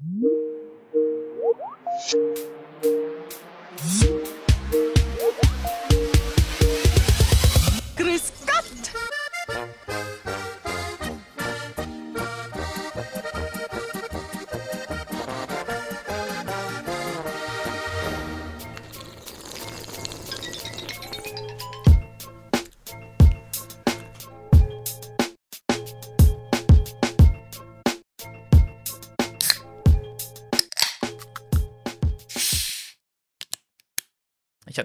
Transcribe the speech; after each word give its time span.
Thank 0.00 0.22
you. 2.14 2.67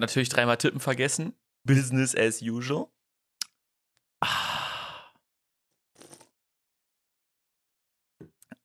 Natürlich 0.04 0.30
dreimal 0.30 0.58
tippen 0.58 0.80
vergessen. 0.80 1.34
Business 1.66 2.16
as 2.16 2.42
usual. 2.42 2.88
Ah. 4.22 5.10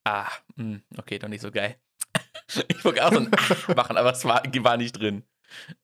Ah, 0.04 0.30
mh, 0.56 0.80
okay, 0.96 1.18
doch 1.18 1.28
nicht 1.28 1.42
so 1.42 1.50
geil. 1.50 1.76
Ich 2.68 2.82
wollte 2.84 3.04
auch 3.04 3.12
so 3.12 3.18
ein 3.18 3.30
Ah 3.30 3.74
machen, 3.74 3.98
aber 3.98 4.12
es 4.12 4.24
war, 4.24 4.42
war 4.64 4.76
nicht 4.78 4.92
drin. 4.98 5.22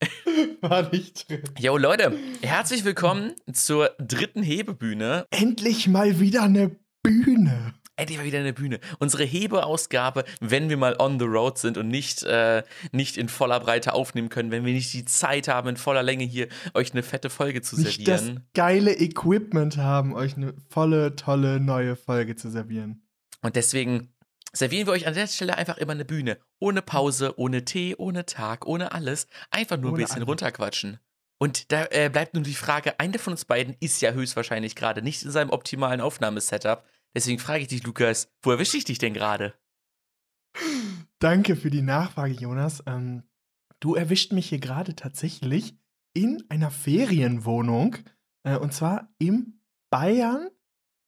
War 0.61 0.91
nicht 0.91 1.29
drin. 1.29 1.43
Jo, 1.59 1.77
Leute, 1.79 2.19
herzlich 2.43 2.85
willkommen 2.85 3.35
zur 3.53 3.95
dritten 3.99 4.43
Hebebühne. 4.43 5.27
Endlich 5.31 5.89
mal 5.89 6.21
wieder 6.21 6.43
eine 6.43 6.79
Bühne. 7.03 7.75
Endlich 7.97 8.19
mal 8.19 8.25
wieder 8.25 8.41
eine 8.41 8.53
Bühne. 8.53 8.81
Unsere 8.99 9.23
Hebeausgabe, 9.25 10.25
wenn 10.41 10.69
wir 10.69 10.77
mal 10.77 10.97
on 10.99 11.19
the 11.21 11.25
road 11.27 11.59
sind 11.59 11.79
und 11.79 11.89
nicht, 11.89 12.25
äh, 12.25 12.65
nicht 12.91 13.17
in 13.17 13.29
voller 13.29 13.61
Breite 13.61 13.93
aufnehmen 13.95 14.29
können, 14.31 14.51
wenn 14.51 14.65
wir 14.65 14.73
nicht 14.73 14.93
die 14.93 15.05
Zeit 15.05 15.47
haben, 15.47 15.69
in 15.69 15.77
voller 15.77 16.03
Länge 16.03 16.25
hier 16.25 16.49
euch 16.75 16.93
eine 16.93 17.05
fette 17.05 17.31
Folge 17.31 17.63
zu 17.63 17.77
Nicht 17.81 18.07
das 18.09 18.23
servieren. 18.23 18.49
geile 18.55 18.95
Equipment 18.99 19.77
haben, 19.77 20.13
euch 20.15 20.37
eine 20.37 20.55
volle, 20.71 21.15
tolle 21.15 21.61
neue 21.61 21.95
Folge 21.95 22.35
zu 22.35 22.51
servieren. 22.51 23.07
Und 23.43 23.55
deswegen 23.55 24.13
servieren 24.53 24.87
wir 24.87 24.93
euch 24.93 25.07
an 25.07 25.15
der 25.15 25.27
Stelle 25.29 25.57
einfach 25.57 25.79
immer 25.79 25.93
eine 25.93 26.05
Bühne. 26.05 26.39
Ohne 26.59 26.83
Pause, 26.83 27.35
ohne 27.39 27.65
Tee, 27.65 27.95
ohne 27.97 28.27
Tag, 28.27 28.67
ohne 28.67 28.91
alles. 28.93 29.29
Einfach 29.51 29.77
nur 29.77 29.91
ein 29.91 29.95
Ohne 29.95 30.03
bisschen 30.03 30.17
alles. 30.17 30.29
runterquatschen. 30.29 30.99
Und 31.39 31.71
da 31.73 31.87
äh, 31.91 32.09
bleibt 32.11 32.35
nun 32.35 32.43
die 32.43 32.55
Frage, 32.55 32.99
einer 32.99 33.19
von 33.19 33.35
uns 33.35 33.45
beiden 33.45 33.77
ist 33.81 34.01
ja 34.01 34.13
höchstwahrscheinlich 34.13 34.75
gerade 34.75 35.03
nicht 35.03 35.23
in 35.25 35.31
seinem 35.31 35.51
optimalen 35.51 36.01
Aufnahmesetup. 36.01 36.85
Deswegen 37.15 37.39
frage 37.39 37.63
ich 37.63 37.69
dich, 37.69 37.85
Lukas, 37.85 38.29
wo 38.43 38.51
erwische 38.51 38.77
ich 38.77 38.85
dich 38.85 38.99
denn 38.99 39.15
gerade? 39.15 39.55
Danke 41.21 41.57
für 41.57 41.71
die 41.71 41.83
Nachfrage, 41.83 42.35
Jonas. 42.35 42.83
Ähm, 42.87 43.23
du 43.81 43.95
erwischt 43.95 44.33
mich 44.33 44.49
hier 44.49 44.59
gerade 44.59 44.97
tatsächlich 44.97 45.79
in 46.13 46.43
einer 46.49 46.71
Ferienwohnung. 46.71 47.97
Äh, 48.43 48.59
und 48.59 48.73
zwar 48.73 49.09
im 49.19 49.61
Bayern 49.91 50.49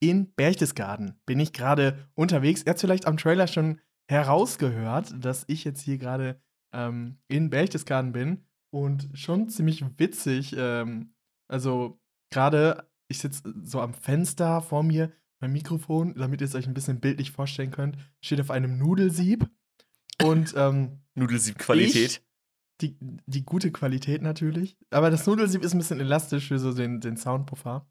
in 0.00 0.32
Berchtesgaden. 0.34 1.20
Bin 1.26 1.40
ich 1.40 1.52
gerade 1.52 2.08
unterwegs. 2.14 2.62
Ihr 2.62 2.70
habt 2.70 2.80
vielleicht 2.80 3.06
am 3.06 3.16
Trailer 3.16 3.46
schon 3.46 3.80
herausgehört, 4.08 5.12
dass 5.18 5.44
ich 5.48 5.64
jetzt 5.64 5.80
hier 5.80 5.98
gerade 5.98 6.40
ähm, 6.72 7.18
in 7.28 7.50
Berchtesgaden 7.50 8.12
bin. 8.12 8.44
Und 8.70 9.08
schon 9.14 9.48
ziemlich 9.48 9.84
witzig. 9.98 10.54
Ähm, 10.56 11.14
also 11.48 12.00
gerade, 12.30 12.90
ich 13.08 13.18
sitze 13.18 13.42
so 13.62 13.80
am 13.80 13.94
Fenster 13.94 14.60
vor 14.60 14.82
mir. 14.82 15.12
Mein 15.40 15.52
Mikrofon, 15.52 16.14
damit 16.14 16.40
ihr 16.40 16.46
es 16.46 16.54
euch 16.54 16.66
ein 16.66 16.74
bisschen 16.74 17.00
bildlich 17.00 17.30
vorstellen 17.30 17.70
könnt, 17.70 17.96
steht 18.20 18.40
auf 18.40 18.50
einem 18.50 18.78
Nudelsieb. 18.78 19.48
Und 20.22 20.54
ähm, 20.56 21.00
Nudelsieb-Qualität. 21.14 22.22
die, 22.80 22.96
die 23.26 23.44
gute 23.44 23.70
Qualität 23.70 24.22
natürlich. 24.22 24.78
Aber 24.90 25.10
das 25.10 25.26
Nudelsieb 25.26 25.62
ist 25.62 25.74
ein 25.74 25.78
bisschen 25.78 26.00
elastisch 26.00 26.48
für 26.48 26.58
so 26.58 26.72
den, 26.72 27.00
den 27.00 27.16
Soundpuffer. 27.18 27.86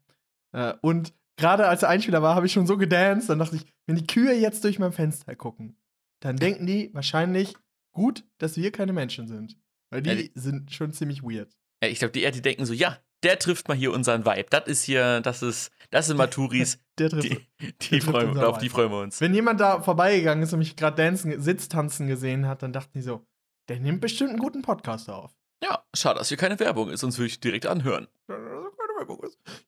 Äh, 0.52 0.74
und 0.82 1.14
gerade 1.36 1.68
als 1.68 1.80
der 1.80 1.88
Einspieler 1.88 2.22
war, 2.22 2.34
habe 2.34 2.46
ich 2.46 2.52
schon 2.52 2.66
so 2.66 2.76
gedanced, 2.76 3.28
dann 3.30 3.38
dachte 3.38 3.56
ich, 3.56 3.64
wenn 3.86 3.96
die 3.96 4.06
Kühe 4.06 4.34
jetzt 4.34 4.64
durch 4.64 4.78
mein 4.78 4.92
Fenster 4.92 5.36
gucken, 5.36 5.78
dann 6.20 6.36
denken 6.36 6.66
die 6.66 6.90
wahrscheinlich 6.94 7.54
gut, 7.92 8.24
dass 8.38 8.56
wir 8.56 8.72
keine 8.72 8.92
Menschen 8.92 9.28
sind. 9.28 9.56
Weil 9.90 10.02
die 10.02 10.10
Ja, 10.10 10.16
die- 10.16 10.32
sind 10.34 10.72
schon 10.72 10.92
ziemlich 10.92 11.22
weird. 11.22 11.56
Ja, 11.82 11.88
ich 11.88 11.98
glaube, 12.00 12.12
die, 12.12 12.28
die 12.32 12.42
denken 12.42 12.66
so, 12.66 12.72
ja, 12.72 12.98
der 13.22 13.38
trifft 13.38 13.68
mal 13.68 13.76
hier 13.76 13.92
unseren 13.92 14.24
Vibe. 14.24 14.46
Das 14.50 14.66
ist 14.66 14.82
hier, 14.84 15.20
das 15.20 15.42
ist, 15.42 15.70
das 15.90 16.06
sind 16.08 16.16
Maturis. 16.16 16.78
Der 16.98 17.10
trifft. 17.10 17.24
Die, 17.24 17.46
die 17.60 17.72
trifft 17.72 18.08
freuen, 18.08 18.38
auf 18.38 18.58
die 18.58 18.68
freuen 18.68 18.90
wir 18.90 19.00
uns. 19.00 19.20
Wenn 19.20 19.34
jemand 19.34 19.60
da 19.60 19.82
vorbeigegangen 19.82 20.42
ist 20.42 20.52
und 20.52 20.60
mich 20.60 20.76
gerade 20.76 20.96
dancen, 20.96 21.40
Sitztanzen 21.40 22.06
gesehen 22.06 22.46
hat, 22.46 22.62
dann 22.62 22.72
dachten 22.72 22.92
die 22.94 23.02
so, 23.02 23.26
der 23.68 23.80
nimmt 23.80 24.00
bestimmt 24.00 24.30
einen 24.30 24.38
guten 24.38 24.62
Podcast 24.62 25.10
auf. 25.10 25.36
Ja, 25.62 25.84
schade, 25.94 26.18
dass 26.18 26.28
hier 26.28 26.36
keine 26.36 26.58
Werbung 26.58 26.90
ist, 26.90 27.00
sonst 27.00 27.18
würde 27.18 27.28
ich 27.28 27.40
direkt 27.40 27.66
anhören. 27.66 28.08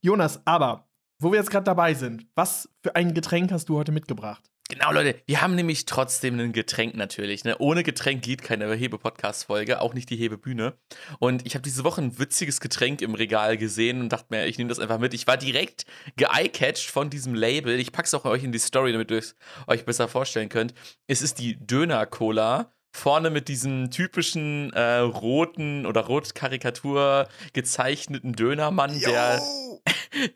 Jonas, 0.01 0.41
aber 0.47 0.89
wo 1.21 1.33
wir 1.33 1.39
jetzt 1.39 1.51
gerade 1.51 1.65
dabei 1.65 1.95
sind, 1.95 2.27
was 2.35 2.69
für 2.83 2.95
ein 2.95 3.15
Getränk 3.15 3.51
hast 3.51 3.69
du 3.69 3.77
heute 3.77 3.93
mitgebracht? 3.93 4.51
Genau, 4.71 4.93
Leute, 4.93 5.19
wir 5.25 5.41
haben 5.41 5.55
nämlich 5.55 5.87
trotzdem 5.87 6.39
ein 6.39 6.53
Getränk 6.53 6.95
natürlich. 6.95 7.43
Ne? 7.43 7.57
Ohne 7.57 7.83
Getränk 7.83 8.21
geht 8.21 8.43
keine 8.43 8.71
Hebe-Podcast-Folge, 8.75 9.81
auch 9.81 9.95
nicht 9.95 10.11
die 10.11 10.17
Hebebühne. 10.17 10.77
Und 11.19 11.47
ich 11.47 11.55
habe 11.55 11.63
diese 11.63 11.85
Woche 11.85 12.03
ein 12.03 12.19
witziges 12.19 12.61
Getränk 12.61 13.01
im 13.01 13.15
Regal 13.15 13.57
gesehen 13.57 14.03
und 14.03 14.11
dachte 14.11 14.27
mir, 14.29 14.47
ich 14.47 14.59
nehme 14.59 14.69
das 14.69 14.79
einfach 14.79 14.99
mit. 14.99 15.15
Ich 15.15 15.27
war 15.27 15.39
direkt 15.39 15.87
geeyecatcht 16.17 16.91
von 16.91 17.09
diesem 17.09 17.35
Label. 17.35 17.81
Ich 17.81 17.93
pack's 17.93 18.13
auch 18.13 18.27
euch 18.27 18.45
in 18.45 18.53
die 18.53 18.59
Story, 18.59 18.93
damit 18.93 19.11
ihr 19.11 19.17
es 19.17 19.37
euch 19.69 19.87
besser 19.87 20.07
vorstellen 20.07 20.51
könnt. 20.51 20.75
Es 21.07 21.23
ist 21.23 21.39
die 21.39 21.57
Döner-Cola. 21.59 22.71
Vorne 22.99 23.31
mit 23.31 23.49
diesem 23.49 23.91
typischen 23.91 24.73
äh, 24.73 24.99
roten 24.99 25.87
oder 25.87 26.03
rot-Karikatur 26.03 27.29
gezeichneten 27.53 28.33
Dönermann, 28.33 28.99
der 29.01 29.41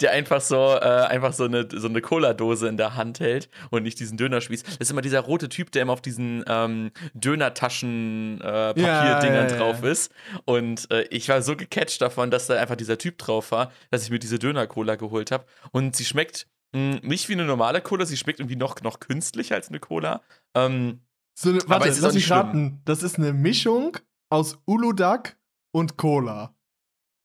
der 0.00 0.12
einfach 0.12 0.40
so, 0.40 0.74
äh, 0.74 0.80
einfach 0.80 1.32
so 1.32 1.44
eine, 1.44 1.68
so 1.70 1.88
eine 1.88 2.00
Cola-Dose 2.00 2.68
in 2.68 2.76
der 2.76 2.94
Hand 2.94 3.20
hält 3.20 3.48
und 3.70 3.82
nicht 3.82 3.98
diesen 4.00 4.16
Dönerspieß. 4.16 4.62
Das 4.62 4.76
ist 4.78 4.90
immer 4.90 5.02
dieser 5.02 5.20
rote 5.20 5.48
Typ, 5.48 5.72
der 5.72 5.82
immer 5.82 5.92
auf 5.92 6.02
diesen 6.02 6.44
ähm, 6.46 6.90
Dönertaschen-Papierdingern 7.14 8.76
Ja, 8.76 9.26
ja, 9.26 9.48
ja. 9.48 9.56
drauf 9.56 9.82
ist. 9.82 10.12
Und 10.44 10.90
äh, 10.90 11.02
ich 11.10 11.28
war 11.28 11.42
so 11.42 11.56
gecatcht 11.56 12.00
davon, 12.02 12.30
dass 12.30 12.46
da 12.46 12.54
einfach 12.54 12.76
dieser 12.76 12.98
Typ 12.98 13.18
drauf 13.18 13.50
war, 13.52 13.72
dass 13.90 14.04
ich 14.04 14.10
mir 14.10 14.18
diese 14.18 14.38
Döner-Cola 14.38 14.96
geholt 14.96 15.30
habe. 15.30 15.44
Und 15.72 15.96
sie 15.96 16.04
schmeckt 16.04 16.46
mh, 16.72 17.00
nicht 17.02 17.28
wie 17.28 17.34
eine 17.34 17.44
normale 17.44 17.80
Cola, 17.80 18.04
sie 18.04 18.16
schmeckt 18.16 18.40
irgendwie 18.40 18.56
noch, 18.56 18.80
noch 18.82 19.00
künstlicher 19.00 19.56
als 19.56 19.68
eine 19.68 19.80
Cola. 19.80 20.22
Ähm, 20.54 21.00
So 21.34 21.50
eine, 21.50 21.60
warte, 21.66 21.88
lass 22.00 22.15
mich 22.15 22.31
raten. 22.31 22.81
Das 22.84 23.03
ist 23.03 23.19
eine 23.19 23.32
Mischung 23.32 23.97
aus 24.28 24.59
Uludag 24.66 25.37
und 25.72 25.97
Cola. 25.97 26.54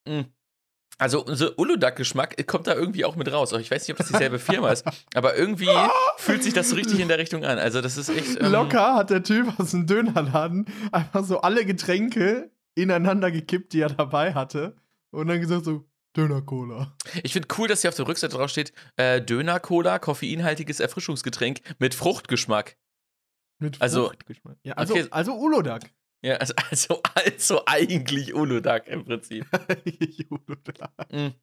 mh. 0.08 0.26
also, 0.98 1.26
so 1.28 1.56
Uludag-Geschmack 1.58 2.48
kommt 2.48 2.68
da 2.68 2.76
irgendwie 2.76 3.06
auch 3.06 3.16
mit 3.16 3.32
raus. 3.32 3.54
Auch 3.54 3.60
Ich 3.60 3.70
weiß 3.70 3.88
nicht, 3.88 3.92
ob 3.92 3.98
das 3.98 4.08
dieselbe 4.08 4.40
Firma 4.40 4.72
ist, 4.72 4.86
aber 5.14 5.36
irgendwie 5.36 5.70
fühlt 6.18 6.44
sich 6.44 6.54
das 6.54 6.70
so 6.70 6.76
richtig 6.76 7.00
in 7.00 7.08
der 7.08 7.18
Richtung 7.18 7.44
an. 7.44 7.60
Also, 7.60 7.82
das 7.82 7.98
ist 7.98 8.10
echt. 8.10 8.40
ähm, 8.40 8.52
Locker 8.52 8.96
hat 8.96 9.10
der 9.10 9.24
Typ 9.24 9.60
aus 9.60 9.72
dem 9.72 9.86
Dönerladen 9.86 10.66
einfach 10.92 11.24
so 11.24 11.42
alle 11.42 11.66
Getränke 11.66 12.52
ineinander 12.76 13.32
gekippt, 13.32 13.74
die 13.74 13.82
er 13.82 13.90
dabei 13.90 14.34
hatte. 14.34 14.76
Und 15.12 15.28
dann 15.28 15.40
gesagt 15.40 15.66
so, 15.66 15.86
Döner-Cola. 16.16 16.96
Ich 17.24 17.34
finde 17.34 17.48
cool, 17.58 17.68
dass 17.68 17.82
hier 17.82 17.90
auf 17.90 17.96
der 17.96 18.08
Rückseite 18.08 18.36
drauf 18.36 18.50
steht: 18.50 18.74
äh, 18.96 19.22
Döner-Cola, 19.22 20.00
koffeinhaltiges 20.00 20.80
Erfrischungsgetränk 20.80 21.60
mit 21.78 21.94
Fruchtgeschmack. 21.94 22.76
Mit 23.60 23.82
Also-. 23.82 24.12
Ja, 24.64 24.74
also, 24.74 24.94
Okay. 24.94 25.08
also 25.12 25.34
Uludag. 25.36 25.84
Ja, 26.24 26.36
also, 26.38 26.54
also, 26.72 27.02
also 27.14 27.62
eigentlich 27.66 28.34
Uludag 28.36 28.88
im 28.88 29.06
Prinzip. 29.06 29.46
Uludag. 30.30 30.92
Mhm. 31.12 31.34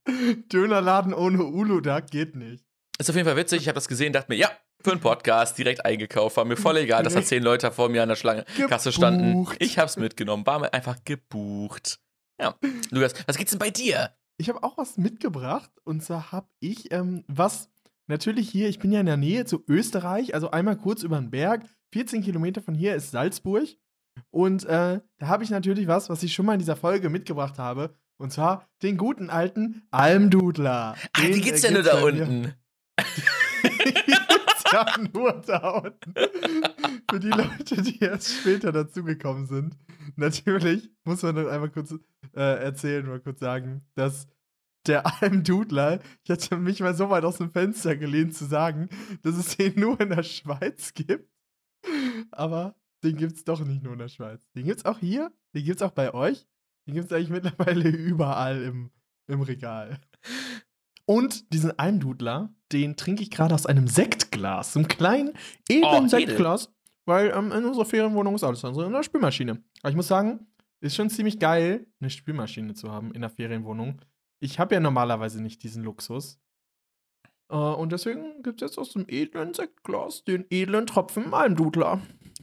Dönerladen 0.53 1.15
ohne 1.15 1.45
Uludag 1.45 2.11
geht 2.11 2.35
nicht. 2.35 2.65
Ist 2.99 3.11
auf 3.11 3.17
jeden 3.17 3.27
Fall 3.27 3.37
witzig. 3.37 3.63
Ich 3.63 3.69
habe 3.69 3.75
das 3.75 3.89
gesehen, 3.89 4.13
dachte 4.13 4.31
mir, 4.31 4.37
ja, 4.37 4.51
für 4.83 4.93
einen 4.93 5.01
Podcast 5.01 5.57
direkt 5.59 5.85
eingekauft. 5.85 6.37
War 6.37 6.45
mir 6.45 6.57
voll 6.57 6.77
egal, 6.77 7.03
dass 7.03 7.15
da 7.15 7.23
zehn 7.23 7.43
Leute 7.43 7.71
vor 7.73 7.89
mir 7.89 8.03
an 8.03 8.09
der 8.09 8.17
Schlange 8.17 8.45
Kasse 8.69 8.93
standen. 8.93 9.29
Gebucht. 9.31 9.57
Ich 9.61 9.79
hab's 9.79 9.97
mitgenommen, 9.97 10.47
war 10.47 10.59
mir 10.59 10.73
einfach 10.73 10.99
gebucht. 11.05 11.99
Ja. 12.41 12.55
Lukas, 12.91 13.15
was 13.27 13.37
gibt's 13.37 13.53
denn 13.53 13.59
bei 13.59 13.71
dir? 13.71 14.11
Ich 14.37 14.49
habe 14.49 14.63
auch 14.63 14.77
was 14.77 14.97
mitgebracht. 14.97 15.71
Und 15.85 16.03
zwar 16.03 16.33
habe 16.33 16.49
ich 16.61 16.93
ähm, 16.93 17.25
was, 17.29 17.71
natürlich 18.09 18.51
hier, 18.51 18.69
ich 18.69 18.79
bin 18.79 18.93
ja 18.93 19.01
in 19.01 19.07
der 19.07 19.17
Nähe 19.17 19.45
zu 19.45 19.65
Österreich, 19.69 20.35
also 20.35 20.51
einmal 20.51 20.77
kurz 20.77 21.03
über 21.03 21.19
den 21.19 21.31
Berg. 21.31 21.63
14 21.95 22.23
Kilometer 22.23 22.61
von 22.61 22.75
hier 22.75 22.97
ist 22.97 23.13
Salzburg. 23.13 23.69
Und 24.31 24.65
äh, 24.65 25.01
da 25.19 25.27
habe 25.29 25.45
ich 25.45 25.51
natürlich 25.51 25.87
was, 25.87 26.11
was 26.11 26.25
ich 26.25 26.35
schon 26.35 26.45
mal 26.45 26.55
in 26.55 26.59
dieser 26.59 26.75
Folge 26.75 27.09
mitgebracht 27.09 27.61
habe. 27.61 27.95
Und 28.17 28.33
zwar 28.33 28.69
den 28.83 28.97
guten 28.97 29.31
alten 29.31 29.87
Almdudler. 29.93 30.97
Ah, 31.13 31.21
Den, 31.21 31.35
die 31.35 31.41
gibt's 31.41 31.63
ja 31.63 31.71
nur 31.71 31.83
da 31.83 32.03
unten. 32.03 32.55
Ja 34.73 34.87
nur 35.13 35.41
da 35.47 35.69
unten. 35.69 36.15
Für 37.09 37.21
die 37.21 37.29
Leute, 37.29 37.81
die 37.81 38.01
erst 38.01 38.41
später 38.41 38.73
dazugekommen 38.73 39.47
sind. 39.47 39.77
Natürlich 40.17 40.91
muss 41.05 41.23
man 41.23 41.37
dann 41.37 41.49
einmal 41.49 41.71
kurz 41.71 41.95
äh, 42.35 42.65
erzählen, 42.65 43.07
mal 43.07 43.21
kurz 43.21 43.39
sagen, 43.39 43.83
dass 43.95 44.27
der 44.89 45.23
Almdudler, 45.23 46.01
ich 46.25 46.31
hatte 46.31 46.57
mich 46.57 46.81
mal 46.81 46.95
so 46.95 47.09
weit 47.09 47.25
aus 47.25 47.39
dem 47.39 47.53
Fenster 47.53 47.95
gelehnt 47.95 48.35
zu 48.35 48.47
sagen, 48.47 48.89
dass 49.23 49.37
es 49.37 49.57
den 49.57 49.79
nur 49.79 50.01
in 50.01 50.09
der 50.09 50.25
Schweiz 50.25 50.93
gibt. 50.93 51.34
Aber 52.31 52.75
den 53.03 53.17
gibt's 53.17 53.45
doch 53.45 53.65
nicht 53.65 53.83
nur 53.83 53.93
in 53.93 53.99
der 53.99 54.09
Schweiz. 54.09 54.49
Den 54.53 54.65
gibt's 54.65 54.85
auch 54.85 54.99
hier, 54.99 55.33
den 55.55 55.65
gibt's 55.65 55.83
auch 55.83 55.91
bei 55.91 56.15
euch. 56.15 56.47
Den 56.87 56.95
gibt's 56.95 57.13
eigentlich 57.13 57.31
mittlerweile 57.31 57.89
überall 57.91 58.63
im, 58.63 58.91
im 59.27 59.43
Regal. 59.43 60.01
Und 61.07 61.53
diesen 61.53 61.79
Almdudler, 61.79 62.55
den 62.73 62.97
trinke 62.97 63.23
ich 63.23 63.31
gerade 63.31 63.55
aus 63.55 63.67
einem 63.67 63.89
Sektglas. 63.89 64.73
So 64.73 64.81
einem 64.81 64.89
kleinen, 64.89 65.33
edlen 65.69 65.85
Oh, 65.85 65.97
edel. 65.97 66.09
Sektglas. 66.09 66.71
Weil 67.05 67.33
ähm, 67.37 67.53
in 67.53 67.65
unserer 67.67 67.85
Ferienwohnung 67.85 68.35
ist 68.35 68.45
alles 68.45 68.65
also 68.65 68.83
in 68.83 68.93
der 68.93 69.03
Spülmaschine. 69.03 69.63
Aber 69.83 69.91
ich 69.91 69.97
muss 69.97 70.09
sagen, 70.09 70.47
ist 70.81 70.97
schon 70.97 71.11
ziemlich 71.11 71.39
geil, 71.39 71.87
eine 72.01 72.11
Spülmaschine 72.11 72.75
zu 72.75 72.91
haben 72.91 73.13
in 73.13 73.21
der 73.21 73.31
Ferienwohnung. 73.31 74.01
Ich 74.41 74.59
habe 74.59 74.75
ja 74.75 74.81
normalerweise 74.81 75.43
nicht 75.43 75.63
diesen 75.63 75.85
Luxus. 75.85 76.41
Äh, 77.51 77.57
und 77.57 77.93
deswegen 77.93 78.43
gibt 78.43 78.63
es 78.63 78.69
jetzt 78.71 78.79
aus 78.79 78.93
dem 78.93 79.05
edlen 79.09 79.55
Sektglas 79.55 80.25
den 80.25 80.47
edlen 80.51 80.87
Tropfen 80.87 81.33
Almdudler. 81.35 82.01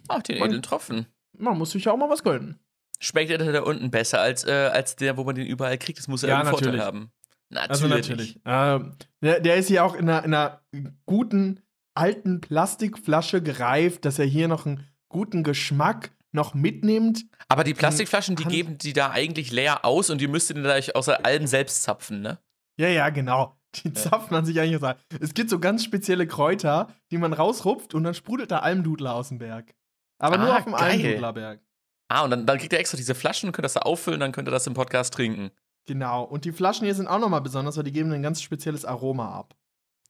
Ach, 0.07 0.21
den 0.21 0.39
Man- 0.39 0.49
edlen 0.49 0.61
Tropfen. 0.63 1.07
Man 1.37 1.57
muss 1.57 1.71
sich 1.71 1.85
ja 1.85 1.91
auch 1.93 1.97
mal 1.97 2.09
was 2.09 2.23
gönnen. 2.23 2.59
Schmeckt 2.99 3.31
der 3.31 3.37
da 3.39 3.61
unten 3.63 3.89
besser 3.89 4.19
als, 4.21 4.43
äh, 4.45 4.69
als 4.71 4.95
der, 4.95 5.17
wo 5.17 5.23
man 5.23 5.33
den 5.35 5.47
überall 5.47 5.77
kriegt? 5.79 5.97
Das 5.97 6.07
muss 6.07 6.21
ja, 6.21 6.29
Ja, 6.29 6.39
einen 6.41 6.49
Vorteil 6.49 6.67
natürlich. 6.73 6.85
haben. 6.85 7.11
Natürlich. 7.49 7.71
Also 7.83 7.87
natürlich. 7.87 8.39
Ähm, 8.45 8.93
der, 9.21 9.39
der 9.39 9.55
ist 9.55 9.67
hier 9.67 9.83
auch 9.83 9.95
in 9.95 10.07
einer, 10.07 10.23
in 10.23 10.33
einer 10.33 10.61
guten 11.05 11.61
alten 11.95 12.39
Plastikflasche 12.41 13.41
gereift, 13.41 14.05
dass 14.05 14.19
er 14.19 14.25
hier 14.25 14.47
noch 14.47 14.65
einen 14.65 14.87
guten 15.09 15.43
Geschmack 15.43 16.11
noch 16.31 16.53
mitnimmt. 16.53 17.25
Aber 17.49 17.63
die 17.65 17.73
Plastikflaschen, 17.73 18.35
die 18.37 18.45
geben 18.45 18.77
die 18.77 18.93
da 18.93 19.09
eigentlich 19.11 19.51
leer 19.51 19.83
aus 19.83 20.09
und 20.09 20.21
die 20.21 20.27
müsst 20.27 20.49
ihr 20.49 20.53
dann 20.53 20.63
gleich 20.63 20.95
außer 20.95 21.25
allem 21.25 21.47
selbst 21.47 21.83
zapfen, 21.83 22.21
ne? 22.21 22.39
Ja, 22.77 22.87
ja, 22.87 23.09
genau. 23.09 23.57
Die 23.75 23.93
zapft 23.93 24.31
man 24.31 24.45
sich 24.45 24.59
eigentlich 24.59 24.81
aus. 24.83 24.95
Es 25.19 25.33
gibt 25.33 25.49
so 25.49 25.59
ganz 25.59 25.83
spezielle 25.83 26.27
Kräuter, 26.27 26.93
die 27.11 27.17
man 27.17 27.33
rausrupft 27.33 27.93
und 27.93 28.03
dann 28.03 28.13
sprudelt 28.13 28.51
da 28.51 28.59
Almdudler 28.59 29.13
aus 29.15 29.29
dem 29.29 29.37
Berg. 29.37 29.73
Aber 30.19 30.37
nur 30.37 30.53
Ah, 30.53 30.57
auf 30.57 30.63
dem 30.65 30.73
geil. 30.73 30.91
Almdudlerberg. 30.91 31.61
Ah, 32.09 32.23
und 32.23 32.31
dann, 32.31 32.45
dann 32.45 32.57
kriegt 32.57 32.73
ihr 32.73 32.79
extra 32.79 32.97
diese 32.97 33.15
Flaschen 33.15 33.47
und 33.47 33.53
könnt 33.53 33.63
das 33.65 33.73
da 33.73 33.81
auffüllen, 33.81 34.19
dann 34.19 34.33
könnt 34.33 34.47
ihr 34.47 34.51
das 34.51 34.67
im 34.67 34.73
Podcast 34.73 35.13
trinken. 35.13 35.51
Genau. 35.85 36.23
Und 36.23 36.43
die 36.45 36.51
Flaschen 36.51 36.85
hier 36.85 36.93
sind 36.95 37.07
auch 37.07 37.19
nochmal 37.19 37.41
besonders, 37.41 37.77
weil 37.77 37.83
die 37.85 37.91
geben 37.93 38.11
ein 38.11 38.21
ganz 38.21 38.41
spezielles 38.41 38.83
Aroma 38.85 39.33
ab. 39.33 39.55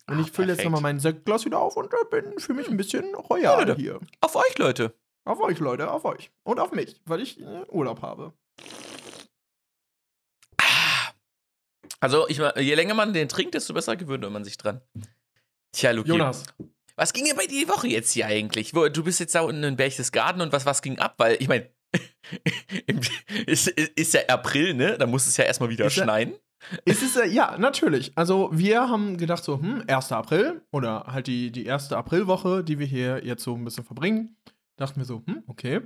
Und 0.09 0.17
Ah, 0.17 0.21
ich 0.21 0.31
fülle 0.31 0.53
jetzt 0.53 0.63
nochmal 0.63 0.81
mein 0.81 0.99
Sektglas 0.99 1.45
wieder 1.45 1.59
auf 1.59 1.77
und 1.77 1.93
äh, 1.93 1.97
bin 2.09 2.39
für 2.39 2.53
mich 2.55 2.67
ein 2.67 2.75
bisschen 2.77 3.13
royal 3.15 3.59
Leute. 3.59 3.75
hier. 3.79 3.99
Auf 4.19 4.35
euch, 4.35 4.57
Leute. 4.57 4.95
Auf 5.23 5.39
euch, 5.39 5.59
Leute, 5.59 5.91
auf 5.91 6.03
euch. 6.03 6.31
Und 6.43 6.59
auf 6.59 6.71
mich, 6.71 6.99
weil 7.05 7.21
ich 7.21 7.39
äh, 7.39 7.63
Urlaub 7.69 8.01
habe. 8.01 8.33
Ah. 10.59 11.11
Also, 12.01 12.27
ich, 12.27 12.42
je 12.57 12.75
länger 12.75 12.95
man 12.95 13.13
den 13.13 13.30
trinkt, 13.30 13.53
desto 13.53 13.74
besser 13.74 13.95
gewöhnt 13.95 14.30
man 14.30 14.44
sich 14.44 14.57
dran. 14.57 14.81
Tja, 15.71 15.92
Luki. 15.92 16.09
Jonas, 16.09 16.45
Was 16.95 17.13
ging 17.13 17.25
denn 17.25 17.38
bei 17.38 17.45
dir 17.45 17.65
die 17.65 17.69
Woche 17.69 17.88
jetzt 17.88 18.12
hier 18.12 18.25
eigentlich? 18.25 18.75
Wo, 18.75 18.89
du 18.89 19.03
bist 19.03 19.19
jetzt 19.19 19.36
da 19.36 19.42
unten 19.42 19.63
in 19.63 19.77
Berchtesgaden 19.77 20.42
und 20.42 20.51
was, 20.51 20.65
was 20.65 20.81
ging 20.81 21.00
ab? 21.00 21.15
Weil, 21.18 21.38
ich 21.39 21.48
meine, 21.48 21.69
ist, 23.45 23.68
ist, 23.68 24.13
ja 24.13 24.21
April, 24.27 24.74
ne? 24.74 24.98
Da 24.98 25.06
muss 25.06 25.27
es 25.27 25.38
ja 25.38 25.45
erstmal 25.45 25.69
wieder 25.69 25.86
Ist 25.86 25.94
schneien. 25.94 26.33
es 26.86 27.01
ist 27.01 27.18
äh, 27.18 27.27
ja 27.27 27.57
natürlich. 27.57 28.12
Also 28.15 28.50
wir 28.51 28.89
haben 28.89 29.18
gedacht 29.18 29.44
so, 29.44 29.59
hm, 29.59 29.83
1. 29.88 30.12
April 30.12 30.62
oder 30.71 31.06
halt 31.07 31.27
die, 31.27 31.51
die 31.51 31.65
erste 31.65 31.97
Aprilwoche, 31.97 32.63
die 32.63 32.80
wir 32.80 32.86
hier 32.88 33.24
jetzt 33.24 33.44
so 33.44 33.56
ein 33.56 33.63
bisschen 33.63 33.83
verbringen. 33.83 34.38
Dachten 34.77 35.00
wir 35.00 35.06
so, 35.06 35.24
hm, 35.25 35.44
okay. 35.47 35.81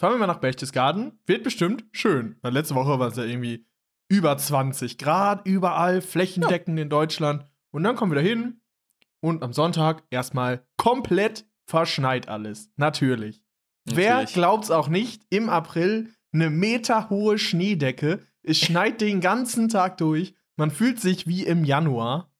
Fahren 0.00 0.14
wir 0.14 0.18
mal 0.18 0.26
nach 0.26 0.40
Berchtesgaden. 0.40 1.18
Wird 1.26 1.42
bestimmt 1.42 1.84
schön. 1.92 2.36
Weil 2.40 2.52
letzte 2.52 2.74
Woche 2.74 2.98
war 2.98 3.08
es 3.08 3.16
ja 3.16 3.24
irgendwie 3.24 3.66
über 4.08 4.36
20 4.36 4.98
Grad, 4.98 5.46
überall, 5.46 6.00
flächendeckend 6.00 6.78
in 6.78 6.88
Deutschland. 6.88 7.44
Und 7.70 7.82
dann 7.84 7.96
kommen 7.96 8.12
wir 8.12 8.16
da 8.16 8.26
hin 8.26 8.60
und 9.20 9.42
am 9.42 9.52
Sonntag 9.52 10.02
erstmal 10.10 10.66
komplett 10.76 11.46
verschneit 11.66 12.28
alles. 12.28 12.70
Natürlich. 12.76 13.42
Wer 13.84 14.14
Natürlich. 14.14 14.34
glaubt's 14.34 14.70
auch 14.70 14.88
nicht, 14.88 15.22
im 15.30 15.48
April 15.48 16.10
eine 16.32 16.50
meterhohe 16.50 17.38
Schneedecke. 17.38 18.20
Es 18.42 18.58
schneit 18.58 19.00
den 19.00 19.20
ganzen 19.20 19.68
Tag 19.68 19.98
durch. 19.98 20.34
Man 20.56 20.70
fühlt 20.70 21.00
sich 21.00 21.26
wie 21.26 21.44
im 21.44 21.64
Januar, 21.64 22.32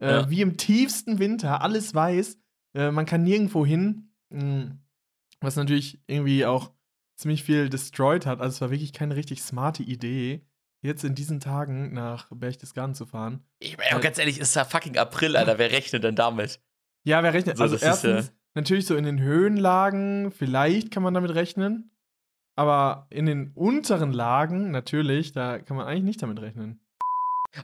äh, 0.00 0.10
Ja. 0.10 0.30
wie 0.30 0.40
im 0.40 0.56
tiefsten 0.56 1.18
Winter, 1.18 1.60
alles 1.62 1.94
weiß. 1.94 2.38
Äh, 2.74 2.90
man 2.90 3.06
kann 3.06 3.22
nirgendwo 3.22 3.64
hin. 3.66 4.12
Mm, 4.30 4.78
Was 5.40 5.56
natürlich 5.56 6.02
irgendwie 6.06 6.46
auch 6.46 6.72
ziemlich 7.16 7.42
viel 7.42 7.68
destroyed 7.68 8.24
hat. 8.26 8.40
Also 8.40 8.54
es 8.56 8.60
war 8.62 8.70
wirklich 8.70 8.92
keine 8.92 9.16
richtig 9.16 9.42
smarte 9.42 9.82
Idee, 9.82 10.44
jetzt 10.82 11.04
in 11.04 11.14
diesen 11.14 11.40
Tagen 11.40 11.92
nach 11.92 12.28
Berchtesgaden 12.30 12.94
zu 12.94 13.06
fahren. 13.06 13.44
Ich 13.58 13.76
meine, 13.78 14.00
ganz 14.00 14.18
ehrlich, 14.18 14.38
ist 14.38 14.54
ja 14.54 14.64
fucking 14.64 14.96
April, 14.96 15.36
Alter. 15.36 15.58
Wer 15.58 15.72
rechnet 15.72 16.04
denn 16.04 16.16
damit? 16.16 16.60
Ja, 17.04 17.22
wer 17.22 17.32
rechnet? 17.32 17.56
So, 17.56 17.64
also 17.64 17.76
das 17.76 17.82
ist, 17.82 18.04
äh, 18.04 18.10
erstens, 18.10 18.32
natürlich 18.54 18.86
so 18.86 18.96
in 18.96 19.04
den 19.04 19.20
Höhenlagen, 19.20 20.32
vielleicht 20.32 20.90
kann 20.90 21.02
man 21.02 21.14
damit 21.14 21.34
rechnen. 21.34 21.90
Aber 22.56 23.06
in 23.10 23.26
den 23.26 23.52
unteren 23.54 24.12
Lagen, 24.12 24.70
natürlich, 24.70 25.32
da 25.32 25.58
kann 25.58 25.76
man 25.76 25.86
eigentlich 25.86 26.04
nicht 26.04 26.22
damit 26.22 26.40
rechnen. 26.40 26.80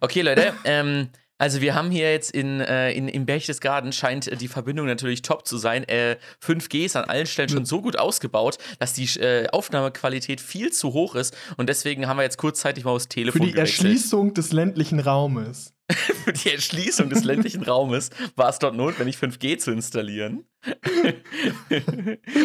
Okay, 0.00 0.20
Leute, 0.20 0.53
ähm, 0.65 1.08
also 1.43 1.61
wir 1.61 1.75
haben 1.75 1.91
hier 1.91 2.12
jetzt 2.12 2.31
in, 2.31 2.61
äh, 2.61 2.93
in, 2.93 3.09
in 3.09 3.27
Berchtesgaden 3.27 3.91
scheint 3.91 4.29
äh, 4.29 4.37
die 4.37 4.47
Verbindung 4.47 4.87
natürlich 4.87 5.23
top 5.23 5.44
zu 5.44 5.56
sein. 5.56 5.83
Äh, 5.89 6.19
5G 6.41 6.85
ist 6.85 6.94
an 6.94 7.03
allen 7.06 7.27
Stellen 7.27 7.49
schon 7.49 7.65
so 7.65 7.83
gut 7.83 7.99
ausgebaut, 7.99 8.59
dass 8.79 8.93
die 8.93 9.06
äh, 9.19 9.49
Aufnahmequalität 9.49 10.41
viel 10.41 10.71
zu 10.71 10.93
hoch 10.93 11.17
ist 11.17 11.37
und 11.56 11.69
deswegen 11.69 12.06
haben 12.06 12.19
wir 12.19 12.23
jetzt 12.23 12.37
kurzzeitig 12.39 12.85
mal 12.85 12.93
aufs 12.93 13.06
Für 13.06 13.09
Telefon 13.09 13.41
die 13.41 13.50
gewechselt. 13.50 13.87
Erschließung 13.89 14.35
des 14.35 14.53
ländlichen 14.53 15.00
Raumes. 15.00 15.75
Für 15.91 16.33
die 16.33 16.53
Erschließung 16.53 17.11
des 17.11 17.25
ländlichen 17.25 17.65
Raumes 17.65 18.11
war 18.37 18.49
es 18.49 18.61
dort 18.61 18.77
notwendig, 18.77 19.17
5G 19.17 19.59
zu 19.59 19.73
installieren. 19.73 20.44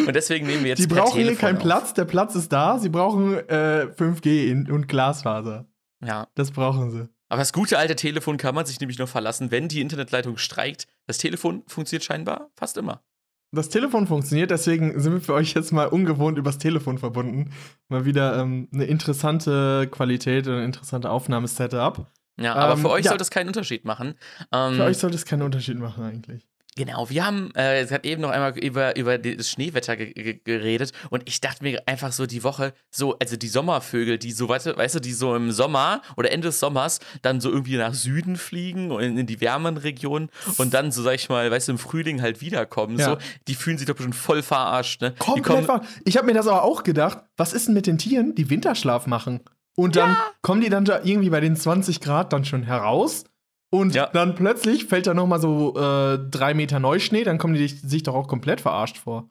und 0.08 0.16
deswegen 0.16 0.48
nehmen 0.48 0.64
wir 0.64 0.70
jetzt 0.70 0.88
per 0.88 1.04
brauchen 1.04 1.22
hier 1.22 1.36
keinen 1.36 1.58
auf. 1.58 1.62
Platz, 1.62 1.94
der 1.94 2.04
Platz 2.04 2.34
ist 2.34 2.52
da. 2.52 2.80
Sie 2.80 2.88
brauchen 2.88 3.34
äh, 3.48 3.86
5G 3.96 4.48
in, 4.48 4.68
und 4.68 4.88
Glasfaser. 4.88 5.68
Ja, 6.04 6.26
Das 6.34 6.50
brauchen 6.50 6.90
sie. 6.90 7.08
Aber 7.28 7.40
das 7.40 7.52
gute 7.52 7.78
alte 7.78 7.96
Telefon 7.96 8.36
kann 8.36 8.54
man 8.54 8.66
sich 8.66 8.80
nämlich 8.80 8.98
nur 8.98 9.06
verlassen, 9.08 9.50
wenn 9.50 9.68
die 9.68 9.80
Internetleitung 9.80 10.36
streikt. 10.36 10.86
Das 11.06 11.18
Telefon 11.18 11.62
funktioniert 11.66 12.04
scheinbar 12.04 12.50
fast 12.54 12.76
immer. 12.76 13.02
Das 13.50 13.70
Telefon 13.70 14.06
funktioniert, 14.06 14.50
deswegen 14.50 15.00
sind 15.00 15.12
wir 15.12 15.20
für 15.22 15.32
euch 15.32 15.54
jetzt 15.54 15.72
mal 15.72 15.88
ungewohnt 15.88 16.36
übers 16.36 16.58
Telefon 16.58 16.98
verbunden. 16.98 17.52
Mal 17.88 18.04
wieder 18.04 18.38
ähm, 18.38 18.68
eine 18.72 18.84
interessante 18.84 19.88
Qualität 19.90 20.46
und 20.46 20.54
ein 20.54 20.64
interessanter 20.64 21.10
Aufnahmesetup. 21.10 22.06
Ja, 22.38 22.54
aber 22.54 22.74
Ähm, 22.74 22.80
für 22.80 22.90
euch 22.90 23.04
ja. 23.06 23.10
sollte 23.10 23.22
es 23.22 23.30
keinen 23.30 23.48
Unterschied 23.48 23.84
machen. 23.84 24.14
Ähm, 24.52 24.74
Für 24.74 24.84
euch 24.84 24.98
sollte 24.98 25.16
es 25.16 25.24
keinen 25.24 25.42
Unterschied 25.42 25.78
machen 25.78 26.04
eigentlich. 26.04 26.46
Genau, 26.78 27.10
wir 27.10 27.26
haben 27.26 27.50
äh, 27.56 27.84
gerade 27.86 28.08
eben 28.08 28.22
noch 28.22 28.30
einmal 28.30 28.56
über, 28.56 28.94
über 28.96 29.18
das 29.18 29.50
Schneewetter 29.50 29.96
ge 29.96 30.12
ge 30.12 30.38
geredet 30.44 30.92
und 31.10 31.24
ich 31.26 31.40
dachte 31.40 31.64
mir 31.64 31.82
einfach 31.86 32.12
so 32.12 32.24
die 32.24 32.44
Woche, 32.44 32.72
so, 32.88 33.18
also 33.18 33.36
die 33.36 33.48
Sommervögel, 33.48 34.16
die 34.16 34.30
so, 34.30 34.48
weißt 34.48 34.66
du, 34.66 34.76
weißt 34.76 34.94
du, 34.94 35.00
die 35.00 35.12
so 35.12 35.34
im 35.34 35.50
Sommer 35.50 36.02
oder 36.16 36.30
Ende 36.30 36.46
des 36.46 36.60
Sommers 36.60 37.00
dann 37.22 37.40
so 37.40 37.50
irgendwie 37.50 37.76
nach 37.78 37.94
Süden 37.94 38.36
fliegen 38.36 38.92
und 38.92 39.02
in, 39.02 39.18
in 39.18 39.26
die 39.26 39.40
wärmeren 39.40 39.76
Regionen 39.76 40.30
und 40.56 40.72
dann 40.72 40.92
so, 40.92 41.02
sag 41.02 41.16
ich 41.16 41.28
mal, 41.28 41.50
weißt 41.50 41.66
du, 41.66 41.72
im 41.72 41.78
Frühling 41.78 42.22
halt 42.22 42.40
wiederkommen, 42.40 42.96
Ja. 42.96 43.10
so, 43.10 43.18
die 43.48 43.56
fühlen 43.56 43.76
sich 43.76 43.88
doch 43.88 43.96
bestimmt 43.96 44.14
voll 44.14 44.42
verarscht, 44.44 45.00
ne? 45.02 45.14
Komplett 45.18 45.44
kommen, 45.46 45.66
wahr. 45.66 45.82
Ich 46.04 46.16
habe 46.16 46.26
mir 46.28 46.34
das 46.34 46.46
aber 46.46 46.62
auch 46.62 46.84
gedacht, 46.84 47.18
was 47.36 47.54
ist 47.54 47.66
denn 47.66 47.74
mit 47.74 47.88
den 47.88 47.98
Tieren, 47.98 48.36
die 48.36 48.50
Winterschlaf 48.50 49.08
machen? 49.08 49.40
Und 49.74 49.96
dann 49.96 50.16
kommen 50.42 50.60
die 50.60 50.68
dann 50.70 50.84
da 50.84 51.00
irgendwie 51.02 51.30
bei 51.30 51.40
den 51.40 51.56
20 51.56 52.00
Grad 52.00 52.32
dann 52.32 52.44
schon 52.44 52.62
heraus. 52.62 53.24
Und 53.70 53.94
Ja. 53.94 54.06
dann 54.06 54.34
plötzlich 54.34 54.86
fällt 54.86 55.06
da 55.06 55.14
noch 55.14 55.26
mal 55.26 55.40
so 55.40 55.76
äh, 55.76 56.18
drei 56.30 56.54
Meter 56.54 56.80
Neuschnee, 56.80 57.24
dann 57.24 57.38
kommen 57.38 57.54
die 57.54 57.68
sich 57.68 58.02
doch 58.02 58.14
auch 58.14 58.28
komplett 58.28 58.60
verarscht 58.60 58.96
vor. 58.98 59.28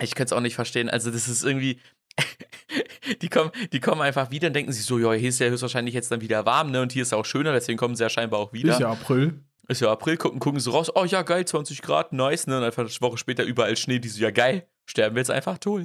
Ich 0.00 0.14
könnte 0.14 0.32
es 0.32 0.38
auch 0.38 0.40
nicht 0.42 0.54
verstehen. 0.54 0.88
Also, 0.88 1.10
das 1.10 1.26
ist 1.28 1.44
irgendwie. 1.44 1.80
die, 3.22 3.28
kommen, 3.28 3.50
die 3.72 3.80
kommen 3.80 4.00
einfach 4.00 4.30
wieder 4.30 4.48
und 4.48 4.54
denken 4.54 4.72
sich 4.72 4.84
so, 4.84 4.98
ja, 4.98 5.12
hier 5.12 5.28
ist 5.28 5.38
ja 5.38 5.48
höchstwahrscheinlich 5.48 5.94
jetzt 5.94 6.10
dann 6.10 6.20
wieder 6.20 6.46
warm, 6.46 6.70
ne? 6.70 6.82
Und 6.82 6.92
hier 6.92 7.02
ist 7.02 7.12
ja 7.12 7.18
auch 7.18 7.24
schöner, 7.24 7.52
deswegen 7.52 7.78
kommen 7.78 7.94
sie 7.94 8.02
ja 8.02 8.08
scheinbar 8.10 8.40
auch 8.40 8.52
wieder. 8.52 8.72
Ist 8.72 8.80
ja 8.80 8.90
April. 8.90 9.40
Ist 9.68 9.80
ja 9.80 9.90
April, 9.90 10.16
gucken, 10.16 10.38
gucken 10.40 10.60
so 10.60 10.70
raus, 10.72 10.90
oh 10.94 11.04
ja, 11.04 11.22
geil, 11.22 11.44
20 11.44 11.82
Grad, 11.82 12.12
nice, 12.12 12.46
ne? 12.46 12.58
Und 12.58 12.64
einfach 12.64 12.82
eine 12.82 12.90
Woche 13.00 13.18
später 13.18 13.44
überall 13.44 13.76
Schnee, 13.76 13.98
die 13.98 14.08
so, 14.08 14.20
ja, 14.20 14.30
geil, 14.30 14.66
sterben 14.86 15.14
wir 15.16 15.20
jetzt 15.20 15.30
einfach 15.30 15.58
tot. 15.58 15.84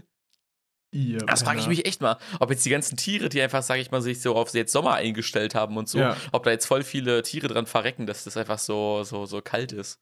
Ihr 0.94 1.18
Das 1.20 1.44
frage 1.44 1.60
ich 1.60 1.68
mich 1.68 1.86
echt 1.86 2.02
mal, 2.02 2.18
ob 2.40 2.50
jetzt 2.52 2.66
die 2.66 2.70
ganzen 2.70 2.96
Tiere, 2.98 3.28
die 3.30 3.42
einfach, 3.42 3.64
sag 3.64 3.80
ich 3.80 3.92
mal, 3.92 4.02
sich 4.02 4.22
so 4.22 4.36
auf 4.36 4.54
jetzt 4.54 4.72
Sommer 4.72 4.94
eingestellt 4.94 5.56
haben 5.56 5.76
und 5.78 5.90
so, 5.90 6.00
Ja. 6.00 6.16
ob 6.32 6.44
da 6.44 6.52
jetzt 6.52 6.66
voll 6.66 6.84
viele 6.84 7.22
Tiere 7.24 7.48
dran 7.48 7.66
verrecken, 7.66 8.06
dass 8.06 8.24
das 8.24 8.38
einfach 8.38 8.60
so, 8.60 9.04
so, 9.04 9.26
so 9.26 9.42
kalt 9.42 9.72
ist. 9.72 10.00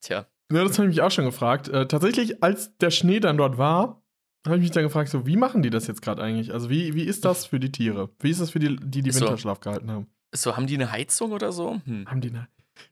Tja. 0.00 0.26
Ja, 0.52 0.64
das 0.64 0.78
habe 0.78 0.88
ich 0.88 0.96
mich 0.96 1.02
auch 1.02 1.10
schon 1.10 1.24
gefragt. 1.24 1.68
Äh, 1.68 1.86
tatsächlich, 1.88 2.42
als 2.42 2.76
der 2.78 2.90
Schnee 2.90 3.20
dann 3.20 3.36
dort 3.36 3.56
war, 3.58 4.02
habe 4.46 4.56
ich 4.56 4.62
mich 4.62 4.70
dann 4.70 4.84
gefragt, 4.84 5.08
so, 5.08 5.26
wie 5.26 5.36
machen 5.36 5.62
die 5.62 5.70
das 5.70 5.86
jetzt 5.88 6.02
gerade 6.02 6.22
eigentlich? 6.22 6.52
Also, 6.52 6.70
wie, 6.70 6.94
wie 6.94 7.02
ist 7.04 7.24
das 7.24 7.46
für 7.46 7.58
die 7.58 7.72
Tiere? 7.72 8.10
Wie 8.20 8.30
ist 8.30 8.40
das 8.40 8.50
für 8.50 8.60
die, 8.60 8.76
die, 8.76 9.02
die 9.02 9.10
So. 9.10 9.22
Winterschlaf 9.22 9.58
gehalten 9.60 9.90
haben? 9.90 10.06
So, 10.32 10.56
haben 10.56 10.66
die 10.68 10.74
eine 10.74 10.92
Heizung 10.92 11.32
oder 11.32 11.50
so? 11.50 11.80
Hm. 11.84 12.06
Haben 12.08 12.20
die 12.20 12.28
eine. 12.28 12.46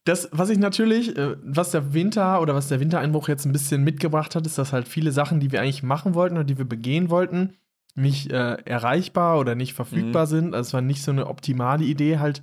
Das, 0.04 0.28
was 0.32 0.50
ich 0.50 0.58
natürlich, 0.58 1.16
äh, 1.16 1.36
was 1.42 1.70
der 1.70 1.94
Winter 1.94 2.40
oder 2.40 2.54
was 2.54 2.68
der 2.68 2.80
Wintereinbruch 2.80 3.28
jetzt 3.28 3.44
ein 3.44 3.52
bisschen 3.52 3.84
mitgebracht 3.84 4.34
hat, 4.34 4.46
ist, 4.46 4.58
dass 4.58 4.72
halt 4.72 4.88
viele 4.88 5.12
Sachen, 5.12 5.40
die 5.40 5.52
wir 5.52 5.60
eigentlich 5.60 5.82
machen 5.82 6.14
wollten 6.14 6.36
oder 6.36 6.44
die 6.44 6.58
wir 6.58 6.64
begehen 6.64 7.10
wollten, 7.10 7.54
nicht 7.94 8.32
äh, 8.32 8.54
erreichbar 8.64 9.38
oder 9.38 9.54
nicht 9.54 9.74
verfügbar 9.74 10.26
sind. 10.26 10.54
Also 10.54 10.68
es 10.68 10.74
war 10.74 10.80
nicht 10.80 11.02
so 11.02 11.10
eine 11.10 11.26
optimale 11.26 11.84
Idee, 11.84 12.18
halt 12.18 12.42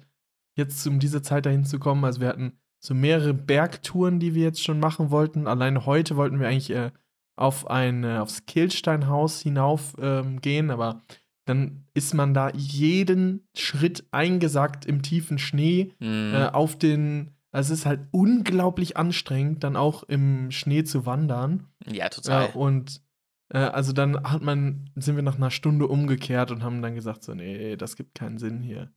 jetzt 0.56 0.86
um 0.88 1.00
diese 1.00 1.22
Zeit 1.22 1.46
dahin 1.46 1.66
zu 1.66 1.80
kommen. 1.80 2.06
Also 2.06 2.22
wir 2.22 2.30
hatten 2.30 2.54
so 2.80 2.94
mehrere 2.94 3.34
Bergtouren, 3.34 4.20
die 4.20 4.34
wir 4.34 4.44
jetzt 4.44 4.64
schon 4.64 4.80
machen 4.80 5.12
wollten. 5.12 5.48
Alleine 5.48 5.86
heute 5.86 6.16
wollten 6.16 6.40
wir 6.40 6.48
eigentlich 6.48 6.72
äh, 6.72 6.92
auf 7.36 7.70
ein, 7.70 8.04
äh, 8.04 8.18
aufs 8.18 8.46
Kehlsteinhaus 8.46 9.42
hinauf 9.42 9.96
ähm, 10.00 10.42
gehen, 10.42 10.72
aber 10.72 11.02
dann 11.46 11.86
ist 11.94 12.14
man 12.14 12.34
da 12.34 12.50
jeden 12.56 13.48
Schritt 13.56 14.06
eingesackt 14.12 14.86
im 14.86 15.02
tiefen 15.02 15.38
Schnee 15.40 15.94
Mhm. 16.00 16.34
äh, 16.34 16.46
auf 16.48 16.78
den. 16.78 17.32
Also 17.54 17.74
es 17.74 17.80
ist 17.82 17.86
halt 17.86 18.08
unglaublich 18.12 18.96
anstrengend, 18.96 19.64
dann 19.66 19.76
auch 19.76 20.04
im 20.04 20.52
Schnee 20.52 20.84
zu 20.86 21.06
wandern. 21.06 21.68
ja, 21.86 22.08
total. 22.08 22.50
Äh, 22.50 22.52
und 22.54 23.02
äh, 23.50 23.58
also 23.58 23.92
dann 23.92 24.24
hat 24.24 24.42
man, 24.42 24.90
sind 24.96 25.18
wir 25.18 25.24
nach 25.24 25.36
einer 25.36 25.52
Stunde 25.52 25.88
umgekehrt 25.88 26.52
und 26.52 26.64
haben 26.64 26.82
dann 26.82 26.96
gesagt: 26.96 27.24
so, 27.24 27.34
nee, 27.34 27.76
das 27.76 27.98
gibt 27.98 28.16
keinen 28.16 28.38
Sinn 28.38 28.62
hier. 28.62 28.92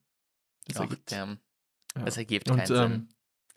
Das 0.68 0.76
Ach, 0.76 0.82
ergibt, 0.82 1.10
ja. 1.10 1.36
Das 2.04 2.16
ergibt 2.16 2.48
Und, 2.50 2.56
keinen 2.58 2.66
Sinn. 2.66 2.92
ähm, 2.92 3.08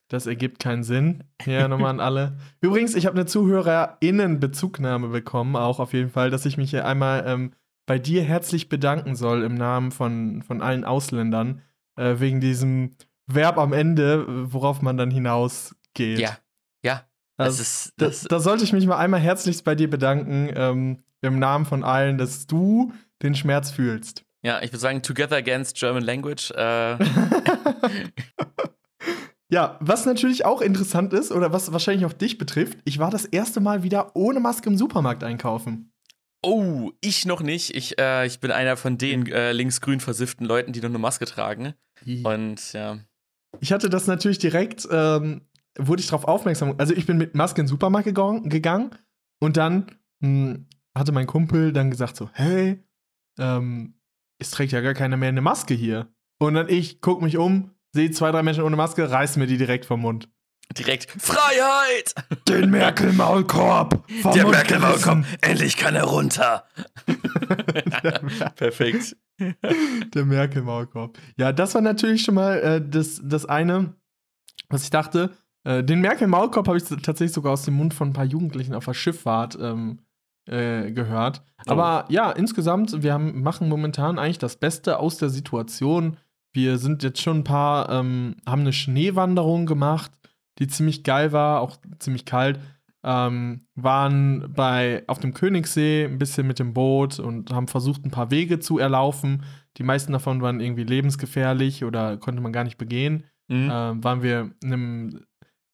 das 0.10 0.25
ergibt 0.25 0.60
keinen 0.60 0.84
Sinn. 0.84 1.24
Hier 1.41 1.67
nochmal 1.67 1.89
an 1.91 2.00
alle. 2.00 2.38
Übrigens, 2.62 2.96
ich 2.96 3.06
habe 3.06 3.15
eine 3.17 3.25
ZuhörerInnen-Bezugnahme 3.25 5.10
bekommen, 5.10 5.56
auch 5.56 5.79
auf 5.79 5.94
jeden 5.94 6.10
Fall, 6.10 6.29
dass 6.29 6.46
ich 6.46 6.58
mich 6.58 6.70
hier 6.72 6.86
einmal 6.88 7.24
ähm, 7.27 7.53
bei 7.88 7.98
dir 7.98 8.22
herzlich 8.24 8.70
bedanken 8.70 9.15
soll 9.15 9.41
im 9.41 9.56
Namen 9.56 9.91
von, 9.91 10.44
von 10.44 10.62
allen 10.62 10.84
Ausländern, 10.84 11.63
äh, 11.96 12.20
wegen 12.20 12.39
diesem 12.39 12.91
Verb 13.25 13.58
am 13.58 13.74
Ende, 13.74 14.25
worauf 14.53 14.84
man 14.84 14.96
dann 14.98 15.10
hinausgeht. 15.10 16.20
Ja, 16.20 16.38
ja. 16.84 17.03
Das 17.38 17.48
Also, 17.48 17.62
ist. 17.62 17.94
da, 17.98 18.06
Das, 18.06 18.22
da 18.24 18.39
sollte 18.39 18.63
ich 18.63 18.74
mich 18.74 18.86
mal 18.86 18.98
einmal 18.98 19.20
herzlichst 19.20 19.63
bei 19.63 19.74
dir 19.74 19.89
bedanken, 19.89 20.51
ähm, 20.56 21.03
im 21.22 21.39
Namen 21.39 21.65
von 21.65 21.84
allen, 21.84 22.20
dass 22.20 22.46
du 22.46 22.94
den 23.24 23.34
Schmerz 23.34 23.72
fühlst. 23.72 24.24
ja, 24.44 24.62
ich 24.62 24.70
würde 24.72 24.79
sagen, 24.79 25.01
Together 25.01 25.38
Against 25.38 25.75
German 25.75 26.03
Language. 26.03 26.51
Äh, 26.51 26.98
Ja, 29.50 29.77
was 29.79 30.06
natürlich 30.06 30.44
auch 30.44 30.60
interessant 30.60 31.13
ist 31.13 31.32
oder 31.32 31.53
was 31.53 31.72
wahrscheinlich 31.72 32.06
auch 32.06 32.12
dich 32.12 32.38
betrifft, 32.38 32.79
ich 32.84 33.00
war 33.00 33.10
das 33.10 33.24
erste 33.24 33.62
Mal 33.62 33.82
wieder 33.82 34.13
ohne 34.13 34.41
Maske 34.41 34.70
im 34.70 34.77
Supermarkt 34.77 35.24
einkaufen. 35.24 35.94
Oh, 36.41 36.91
ich 37.01 37.25
noch 37.25 37.41
nicht. 37.41 37.75
Ich, 37.75 38.00
äh, 38.00 38.25
ich 38.25 38.39
bin 38.39 38.51
einer 38.51 38.77
von 38.77 38.98
den 38.98 39.27
äh, 39.27 39.51
linksgrün 39.51 40.00
versifften 40.00 40.46
Leuten, 40.46 40.74
die 40.74 40.79
nur 40.79 40.89
eine 40.89 41.00
Maske 41.00 41.25
tragen. 41.25 41.74
Und 42.24 42.74
ja. 42.74 43.00
Ich 43.60 43.72
hatte 43.72 43.89
das 43.89 44.08
natürlich 44.08 44.39
direkt, 44.39 44.88
ähm, 44.91 45.41
wurde 45.77 46.01
ich 46.01 46.08
darauf 46.08 46.25
aufmerksam. 46.25 46.75
Also 46.77 46.94
ich 46.94 47.06
bin 47.06 47.17
mit 47.17 47.36
Maske 47.36 47.62
in 47.62 47.65
den 47.65 47.70
Supermarkt 47.70 48.06
gegangen, 48.06 48.50
gegangen 48.50 48.91
und 49.39 49.58
dann 49.58 49.88
mh, 50.20 50.60
hatte 50.96 51.12
mein 51.12 51.27
Kumpel 51.27 51.74
dann 51.74 51.91
gesagt 51.91 52.15
so, 52.15 52.29
hey, 52.34 52.84
ähm, 53.39 53.96
es 54.39 54.51
trägt 54.51 54.72
ja 54.72 54.82
gar 54.82 54.94
keiner 54.94 55.17
mehr 55.17 55.29
eine 55.29 55.41
Maske 55.41 55.74
hier. 55.74 56.12
Und 56.39 56.53
dann 56.53 56.70
ich 56.70 57.01
guck 57.01 57.22
mich 57.22 57.38
um, 57.38 57.72
sehe 57.94 58.12
zwei, 58.12 58.32
drei 58.32 58.44
Menschen 58.44 58.63
ohne 58.63 58.75
Maske, 58.75 59.10
reiß 59.10 59.38
mir 59.38 59.48
die 59.48 59.58
direkt 59.58 59.86
vom 59.86 60.01
Mund. 60.01 60.29
Direkt 60.76 61.10
Freiheit! 61.20 62.16
Den 62.48 62.70
Merkel-Maulkorb! 62.72 64.04
Der 64.34 64.44
Mund 64.44 64.56
Merkel 64.56 64.80
gerissen. 64.80 65.26
endlich 65.42 65.78
kann 65.78 65.96
er 65.96 66.06
runter. 66.06 66.66
Perfekt. 68.56 69.16
Der 69.40 70.26
Merkel-Maulkorb. 70.26 71.18
Ja, 71.38 71.52
das 71.52 71.76
war 71.76 71.82
natürlich 71.82 72.24
schon 72.24 72.36
mal 72.36 72.60
äh, 72.60 72.82
das, 72.88 73.22
das 73.24 73.46
eine, 73.46 73.94
was 74.70 74.84
ich 74.84 74.90
dachte. 74.90 75.32
Äh, 75.64 75.84
den 75.84 76.02
Merkel-Maulkorb 76.02 76.68
habe 76.68 76.78
ich 76.78 76.84
tatsächlich 76.84 77.34
sogar 77.34 77.54
aus 77.54 77.64
dem 77.64 77.76
Mund 77.76 77.94
von 77.94 78.10
ein 78.10 78.14
paar 78.14 78.26
Jugendlichen 78.26 78.74
auf 78.74 78.86
der 78.86 78.94
Schifffahrt 78.94 79.58
ähm, 79.62 80.00
äh, 80.48 80.92
gehört. 80.92 81.42
Aber 81.66 82.06
ja, 82.10 82.32
insgesamt, 82.32 83.04
wir 83.04 83.14
haben, 83.14 83.42
machen 83.42 83.70
momentan 83.70 84.18
eigentlich 84.18 84.38
das 84.38 84.56
Beste 84.56 84.98
aus 85.00 85.18
der 85.18 85.30
Situation. 85.30 86.18
Wir 86.54 86.78
sind 86.78 87.04
jetzt 87.04 87.22
schon 87.22 87.40
ein 87.40 87.44
paar, 87.44 87.90
ähm, 87.90 88.38
haben 88.46 88.62
eine 88.62 88.74
Schneewanderung 88.74 89.66
gemacht, 89.66 90.12
die 90.60 90.68
ziemlich 90.68 91.04
geil 91.04 91.32
war, 91.32 91.62
auch 91.62 91.78
ziemlich 92.00 92.26
kalt. 92.26 92.60
Ähm, 93.04 93.68
waren 93.76 94.52
bei, 94.54 95.04
auf 95.08 95.20
dem 95.20 95.34
Königssee 95.34 96.06
ein 96.06 96.18
bisschen 96.18 96.48
mit 96.48 96.60
dem 96.60 96.74
Boot 96.74 97.20
und 97.20 97.52
haben 97.52 97.68
versucht, 97.68 98.04
ein 98.04 98.12
paar 98.12 98.32
Wege 98.32 98.60
zu 98.60 98.80
erlaufen. 98.80 99.44
Die 99.78 99.84
meisten 99.84 100.12
davon 100.12 100.42
waren 100.42 100.60
irgendwie 100.60 100.84
lebensgefährlich 100.84 101.86
oder 101.86 102.18
konnte 102.18 102.42
man 102.42 102.52
gar 102.52 102.64
nicht 102.64 102.78
begehen. 102.78 103.24
Mhm. 103.48 103.70
Ähm, 103.72 104.04
waren 104.04 104.24
wir 104.24 104.52
in 104.62 104.74
einem, 104.74 105.26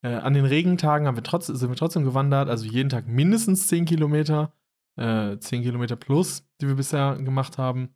äh, 0.04 0.14
an 0.16 0.34
den 0.34 0.46
Regentagen 0.46 1.08
haben 1.08 1.18
wir 1.18 1.24
trotz, 1.24 1.48
sind 1.48 1.70
wir 1.70 1.76
trotzdem 1.76 2.04
gewandert, 2.04 2.50
also 2.50 2.66
jeden 2.66 2.90
Tag 2.90 3.08
mindestens 3.08 3.68
10 3.68 3.86
Kilometer, 3.86 4.54
äh, 4.98 5.38
10 5.38 5.64
Kilometer 5.64 5.96
plus, 5.96 6.46
die 6.62 6.68
wir 6.68 6.76
bisher 6.76 7.16
gemacht 7.16 7.58
haben. 7.58 7.96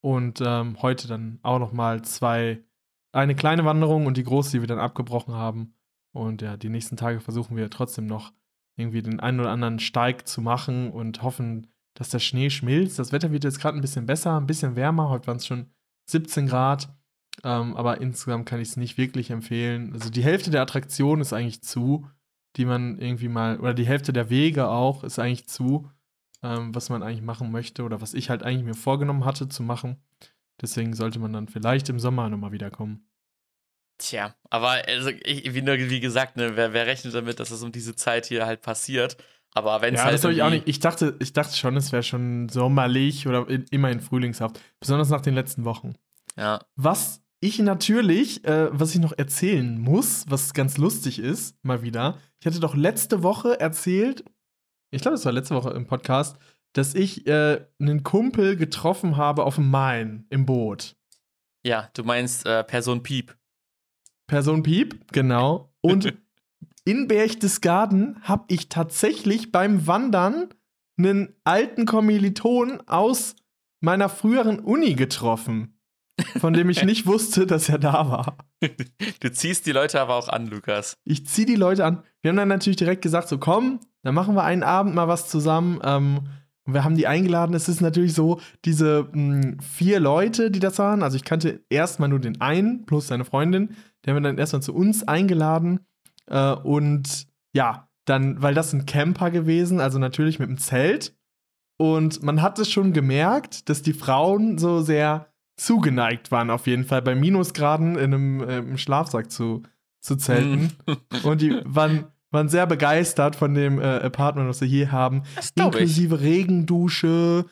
Und 0.00 0.40
ähm, 0.44 0.80
heute 0.80 1.08
dann 1.08 1.40
auch 1.42 1.58
noch 1.58 1.72
mal 1.72 2.02
zwei, 2.02 2.62
eine 3.12 3.34
kleine 3.34 3.64
Wanderung 3.64 4.06
und 4.06 4.16
die 4.16 4.22
große, 4.22 4.52
die 4.52 4.60
wir 4.60 4.68
dann 4.68 4.78
abgebrochen 4.78 5.34
haben. 5.34 5.74
Und 6.12 6.42
ja, 6.42 6.56
die 6.56 6.68
nächsten 6.68 6.96
Tage 6.96 7.20
versuchen 7.20 7.56
wir 7.56 7.70
trotzdem 7.70 8.06
noch 8.06 8.32
irgendwie 8.76 9.02
den 9.02 9.20
einen 9.20 9.40
oder 9.40 9.50
anderen 9.50 9.78
Steig 9.78 10.26
zu 10.26 10.40
machen 10.40 10.90
und 10.90 11.22
hoffen, 11.22 11.66
dass 11.94 12.10
der 12.10 12.20
Schnee 12.20 12.50
schmilzt. 12.50 12.98
Das 12.98 13.12
Wetter 13.12 13.32
wird 13.32 13.44
jetzt 13.44 13.60
gerade 13.60 13.76
ein 13.76 13.80
bisschen 13.82 14.06
besser, 14.06 14.36
ein 14.36 14.46
bisschen 14.46 14.76
wärmer. 14.76 15.08
Heute 15.08 15.26
waren 15.26 15.38
es 15.38 15.46
schon 15.46 15.66
17 16.06 16.46
Grad. 16.46 16.88
Ähm, 17.44 17.76
aber 17.76 18.00
insgesamt 18.00 18.46
kann 18.46 18.60
ich 18.60 18.68
es 18.68 18.76
nicht 18.76 18.98
wirklich 18.98 19.30
empfehlen. 19.30 19.92
Also 19.92 20.10
die 20.10 20.24
Hälfte 20.24 20.50
der 20.50 20.62
Attraktion 20.62 21.20
ist 21.20 21.32
eigentlich 21.32 21.62
zu, 21.62 22.08
die 22.56 22.64
man 22.64 22.98
irgendwie 22.98 23.28
mal, 23.28 23.58
oder 23.60 23.74
die 23.74 23.86
Hälfte 23.86 24.12
der 24.12 24.30
Wege 24.30 24.68
auch 24.68 25.04
ist 25.04 25.18
eigentlich 25.18 25.48
zu, 25.48 25.88
ähm, 26.42 26.74
was 26.74 26.88
man 26.88 27.02
eigentlich 27.02 27.22
machen 27.22 27.52
möchte 27.52 27.84
oder 27.84 28.00
was 28.00 28.14
ich 28.14 28.30
halt 28.30 28.42
eigentlich 28.42 28.64
mir 28.64 28.74
vorgenommen 28.74 29.24
hatte 29.24 29.48
zu 29.48 29.62
machen. 29.62 29.96
Deswegen 30.60 30.94
sollte 30.94 31.20
man 31.20 31.32
dann 31.32 31.48
vielleicht 31.48 31.88
im 31.88 32.00
Sommer 32.00 32.28
nochmal 32.28 32.52
wiederkommen. 32.52 33.07
Tja, 33.98 34.34
aber 34.48 34.82
also 34.86 35.10
ich, 35.10 35.54
wie, 35.54 35.62
nur, 35.62 35.76
wie 35.76 36.00
gesagt, 36.00 36.36
ne, 36.36 36.56
wer, 36.56 36.72
wer 36.72 36.86
rechnet 36.86 37.14
damit, 37.14 37.40
dass 37.40 37.50
es 37.50 37.62
um 37.62 37.72
diese 37.72 37.96
Zeit 37.96 38.26
hier 38.26 38.46
halt 38.46 38.62
passiert? 38.62 39.16
Aber 39.54 39.80
wenn 39.80 39.94
es 39.94 39.98
Ja, 39.98 40.04
halt 40.04 40.14
das 40.14 40.22
habe 40.24 40.34
ich 40.34 40.42
auch 40.42 40.50
nicht. 40.50 40.68
Ich 40.68 40.78
dachte, 40.78 41.16
ich 41.18 41.32
dachte 41.32 41.56
schon, 41.56 41.76
es 41.76 41.90
wäre 41.90 42.02
schon 42.04 42.48
sommerlich 42.48 43.26
oder 43.26 43.48
in, 43.48 43.64
immerhin 43.70 44.00
frühlingshaft. 44.00 44.60
Besonders 44.78 45.08
nach 45.08 45.20
den 45.20 45.34
letzten 45.34 45.64
Wochen. 45.64 45.94
Ja, 46.36 46.60
Was 46.76 47.22
ich 47.40 47.58
natürlich, 47.58 48.44
äh, 48.44 48.68
was 48.70 48.94
ich 48.94 49.00
noch 49.00 49.16
erzählen 49.16 49.78
muss, 49.80 50.24
was 50.28 50.54
ganz 50.54 50.76
lustig 50.76 51.18
ist, 51.18 51.56
mal 51.64 51.82
wieder. 51.82 52.18
Ich 52.40 52.46
hatte 52.46 52.60
doch 52.60 52.74
letzte 52.76 53.22
Woche 53.22 53.58
erzählt, 53.58 54.24
ich 54.90 55.02
glaube, 55.02 55.16
es 55.16 55.24
war 55.24 55.32
letzte 55.32 55.54
Woche 55.54 55.70
im 55.70 55.86
Podcast, 55.86 56.36
dass 56.72 56.94
ich 56.94 57.26
äh, 57.26 57.64
einen 57.80 58.02
Kumpel 58.02 58.56
getroffen 58.56 59.16
habe 59.16 59.44
auf 59.44 59.56
dem 59.56 59.70
Main 59.70 60.26
im 60.30 60.46
Boot. 60.46 60.94
ja, 61.64 61.90
du 61.94 62.04
meinst 62.04 62.46
äh, 62.46 62.62
Person 62.64 63.02
Piep. 63.02 63.34
Person 64.28 64.62
Piep, 64.62 65.12
genau. 65.12 65.74
Und 65.80 66.16
in 66.84 67.08
Berchtesgaden 67.08 68.20
habe 68.22 68.44
ich 68.48 68.68
tatsächlich 68.68 69.50
beim 69.50 69.88
Wandern 69.88 70.50
einen 70.96 71.34
alten 71.42 71.86
Kommiliton 71.86 72.80
aus 72.86 73.34
meiner 73.80 74.08
früheren 74.08 74.60
Uni 74.60 74.94
getroffen, 74.94 75.80
von 76.38 76.52
dem 76.52 76.70
ich 76.70 76.84
nicht 76.84 77.06
wusste, 77.06 77.46
dass 77.46 77.68
er 77.68 77.78
da 77.78 78.08
war. 78.08 78.38
Du 79.20 79.30
ziehst 79.30 79.66
die 79.66 79.72
Leute 79.72 80.00
aber 80.00 80.16
auch 80.16 80.28
an, 80.28 80.46
Lukas. 80.46 80.96
Ich 81.04 81.26
ziehe 81.26 81.46
die 81.46 81.54
Leute 81.54 81.84
an. 81.84 82.02
Wir 82.20 82.30
haben 82.30 82.36
dann 82.36 82.48
natürlich 82.48 82.76
direkt 82.76 83.02
gesagt, 83.02 83.28
so 83.28 83.38
komm, 83.38 83.78
dann 84.02 84.14
machen 84.14 84.34
wir 84.34 84.42
einen 84.42 84.64
Abend 84.64 84.96
mal 84.96 85.06
was 85.06 85.28
zusammen. 85.28 85.80
Ähm, 85.84 86.28
und 86.68 86.74
wir 86.74 86.84
haben 86.84 86.96
die 86.96 87.06
eingeladen. 87.06 87.54
Es 87.54 87.66
ist 87.66 87.80
natürlich 87.80 88.12
so, 88.12 88.40
diese 88.66 89.08
mh, 89.10 89.62
vier 89.62 90.00
Leute, 90.00 90.50
die 90.50 90.60
das 90.60 90.78
waren, 90.78 91.02
also 91.02 91.16
ich 91.16 91.24
kannte 91.24 91.64
erstmal 91.70 92.10
nur 92.10 92.18
den 92.18 92.42
einen 92.42 92.84
plus 92.84 93.06
seine 93.06 93.24
Freundin, 93.24 93.74
die 94.04 94.10
haben 94.10 94.16
wir 94.16 94.20
dann 94.20 94.36
erstmal 94.36 94.60
zu 94.60 94.74
uns 94.74 95.08
eingeladen. 95.08 95.80
Äh, 96.26 96.52
und 96.52 97.26
ja, 97.54 97.88
dann, 98.04 98.42
weil 98.42 98.52
das 98.52 98.74
ein 98.74 98.84
Camper 98.84 99.30
gewesen, 99.30 99.80
also 99.80 99.98
natürlich 99.98 100.38
mit 100.38 100.50
dem 100.50 100.58
Zelt. 100.58 101.16
Und 101.78 102.22
man 102.22 102.42
hat 102.42 102.58
es 102.58 102.70
schon 102.70 102.92
gemerkt, 102.92 103.70
dass 103.70 103.80
die 103.80 103.94
Frauen 103.94 104.58
so 104.58 104.82
sehr 104.82 105.32
zugeneigt 105.56 106.30
waren, 106.30 106.50
auf 106.50 106.66
jeden 106.66 106.84
Fall 106.84 107.00
bei 107.00 107.14
Minusgraden 107.14 107.96
in 107.96 108.12
einem 108.12 108.40
äh, 108.42 108.58
im 108.58 108.76
Schlafsack 108.76 109.30
zu, 109.30 109.62
zu 110.00 110.16
zelten. 110.16 110.72
Und 111.22 111.40
die 111.40 111.62
waren, 111.64 112.08
waren 112.30 112.48
sehr 112.48 112.66
begeistert 112.66 113.36
von 113.36 113.54
dem 113.54 113.80
äh, 113.80 113.84
Apartment, 113.84 114.48
was 114.48 114.60
wir 114.60 114.68
hier 114.68 114.92
haben. 114.92 115.22
Das 115.36 115.54
glaube 115.54 115.78
ich. 115.78 115.82
Inklusive 115.82 116.20
Regendusche, 116.20 117.46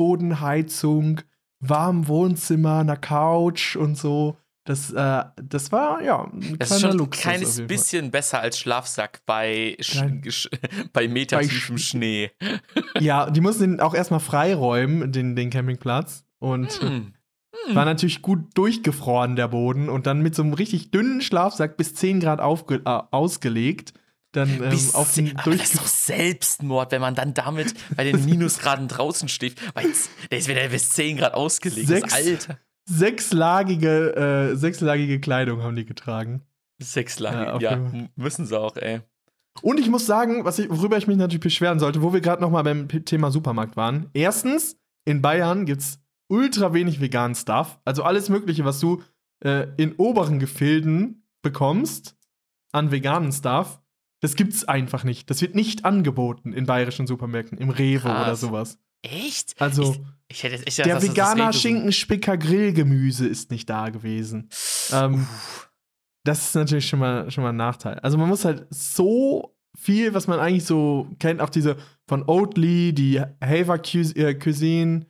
Fußbodenheizung, 0.00 1.20
warmem 1.60 2.08
Wohnzimmer, 2.08 2.78
einer 2.80 2.96
Couch 2.96 3.76
und 3.76 3.96
so. 3.96 4.36
Das, 4.64 4.92
äh, 4.92 5.24
das 5.40 5.70
war, 5.70 6.02
ja, 6.02 6.24
ein 6.24 6.56
Das 6.58 6.70
ist 6.72 6.78
kleiner 6.78 6.80
schon 6.80 6.90
ein 6.90 6.96
Luxus. 6.98 7.18
auf 7.24 7.30
kleines 7.30 7.66
bisschen 7.68 8.10
besser 8.10 8.40
als 8.40 8.58
Schlafsack 8.58 9.20
bei, 9.24 9.76
sch 9.80 10.02
sch 10.28 10.48
bei 10.92 11.06
metertiefem 11.06 11.78
Schnee. 11.78 12.32
Ja, 12.98 13.30
die 13.30 13.40
mussten 13.40 13.62
den 13.62 13.80
auch 13.80 13.94
erstmal 13.94 14.20
freiräumen, 14.20 15.12
den, 15.12 15.36
den 15.36 15.50
Campingplatz. 15.50 16.24
Und 16.38 16.72
Hm. 16.82 17.12
War 17.72 17.84
natürlich 17.84 18.22
gut 18.22 18.40
durchgefroren, 18.54 19.36
der 19.36 19.48
Boden. 19.48 19.88
Und 19.88 20.06
dann 20.06 20.20
mit 20.20 20.34
so 20.34 20.42
einem 20.42 20.52
richtig 20.52 20.90
dünnen 20.90 21.20
Schlafsack 21.20 21.76
bis 21.76 21.94
10 21.94 22.20
Grad 22.20 22.40
aufge 22.40 22.82
äh, 22.84 23.00
ausgelegt. 23.10 23.92
Dann 24.32 24.48
ähm, 24.62 24.70
Bis 24.70 24.94
auf 24.94 25.14
den 25.14 25.36
aber 25.36 25.56
das 25.56 25.72
ist 25.74 25.78
doch 25.80 25.86
Selbstmord, 25.86 26.92
wenn 26.92 27.00
man 27.00 27.14
dann 27.14 27.32
damit 27.32 27.74
bei 27.96 28.04
den 28.04 28.24
Minusgraden 28.24 28.86
draußen 28.88 29.28
schläft. 29.28 29.60
Weil 29.74 29.86
der 30.30 30.38
ist 30.38 30.48
wieder 30.48 30.68
bis 30.68 30.90
10 30.90 31.16
Grad 31.16 31.34
ausgelegt. 31.34 31.88
Sechs- 31.88 32.12
Alter. 32.14 32.58
sechslagige, 32.88 34.14
äh, 34.52 34.56
sechslagige 34.56 35.20
Kleidung 35.20 35.62
haben 35.62 35.76
die 35.76 35.86
getragen. 35.86 36.42
Sechs 36.78 37.18
Ja, 37.18 37.58
Ja, 37.58 37.90
müssen 38.16 38.46
sie 38.46 38.58
auch, 38.58 38.76
ey. 38.76 39.00
Und 39.62 39.80
ich 39.80 39.88
muss 39.88 40.04
sagen, 40.04 40.44
was 40.44 40.58
ich, 40.58 40.68
worüber 40.68 40.98
ich 40.98 41.06
mich 41.06 41.16
natürlich 41.16 41.40
beschweren 41.40 41.78
sollte, 41.78 42.02
wo 42.02 42.12
wir 42.12 42.20
gerade 42.20 42.42
noch 42.42 42.50
mal 42.50 42.62
beim 42.62 42.88
Thema 42.88 43.30
Supermarkt 43.30 43.76
waren. 43.76 44.10
Erstens, 44.12 44.76
in 45.06 45.22
Bayern 45.22 45.64
gibt's 45.64 45.98
ultra 46.28 46.72
wenig 46.74 47.00
veganen 47.00 47.34
Stuff. 47.34 47.78
Also 47.84 48.02
alles 48.02 48.28
Mögliche, 48.28 48.64
was 48.64 48.80
du 48.80 49.02
äh, 49.40 49.66
in 49.76 49.94
oberen 49.96 50.38
Gefilden 50.38 51.26
bekommst 51.42 52.16
an 52.72 52.90
veganen 52.90 53.32
Stuff, 53.32 53.80
das 54.20 54.34
gibt's 54.34 54.64
einfach 54.64 55.04
nicht. 55.04 55.30
Das 55.30 55.40
wird 55.40 55.54
nicht 55.54 55.84
angeboten 55.84 56.52
in 56.52 56.66
bayerischen 56.66 57.06
Supermärkten, 57.06 57.58
im 57.58 57.70
Rewe 57.70 58.00
Krass. 58.00 58.22
oder 58.26 58.36
sowas. 58.36 58.78
Echt? 59.02 59.54
Also 59.60 59.96
Ich, 60.28 60.38
ich 60.38 60.42
hätte 60.42 60.66
echt 60.66 60.78
der 60.78 60.84
gedacht, 60.84 61.02
das 61.02 61.10
veganer 61.10 61.52
Schinkenspicker 61.52 62.36
Grillgemüse 62.36 63.26
ist 63.26 63.50
nicht 63.50 63.68
da 63.70 63.90
gewesen. 63.90 64.48
Ähm, 64.92 65.26
das 66.24 66.48
ist 66.48 66.54
natürlich 66.54 66.88
schon 66.88 66.98
mal, 66.98 67.30
schon 67.30 67.44
mal 67.44 67.50
ein 67.50 67.56
Nachteil. 67.56 67.98
Also 68.00 68.18
man 68.18 68.28
muss 68.28 68.44
halt 68.44 68.66
so 68.70 69.56
viel, 69.76 70.14
was 70.14 70.26
man 70.26 70.40
eigentlich 70.40 70.64
so 70.64 71.08
kennt, 71.18 71.40
auch 71.40 71.50
diese 71.50 71.76
von 72.08 72.24
Oatly, 72.26 72.92
die 72.92 73.20
Haver 73.40 73.80
äh, 73.94 74.34
Cuisine, 74.34 75.06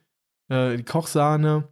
äh, 0.48 0.76
die 0.76 0.84
Kochsahne 0.84 1.68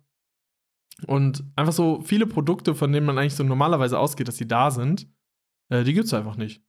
und 1.06 1.44
einfach 1.56 1.72
so 1.72 2.00
viele 2.02 2.26
Produkte, 2.26 2.74
von 2.74 2.92
denen 2.92 3.06
man 3.06 3.18
eigentlich 3.18 3.34
so 3.34 3.44
normalerweise 3.44 3.98
ausgeht, 3.98 4.28
dass 4.28 4.36
die 4.36 4.48
da 4.48 4.70
sind, 4.70 5.08
äh, 5.70 5.82
die 5.84 5.92
gibt's 5.92 6.14
einfach 6.14 6.36
nicht. 6.36 6.62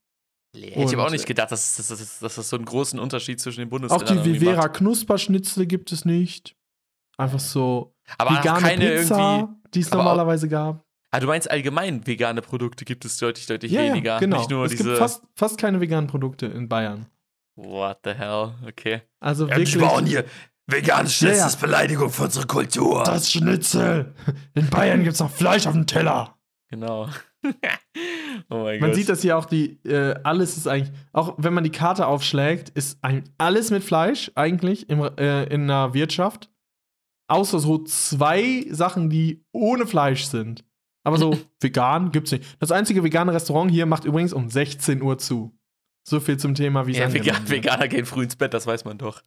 Hätte 0.55 0.83
ich 0.83 0.93
aber 0.93 1.05
auch 1.07 1.11
nicht 1.11 1.25
gedacht, 1.27 1.51
dass, 1.51 1.75
dass, 1.75 1.87
dass, 1.89 2.19
dass 2.19 2.35
das 2.35 2.49
so 2.49 2.55
einen 2.55 2.65
großen 2.65 2.97
Unterschied 2.97 3.39
zwischen 3.41 3.59
den 3.59 3.67
Auch 3.67 3.71
Bundesländern 3.71 4.23
die 4.23 4.29
irgendwie 4.31 4.41
Vivera. 4.47 4.69
Knusperschnitzel 4.69 5.65
gibt 5.65 5.91
es 5.91 6.05
nicht. 6.05 6.55
Einfach 7.17 7.39
so 7.39 7.93
Aber 8.17 8.31
auch 8.31 8.39
vegane 8.39 8.61
keine 8.61 8.85
Pizza, 8.97 9.35
irgendwie. 9.39 9.53
die 9.73 9.79
es 9.81 9.91
auch- 9.91 9.97
normalerweise 9.97 10.47
gab. 10.47 10.83
Ah, 11.11 11.19
du 11.19 11.27
meinst 11.27 11.49
allgemein 11.49 12.05
vegane 12.07 12.41
Produkte 12.41 12.83
gibt 12.83 13.05
es 13.05 13.17
deutlich, 13.17 13.45
deutlich 13.47 13.71
Ja, 13.71 13.81
weniger. 13.83 14.13
ja, 14.13 14.19
genau. 14.19 14.37
Nicht 14.37 14.49
nur 14.49 14.65
es 14.65 14.71
diese. 14.71 14.83
gibt 14.83 14.97
fast, 14.97 15.23
fast 15.33 15.57
keine 15.57 15.79
veganen 15.79 16.07
Produkte 16.07 16.45
in 16.47 16.67
Bayern. 16.67 17.05
What 17.55 17.99
the 18.03 18.11
hell? 18.13 18.53
Okay. 18.67 19.01
Also 19.21 19.47
Ja, 19.47 19.55
die 19.55 19.61
wirklich. 19.61 19.77
bauen 19.79 20.05
hier. 20.05 20.25
Veganes 20.67 21.13
Schnitzel 21.13 21.37
Ja, 21.37 21.41
ja. 21.43 21.47
ist 21.47 21.61
Beleidigung 21.61 22.09
für 22.09 22.23
unsere 22.23 22.47
Kultur. 22.47 23.03
Das 23.03 23.31
Schnitzel. 23.31 24.13
In 24.55 24.69
Bayern 24.69 25.03
gibt's 25.03 25.19
noch 25.19 25.31
Fleisch 25.31 25.67
auf 25.67 25.73
dem 25.73 25.85
Teller. 25.85 26.37
Genau. 26.69 27.09
oh 28.49 28.63
mein 28.63 28.79
Man 28.79 28.89
Gott. 28.89 28.95
sieht 28.95 29.09
das 29.09 29.21
hier 29.21 29.37
auch, 29.37 29.45
die, 29.45 29.79
äh, 29.85 30.15
alles 30.23 30.57
ist 30.57 30.67
eigentlich, 30.67 30.91
auch 31.13 31.35
wenn 31.37 31.53
man 31.53 31.63
die 31.63 31.71
Karte 31.71 32.07
aufschlägt, 32.07 32.69
ist 32.69 32.97
ein, 33.03 33.23
alles 33.37 33.69
mit 33.69 33.83
Fleisch 33.83 34.31
eigentlich 34.33 34.89
im, 34.89 35.01
äh, 35.01 35.43
in 35.45 35.63
einer 35.63 35.93
Wirtschaft. 35.93 36.49
Außer 37.27 37.59
so 37.59 37.83
zwei 37.83 38.65
Sachen, 38.69 39.09
die 39.09 39.43
ohne 39.51 39.87
Fleisch 39.87 40.25
sind. 40.25 40.63
Aber 41.03 41.17
so 41.17 41.37
vegan 41.59 42.11
gibt's 42.11 42.31
nicht. 42.31 42.57
Das 42.59 42.71
einzige 42.71 43.03
vegane 43.03 43.33
Restaurant 43.33 43.71
hier 43.71 43.85
macht 43.85 44.05
übrigens 44.05 44.33
um 44.33 44.49
16 44.49 45.01
Uhr 45.01 45.17
zu. 45.17 45.55
So 46.07 46.19
viel 46.19 46.37
zum 46.37 46.53
Thema, 46.53 46.85
wie 46.85 46.91
es 46.91 46.97
ja, 46.97 47.11
Vegan. 47.11 47.49
Veganer 47.49 47.87
gehen 47.87 48.05
früh 48.05 48.23
ins 48.23 48.35
Bett, 48.35 48.53
das 48.53 48.67
weiß 48.67 48.85
man 48.85 48.99
doch. 48.99 49.23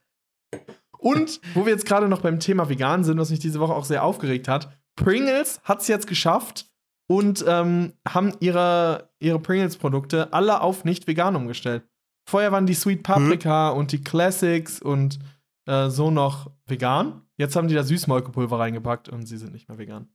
Und 0.99 1.41
wo 1.55 1.65
wir 1.65 1.73
jetzt 1.73 1.87
gerade 1.87 2.09
noch 2.09 2.21
beim 2.21 2.41
Thema 2.41 2.69
vegan 2.69 3.05
sind, 3.05 3.19
was 3.19 3.31
mich 3.31 3.39
diese 3.39 3.61
Woche 3.61 3.75
auch 3.75 3.85
sehr 3.85 4.05
aufgeregt 4.05 4.49
hat, 4.49 4.71
Pringles 4.97 5.61
hat 5.65 5.81
es 5.81 5.89
jetzt 5.89 6.07
geschafft 6.07 6.67
und 7.09 7.45
ähm, 7.47 7.95
haben 8.07 8.35
ihre, 8.41 9.11
ihre 9.21 9.39
Pringles-Produkte 9.39 10.33
alle 10.33 10.61
auf 10.61 10.85
nicht 10.85 11.07
vegan 11.07 11.37
umgestellt. 11.37 11.89
Vorher 12.29 12.53
waren 12.53 12.67
die 12.67 12.75
Sweet 12.75 13.03
Paprika 13.03 13.71
und 13.71 13.93
die 13.93 14.03
Classics 14.03 14.83
und 14.83 15.19
äh, 15.67 15.89
so 15.89 16.11
noch 16.11 16.51
vegan. 16.67 17.23
Jetzt 17.39 17.57
haben 17.57 17.69
die 17.69 17.75
da 17.75 17.85
Süßmolkepulver 17.85 18.59
reingepackt 18.59 19.09
und 19.09 19.27
sie 19.27 19.39
sind 19.39 19.53
nicht 19.53 19.69
mehr 19.69 19.79
vegan. 19.79 20.09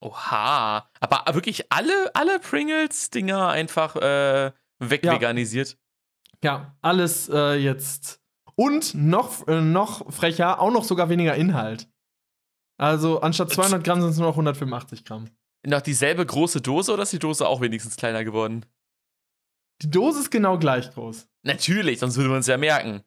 Oha. 0.00 0.88
Aber 1.00 1.34
wirklich 1.34 1.70
alle, 1.70 2.10
alle 2.14 2.38
Pringles-Dinger 2.40 3.48
einfach 3.48 3.96
äh, 3.96 4.52
wegveganisiert. 4.78 5.76
Ja, 6.42 6.76
alles 6.80 7.28
äh, 7.28 7.54
jetzt. 7.54 8.22
Und 8.58 8.94
noch, 8.94 9.46
äh, 9.46 9.60
noch 9.60 10.12
frecher, 10.12 10.60
auch 10.60 10.72
noch 10.72 10.82
sogar 10.82 11.08
weniger 11.08 11.36
Inhalt. 11.36 11.88
Also 12.76 13.20
anstatt 13.20 13.52
200 13.52 13.84
Gramm 13.84 14.00
sind 14.00 14.10
es 14.10 14.16
nur 14.16 14.26
noch 14.26 14.34
185 14.34 15.04
Gramm. 15.04 15.30
Noch 15.64 15.80
dieselbe 15.80 16.26
große 16.26 16.60
Dose 16.60 16.92
oder 16.92 17.04
ist 17.04 17.12
die 17.12 17.20
Dose 17.20 17.46
auch 17.46 17.60
wenigstens 17.60 17.96
kleiner 17.96 18.24
geworden? 18.24 18.66
Die 19.82 19.90
Dose 19.90 20.20
ist 20.20 20.30
genau 20.30 20.58
gleich 20.58 20.90
groß. 20.90 21.28
Natürlich, 21.44 22.00
sonst 22.00 22.16
würde 22.16 22.30
man 22.30 22.40
es 22.40 22.48
ja 22.48 22.56
merken. 22.56 23.04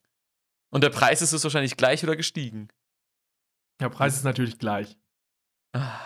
Und 0.70 0.86
der 0.86 0.90
Preis 0.90 1.22
ist 1.22 1.34
es 1.34 1.44
wahrscheinlich 1.44 1.76
gleich 1.76 2.02
oder 2.04 2.16
gestiegen. 2.16 2.70
Der 3.82 3.90
Preis 3.90 4.16
ist 4.16 4.24
natürlich 4.24 4.58
gleich. 4.58 4.98
Ah, 5.74 6.00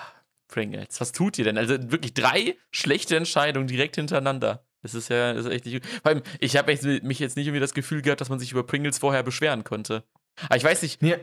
Pringles, 0.47 0.99
was 0.99 1.11
tut 1.11 1.37
ihr 1.37 1.43
denn? 1.43 1.59
Also 1.59 1.91
wirklich 1.91 2.15
drei 2.15 2.57
schlechte 2.71 3.15
Entscheidungen 3.15 3.67
direkt 3.67 3.95
hintereinander. 3.95 4.64
Das 4.85 4.93
ist 4.93 5.09
ja 5.09 5.33
das 5.33 5.45
ist 5.45 5.51
echt 5.51 5.65
nicht. 5.65 5.83
Vor 5.85 6.05
allem, 6.11 6.21
ich 6.39 6.55
habe 6.57 6.71
mich 7.03 7.19
jetzt 7.19 7.35
nicht 7.35 7.47
irgendwie 7.47 7.59
das 7.59 7.73
Gefühl 7.73 8.01
gehabt, 8.03 8.21
dass 8.21 8.29
man 8.29 8.39
sich 8.39 8.51
über 8.51 8.63
Pringles 8.63 8.99
vorher 8.99 9.23
beschweren 9.23 9.63
konnte. 9.63 10.03
Aber 10.45 10.57
ich 10.57 10.63
weiß 10.63 10.81
nicht, 10.83 11.01
Nee, 11.01 11.15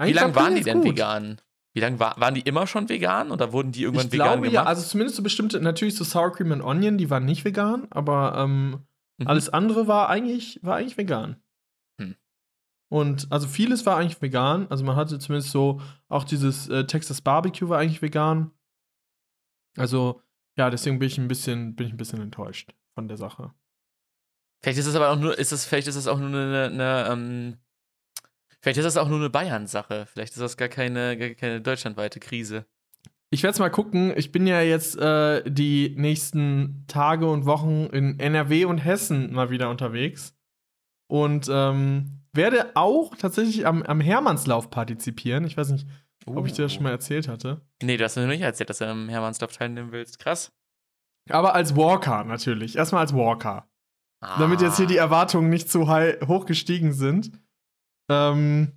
wie 0.00 0.12
lange 0.12 0.34
waren 0.34 0.54
die 0.54 0.62
denn 0.62 0.78
gut? 0.80 0.92
vegan? 0.92 1.40
Wie 1.74 1.80
lange 1.80 1.98
war, 2.00 2.18
waren 2.20 2.34
die 2.34 2.40
immer 2.40 2.66
schon 2.66 2.88
vegan 2.88 3.30
oder 3.30 3.52
wurden 3.52 3.72
die 3.72 3.82
irgendwann 3.82 4.06
Ich 4.06 4.12
vegan 4.12 4.26
glaube 4.26 4.40
gemacht? 4.42 4.54
ja, 4.54 4.64
also 4.64 4.82
zumindest 4.86 5.16
so 5.16 5.22
bestimmte, 5.22 5.60
natürlich 5.60 5.94
so 5.94 6.04
Sour 6.04 6.32
Cream 6.32 6.50
und 6.52 6.62
Onion, 6.62 6.98
die 6.98 7.10
waren 7.10 7.24
nicht 7.24 7.44
vegan, 7.44 7.86
aber 7.90 8.34
ähm, 8.38 8.80
Mhm. 9.18 9.26
alles 9.28 9.50
andere 9.50 9.86
war 9.88 10.08
eigentlich, 10.08 10.58
war 10.62 10.76
eigentlich 10.76 10.96
vegan. 10.96 11.36
Hm. 12.00 12.16
Und 12.88 13.26
also 13.30 13.46
vieles 13.46 13.84
war 13.84 13.98
eigentlich 13.98 14.22
vegan. 14.22 14.66
Also 14.70 14.84
man 14.84 14.96
hatte 14.96 15.18
zumindest 15.18 15.50
so, 15.50 15.82
auch 16.08 16.24
dieses 16.24 16.68
äh, 16.70 16.86
Texas 16.86 17.20
Barbecue 17.20 17.68
war 17.68 17.78
eigentlich 17.78 18.00
vegan. 18.00 18.52
Also, 19.76 20.22
ja, 20.56 20.70
deswegen 20.70 20.98
bin 20.98 21.08
ich 21.08 21.18
ein 21.18 21.28
bisschen, 21.28 21.74
bin 21.76 21.86
ich 21.86 21.92
ein 21.92 21.96
bisschen 21.98 22.20
enttäuscht 22.20 22.74
von 22.94 23.08
der 23.08 23.16
Sache. 23.16 23.52
Vielleicht 24.62 24.78
ist 24.78 24.86
es 24.86 24.94
aber 24.94 25.10
auch 25.10 25.18
nur, 25.18 25.36
ist 25.38 25.52
es, 25.52 25.64
vielleicht 25.64 25.88
ist 25.88 25.96
es 25.96 26.06
auch 26.06 26.18
nur 26.18 26.28
eine, 26.28 26.66
eine 26.66 27.08
ähm, 27.10 27.56
vielleicht 28.60 28.78
ist 28.78 28.84
das 28.84 28.96
auch 28.96 29.08
nur 29.08 29.18
eine 29.18 29.30
Bayern-Sache. 29.30 30.06
Vielleicht 30.06 30.34
ist 30.34 30.40
das 30.40 30.56
gar 30.56 30.68
keine, 30.68 31.16
gar 31.16 31.30
keine 31.30 31.60
deutschlandweite 31.60 32.20
Krise. 32.20 32.66
Ich 33.30 33.42
werde 33.42 33.54
es 33.54 33.58
mal 33.58 33.70
gucken. 33.70 34.12
Ich 34.16 34.30
bin 34.30 34.46
ja 34.46 34.60
jetzt 34.60 34.96
äh, 34.98 35.42
die 35.50 35.94
nächsten 35.96 36.84
Tage 36.86 37.28
und 37.28 37.46
Wochen 37.46 37.86
in 37.86 38.20
NRW 38.20 38.66
und 38.66 38.78
Hessen 38.78 39.32
mal 39.32 39.50
wieder 39.50 39.70
unterwegs. 39.70 40.36
Und 41.08 41.48
ähm, 41.50 42.22
werde 42.32 42.72
auch 42.74 43.16
tatsächlich 43.16 43.66
am, 43.66 43.82
am 43.82 44.00
Hermannslauf 44.00 44.70
partizipieren. 44.70 45.44
Ich 45.44 45.56
weiß 45.56 45.70
nicht, 45.70 45.86
ob 46.26 46.46
ich 46.46 46.52
dir 46.52 46.62
das 46.62 46.74
schon 46.74 46.82
mal 46.82 46.90
erzählt 46.90 47.26
hatte. 47.26 47.62
Nee, 47.82 47.96
du 47.96 48.04
hast 48.04 48.16
mir 48.16 48.22
noch 48.22 48.28
nicht 48.28 48.42
erzählt, 48.42 48.70
dass 48.70 48.78
du 48.78 48.86
am 48.86 49.08
Hermannslauf 49.08 49.52
teilnehmen 49.52 49.92
willst. 49.92 50.18
Krass. 50.18 50.52
Aber 51.30 51.54
als 51.54 51.76
Walker 51.76 52.24
natürlich. 52.24 52.76
Erstmal 52.76 53.02
als 53.02 53.14
Walker. 53.14 53.68
Damit 54.38 54.60
jetzt 54.60 54.76
hier 54.76 54.86
die 54.86 55.00
Ah. 55.00 55.04
Erwartungen 55.04 55.50
nicht 55.50 55.70
zu 55.70 55.88
hoch 55.88 56.46
gestiegen 56.46 56.92
sind. 56.92 57.32
Ähm, 58.08 58.72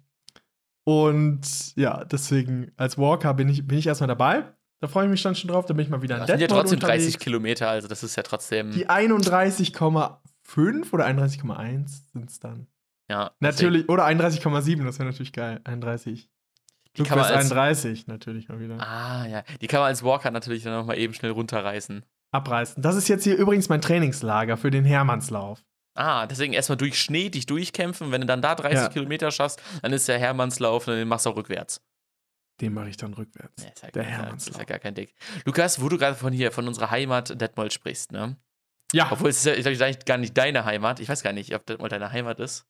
und 0.84 1.76
ja, 1.76 2.04
deswegen 2.06 2.72
als 2.78 2.98
Walker 2.98 3.34
bin 3.34 3.50
ich, 3.50 3.68
bin 3.68 3.78
ich 3.78 3.88
erstmal 3.88 4.08
dabei. 4.08 4.46
Da 4.82 4.88
freue 4.88 5.06
ich 5.06 5.12
mich 5.12 5.24
dann 5.24 5.36
schon 5.36 5.50
drauf. 5.50 5.66
Da 5.66 5.74
bin 5.74 5.84
ich 5.86 5.90
mal 5.90 6.02
wieder 6.02 6.16
in 6.16 6.22
Das 6.22 6.30
sind 6.30 6.42
ja 6.42 6.48
trotzdem 6.48 6.80
30 6.80 7.08
unterwegs. 7.08 7.24
Kilometer, 7.24 7.70
also 7.70 7.88
das 7.88 8.04
ist 8.04 8.16
ja 8.16 8.24
trotzdem. 8.24 8.72
Die 8.72 8.88
31,5 8.90 10.94
oder 10.94 11.06
31,1 11.06 12.12
sind 12.14 12.30
es 12.30 12.40
dann. 12.40 12.68
ja, 13.10 13.32
Natürlich, 13.40 13.90
oder 13.90 14.06
31,7, 14.06 14.84
das 14.84 15.00
wäre 15.00 15.10
natürlich 15.10 15.34
geil. 15.34 15.62
31. 15.64 16.30
Die 16.98 17.04
kann 17.04 17.18
man 17.18 17.28
als, 17.28 17.52
31 17.52 18.08
natürlich 18.08 18.48
mal 18.48 18.60
wieder. 18.60 18.80
Ah, 18.80 19.26
ja. 19.28 19.44
Die 19.62 19.68
kann 19.68 19.80
man 19.82 19.88
als 19.88 20.04
Walker 20.04 20.32
natürlich 20.32 20.64
dann 20.64 20.74
nochmal 20.74 20.98
eben 20.98 21.14
schnell 21.14 21.32
runterreißen. 21.32 22.06
Abreißen. 22.36 22.82
Das 22.82 22.96
ist 22.96 23.08
jetzt 23.08 23.24
hier 23.24 23.36
übrigens 23.38 23.70
mein 23.70 23.82
Trainingslager 23.82 24.58
für 24.58 24.72
den 24.72 24.86
Hermannslauf. 24.86 25.64
Ah, 25.98 26.28
deswegen 26.28 26.54
erstmal 26.54 26.78
durch 26.78 27.00
Schnee 27.00 27.30
dich 27.30 27.46
durchkämpfen. 27.46 28.12
Wenn 28.12 28.22
du 28.22 28.28
dann 28.28 28.42
da 28.42 28.54
30 28.56 28.78
Ja. 28.80 28.90
Kilometer 28.90 29.32
schaffst, 29.32 29.62
dann 29.82 29.94
ist 29.94 30.08
der 30.08 30.20
Hermannslauf, 30.20 30.86
dann 30.86 31.08
machst 31.08 31.26
du 31.26 31.30
auch 31.30 31.38
rückwärts. 31.38 31.82
Den 32.62 32.74
mache 32.74 32.90
ich 32.90 32.98
dann 32.98 33.14
rückwärts. 33.14 33.64
Ist 33.64 33.82
ja, 33.84 33.90
Der 33.92 34.04
gar- 34.04 34.12
ist 34.12 34.18
Hermannslauf. 34.18 34.58
ja 34.60 34.64
gar 34.66 34.80
kein 34.80 34.94
Ding. 34.96 35.08
Lukas, 35.46 35.82
wo 35.82 35.90
du 35.90 35.98
gerade 35.98 36.16
von 36.16 36.34
hier, 36.34 36.52
von 36.52 36.68
unserer 36.68 36.90
Heimat 36.92 37.40
Detmold 37.40 37.72
sprichst, 37.74 38.12
ne? 38.12 38.38
Ja. 38.94 39.10
Obwohl 39.12 39.30
es 39.30 39.38
ist 39.46 39.46
ja, 39.46 39.54
ich 39.72 39.78
glaube, 39.78 39.98
gar 40.06 40.18
nicht 40.18 40.38
deine 40.38 40.64
Heimat. 40.66 41.00
Ich 41.00 41.10
weiß 41.10 41.24
gar 41.24 41.34
nicht, 41.34 41.54
ob 41.56 41.66
Detmold 41.66 41.92
deine 41.92 42.12
Heimat 42.12 42.40
ist. 42.40 42.66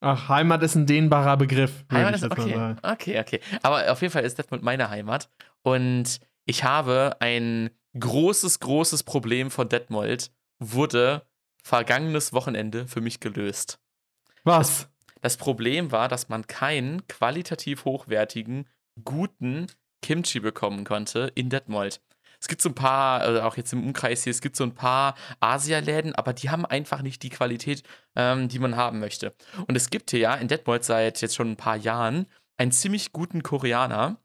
Ach, 0.00 0.28
Heimat 0.28 0.62
ist 0.62 0.74
ein 0.74 0.86
dehnbarer 0.86 1.36
Begriff. 1.36 1.84
Heimat 1.90 2.14
ist 2.16 2.24
okay. 2.24 2.76
Okay, 2.82 3.18
okay. 3.20 3.40
Aber 3.62 3.90
auf 3.90 4.02
jeden 4.02 4.12
Fall 4.12 4.24
ist 4.24 4.38
Detmold 4.38 4.62
meine 4.62 4.90
Heimat. 4.90 5.30
Und 5.62 6.18
ich 6.44 6.64
habe 6.64 7.16
ein 7.20 7.70
großes, 7.98 8.60
großes 8.60 9.02
Problem 9.02 9.50
von 9.50 9.68
Detmold 9.68 10.30
wurde 10.58 11.26
vergangenes 11.62 12.32
Wochenende 12.32 12.86
für 12.86 13.00
mich 13.00 13.20
gelöst. 13.20 13.78
Was? 14.44 14.88
Das 15.20 15.36
Problem 15.36 15.90
war, 15.90 16.08
dass 16.08 16.28
man 16.28 16.46
keinen 16.46 17.06
qualitativ 17.08 17.84
hochwertigen, 17.84 18.68
guten 19.04 19.66
Kimchi 20.02 20.40
bekommen 20.40 20.84
konnte 20.84 21.32
in 21.34 21.50
Detmold. 21.50 22.00
Es 22.38 22.48
gibt 22.48 22.62
so 22.62 22.68
ein 22.68 22.74
paar, 22.74 23.20
also 23.22 23.42
auch 23.42 23.56
jetzt 23.56 23.72
im 23.72 23.82
Umkreis 23.82 24.22
hier, 24.22 24.30
es 24.30 24.40
gibt 24.40 24.56
so 24.56 24.64
ein 24.64 24.74
paar 24.74 25.14
Asialäden, 25.40 26.14
aber 26.14 26.32
die 26.32 26.50
haben 26.50 26.66
einfach 26.66 27.02
nicht 27.02 27.22
die 27.22 27.30
Qualität, 27.30 27.82
ähm, 28.14 28.48
die 28.48 28.58
man 28.58 28.76
haben 28.76 29.00
möchte. 29.00 29.34
Und 29.66 29.74
es 29.74 29.90
gibt 29.90 30.10
hier 30.10 30.20
ja 30.20 30.34
in 30.34 30.48
Detmold 30.48 30.84
seit 30.84 31.20
jetzt 31.22 31.34
schon 31.34 31.50
ein 31.50 31.56
paar 31.56 31.76
Jahren 31.76 32.26
einen 32.56 32.72
ziemlich 32.72 33.12
guten 33.12 33.42
Koreaner, 33.42 34.20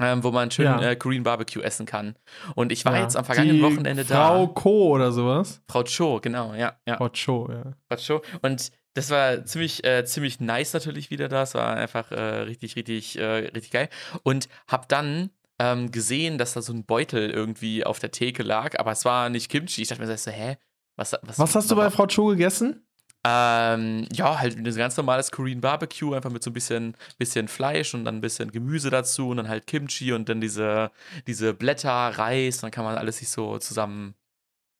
ähm, 0.00 0.22
wo 0.24 0.30
man 0.30 0.50
schön 0.50 0.64
Ja. 0.66 0.80
äh, 0.82 0.96
Korean 0.96 1.22
Barbecue 1.22 1.62
essen 1.62 1.86
kann. 1.86 2.16
Und 2.54 2.72
ich 2.72 2.84
war 2.84 2.94
Ja. 2.96 3.02
jetzt 3.02 3.16
am 3.16 3.24
vergangenen 3.24 3.56
Die 3.56 3.62
Wochenende 3.62 4.04
Frau 4.04 4.46
da. 4.46 4.52
Ko 4.52 4.88
oder 4.90 5.12
sowas. 5.12 5.62
Frau 5.68 5.82
Cho, 5.84 6.20
genau, 6.20 6.54
ja. 6.54 6.74
ja. 6.86 6.96
Frau 6.96 7.08
Cho, 7.10 7.48
ja. 7.50 7.72
Frau 7.88 7.96
Cho. 7.96 8.22
Und 8.42 8.70
das 8.94 9.10
war 9.10 9.44
ziemlich, 9.44 9.84
äh, 9.84 10.04
ziemlich 10.04 10.40
nice 10.40 10.72
natürlich 10.72 11.10
wieder 11.10 11.28
da. 11.28 11.42
Es 11.42 11.54
war 11.54 11.76
einfach 11.76 12.10
äh, 12.12 12.20
richtig, 12.42 12.76
richtig, 12.76 13.18
äh, 13.18 13.24
richtig 13.24 13.70
geil. 13.72 13.88
Und 14.22 14.48
hab 14.68 14.88
dann 14.88 15.30
ähm, 15.58 15.90
gesehen, 15.90 16.38
dass 16.38 16.54
da 16.54 16.62
so 16.62 16.72
ein 16.72 16.84
Beutel 16.84 17.30
irgendwie 17.30 17.84
auf 17.84 17.98
der 18.00 18.10
Theke 18.10 18.42
lag, 18.42 18.78
aber 18.78 18.90
es 18.92 19.04
war 19.04 19.28
nicht 19.30 19.48
Kimchi. 19.50 19.82
Ich 19.82 19.88
dachte 19.88 20.04
mir 20.04 20.16
so, 20.16 20.30
hä? 20.30 20.56
Was, 20.96 21.12
was, 21.22 21.38
Was 21.40 21.54
hast 21.56 21.70
du 21.72 21.76
bei 21.76 21.90
Frau 21.90 22.06
Cho 22.06 22.26
gegessen? 22.26 22.83
Ähm, 23.26 24.06
ja, 24.12 24.38
halt 24.38 24.58
ein 24.58 24.64
ganz 24.64 24.96
normales 24.98 25.30
Korean 25.30 25.62
Barbecue, 25.62 26.14
einfach 26.14 26.30
mit 26.30 26.42
so 26.42 26.50
ein 26.50 26.52
bisschen, 26.52 26.94
bisschen 27.16 27.48
Fleisch 27.48 27.94
und 27.94 28.04
dann 28.04 28.16
ein 28.16 28.20
bisschen 28.20 28.52
Gemüse 28.52 28.90
dazu 28.90 29.30
und 29.30 29.38
dann 29.38 29.48
halt 29.48 29.66
Kimchi 29.66 30.12
und 30.12 30.28
dann 30.28 30.42
diese, 30.42 30.90
diese 31.26 31.54
Blätter, 31.54 31.90
Reis, 31.90 32.58
dann 32.58 32.70
kann 32.70 32.84
man 32.84 32.98
alles 32.98 33.18
sich 33.18 33.30
so 33.30 33.58
zusammen 33.58 34.14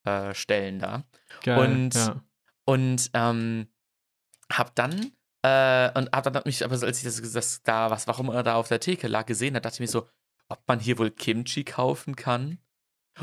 äh, 0.05 0.35
da. 0.79 1.05
Geil. 1.43 1.59
Und- 1.59 1.95
ja. 1.95 2.23
Und 2.67 3.11
ähm, 3.15 3.69
hab 4.51 4.75
dann, 4.75 5.13
äh, 5.43 5.91
und 5.99 6.11
hab 6.13 6.25
dann 6.25 6.43
mich, 6.45 6.65
aber 6.65 6.75
als 6.83 6.99
ich 6.99 7.05
das, 7.05 7.33
das 7.33 7.63
da, 7.63 7.91
was, 7.91 8.07
warum 8.07 8.31
er 8.31 8.43
da 8.43 8.55
auf 8.57 8.69
der 8.69 8.81
Theke 8.81 9.07
lag, 9.09 9.27
gesehen 9.27 9.55
hat, 9.55 9.65
dachte 9.65 9.77
ich 9.77 9.81
mir 9.81 9.89
so, 9.89 10.09
ob 10.49 10.61
man 10.67 10.81
hier 10.81 10.99
wohl 10.99 11.11
Kimchi 11.11 11.65
kaufen 11.65 12.17
kann. 12.17 12.59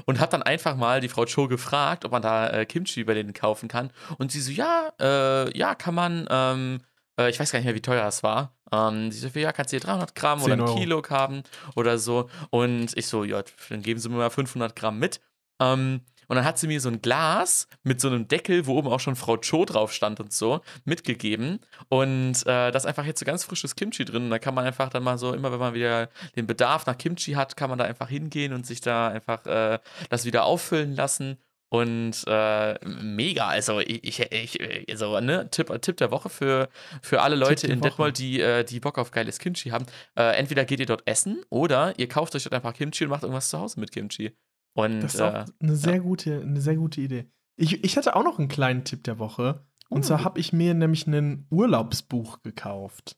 Und 0.05 0.19
hab 0.19 0.29
dann 0.29 0.43
einfach 0.43 0.75
mal 0.75 1.01
die 1.01 1.09
Frau 1.09 1.25
Cho 1.25 1.47
gefragt, 1.47 2.05
ob 2.05 2.11
man 2.11 2.21
da 2.21 2.49
äh, 2.49 2.65
Kimchi 2.65 3.03
bei 3.03 3.13
denen 3.13 3.33
kaufen 3.33 3.67
kann. 3.67 3.91
Und 4.17 4.31
sie 4.31 4.39
so, 4.39 4.51
ja, 4.51 4.91
äh, 4.99 5.57
ja, 5.57 5.75
kann 5.75 5.95
man, 5.95 6.27
ähm, 6.29 6.79
äh, 7.19 7.29
ich 7.29 7.39
weiß 7.39 7.51
gar 7.51 7.59
nicht 7.59 7.65
mehr, 7.65 7.75
wie 7.75 7.81
teuer 7.81 8.07
es 8.07 8.23
war. 8.23 8.55
Ähm, 8.71 9.11
sie 9.11 9.19
so, 9.19 9.27
ja, 9.37 9.51
kannst 9.51 9.73
du 9.73 9.77
hier 9.77 9.85
300 9.85 10.15
Gramm 10.15 10.41
oder 10.43 10.55
10 10.57 10.61
ein. 10.65 10.75
Kilo 10.75 11.03
haben 11.09 11.43
oder 11.75 11.97
so. 11.97 12.29
Und 12.49 12.97
ich 12.97 13.07
so, 13.07 13.23
ja, 13.23 13.43
dann 13.69 13.81
geben 13.81 13.99
sie 13.99 14.09
mir 14.09 14.17
mal 14.17 14.29
500 14.29 14.75
Gramm 14.75 14.99
mit. 14.99 15.19
Ähm, 15.59 16.01
und 16.31 16.37
dann 16.37 16.45
hat 16.45 16.57
sie 16.57 16.67
mir 16.67 16.79
so 16.79 16.87
ein 16.87 17.01
Glas 17.01 17.67
mit 17.83 17.99
so 17.99 18.07
einem 18.07 18.25
Deckel, 18.25 18.65
wo 18.65 18.77
oben 18.77 18.87
auch 18.87 19.01
schon 19.01 19.17
Frau 19.17 19.35
Cho 19.35 19.65
drauf 19.65 19.91
stand 19.91 20.21
und 20.21 20.31
so, 20.31 20.61
mitgegeben. 20.85 21.59
Und 21.89 22.43
äh, 22.43 22.45
da 22.45 22.69
ist 22.69 22.85
einfach 22.85 23.03
jetzt 23.03 23.19
so 23.19 23.25
ganz 23.25 23.43
frisches 23.43 23.75
Kimchi 23.75 24.05
drin. 24.05 24.23
Und 24.23 24.29
da 24.29 24.39
kann 24.39 24.55
man 24.55 24.63
einfach 24.63 24.87
dann 24.87 25.03
mal 25.03 25.17
so, 25.17 25.33
immer 25.33 25.51
wenn 25.51 25.59
man 25.59 25.73
wieder 25.73 26.07
den 26.37 26.47
Bedarf 26.47 26.85
nach 26.85 26.97
Kimchi 26.97 27.33
hat, 27.33 27.57
kann 27.57 27.69
man 27.69 27.79
da 27.79 27.83
einfach 27.83 28.07
hingehen 28.07 28.53
und 28.53 28.65
sich 28.65 28.79
da 28.79 29.09
einfach 29.09 29.45
äh, 29.45 29.79
das 30.09 30.23
wieder 30.23 30.45
auffüllen 30.45 30.95
lassen. 30.95 31.35
Und 31.67 32.23
äh, 32.27 32.75
mega, 32.85 33.49
also 33.49 33.81
ich, 33.81 34.21
ich, 34.21 34.31
ich 34.31 34.89
also, 34.89 35.19
ne, 35.19 35.49
Tipp, 35.51 35.67
Tipp 35.81 35.97
der 35.97 36.11
Woche 36.11 36.29
für, 36.29 36.69
für 37.01 37.23
alle 37.23 37.35
Leute 37.35 37.67
in. 37.67 37.81
Detmold, 37.81 38.17
die, 38.17 38.39
äh, 38.39 38.63
die 38.63 38.79
Bock 38.79 38.97
auf 38.99 39.11
geiles 39.11 39.37
Kimchi 39.37 39.71
haben. 39.71 39.85
Äh, 40.17 40.37
entweder 40.37 40.63
geht 40.63 40.79
ihr 40.79 40.85
dort 40.85 41.05
essen 41.05 41.43
oder 41.49 41.93
ihr 41.99 42.07
kauft 42.07 42.33
euch 42.35 42.43
dort 42.43 42.53
einfach 42.53 42.73
Kimchi 42.73 43.03
und 43.03 43.09
macht 43.09 43.23
irgendwas 43.23 43.49
zu 43.49 43.59
Hause 43.59 43.81
mit 43.81 43.91
Kimchi. 43.91 44.31
Und 44.73 45.01
Das 45.01 45.15
ist 45.15 45.19
äh, 45.19 45.23
auch 45.23 45.45
eine 45.59 45.75
sehr, 45.75 45.99
gute, 45.99 46.41
eine 46.41 46.61
sehr 46.61 46.75
gute 46.75 47.01
Idee. 47.01 47.29
Ich, 47.57 47.83
ich 47.83 47.97
hatte 47.97 48.15
auch 48.15 48.23
noch 48.23 48.39
einen 48.39 48.47
kleinen 48.47 48.83
Tipp 48.83 49.03
der 49.03 49.19
Woche. 49.19 49.65
Und 49.89 49.99
Uh. 49.99 50.03
zwar 50.03 50.23
habe 50.23 50.39
ich 50.39 50.53
mir 50.53 50.73
nämlich 50.73 51.05
ein 51.07 51.45
Urlaubsbuch 51.49 52.41
gekauft. 52.43 53.17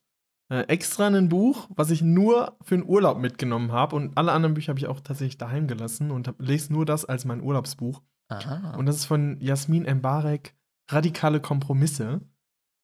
Äh, 0.49 0.61
extra 0.63 1.07
ein 1.07 1.29
Buch, 1.29 1.69
was 1.75 1.91
ich 1.91 2.01
nur 2.01 2.57
für 2.61 2.75
den 2.75 2.85
Urlaub 2.87 3.19
mitgenommen 3.19 3.71
habe. 3.71 3.95
Und 3.95 4.17
alle 4.17 4.31
anderen 4.31 4.55
Bücher 4.55 4.69
habe 4.69 4.79
ich 4.79 4.87
auch 4.87 4.99
tatsächlich 4.99 5.37
daheim 5.37 5.67
gelassen 5.67 6.11
und 6.11 6.27
hab, 6.27 6.41
lese 6.41 6.73
nur 6.73 6.85
das 6.85 7.05
als 7.05 7.25
mein 7.25 7.41
Urlaubsbuch. 7.41 8.01
aha. 8.29 8.75
Und 8.75 8.87
das 8.87 8.97
ist 8.97 9.05
von 9.05 9.39
Jasmin 9.39 9.83
Mbarek, 9.83 10.55
Radikale 10.89 11.39
Kompromisse. 11.39 12.21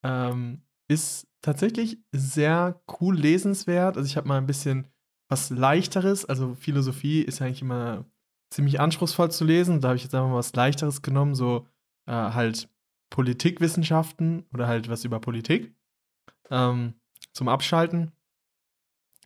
Ähm, 0.04 0.62
ist 0.88 1.28
tatsächlich 1.42 2.00
sehr 2.12 2.82
cool 3.00 3.16
lesenswert. 3.18 3.98
Also 3.98 4.08
ich 4.08 4.18
habe 4.18 4.28
mal 4.28 4.38
ein 4.38 4.48
bisschen 4.48 4.88
was 5.30 5.50
leichteres. 5.50 6.26
Also 6.26 6.56
Philosophie 6.56 7.22
ist 7.22 7.40
ja 7.40 7.46
eigentlich 7.48 7.62
immer 7.62 8.06
ziemlich 8.50 8.80
anspruchsvoll 8.80 9.32
zu 9.32 9.46
lesen. 9.46 9.82
Da 9.82 9.90
habe 9.90 9.98
ich 9.98 10.04
jetzt 10.04 10.16
einfach 10.16 10.30
mal 10.30 10.36
was 10.36 10.54
leichteres 10.54 11.02
genommen, 11.02 11.36
so 11.36 11.68
äh, 12.08 12.12
halt 12.12 12.70
Politikwissenschaften 13.10 14.46
oder 14.54 14.68
halt 14.68 14.90
was 14.90 15.06
über 15.06 15.20
Politik 15.20 15.74
ähm, 16.50 16.94
zum 17.34 17.48
Abschalten. 17.48 18.12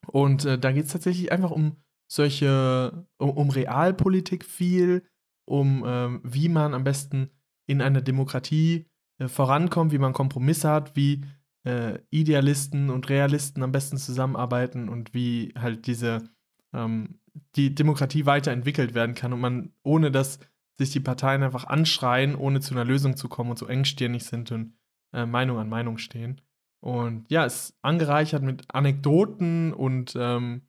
Und 0.07 0.45
äh, 0.45 0.59
da 0.59 0.71
geht 0.71 0.85
es 0.85 0.91
tatsächlich 0.91 1.31
einfach 1.31 1.51
um 1.51 1.77
solche, 2.07 3.05
um, 3.17 3.31
um 3.31 3.49
Realpolitik 3.49 4.45
viel, 4.45 5.03
um 5.45 5.83
ähm, 5.85 6.21
wie 6.23 6.49
man 6.49 6.73
am 6.73 6.83
besten 6.83 7.29
in 7.65 7.81
einer 7.81 8.01
Demokratie 8.01 8.85
äh, 9.19 9.27
vorankommt, 9.27 9.91
wie 9.91 9.97
man 9.97 10.13
Kompromisse 10.13 10.69
hat, 10.69 10.95
wie 10.95 11.25
äh, 11.65 11.99
Idealisten 12.09 12.89
und 12.89 13.09
Realisten 13.09 13.63
am 13.63 13.71
besten 13.71 13.97
zusammenarbeiten 13.97 14.89
und 14.89 15.13
wie 15.13 15.53
halt 15.57 15.87
diese 15.87 16.29
ähm, 16.73 17.19
die 17.55 17.73
Demokratie 17.73 18.25
weiterentwickelt 18.25 18.93
werden 18.93 19.15
kann 19.15 19.33
und 19.33 19.39
man, 19.39 19.73
ohne 19.83 20.11
dass 20.11 20.39
sich 20.77 20.91
die 20.91 20.99
Parteien 20.99 21.43
einfach 21.43 21.65
anschreien, 21.65 22.35
ohne 22.35 22.59
zu 22.59 22.73
einer 22.73 22.85
Lösung 22.85 23.15
zu 23.15 23.29
kommen 23.29 23.51
und 23.51 23.59
so 23.59 23.67
engstirnig 23.67 24.23
sind 24.25 24.51
und 24.51 24.73
äh, 25.13 25.25
Meinung 25.25 25.57
an 25.57 25.69
Meinung 25.69 25.97
stehen. 25.97 26.41
Und 26.79 27.29
ja, 27.29 27.45
es 27.45 27.69
ist 27.69 27.77
angereichert 27.81 28.43
mit 28.43 28.65
Anekdoten 28.73 29.73
und 29.73 30.13
ähm, 30.17 30.63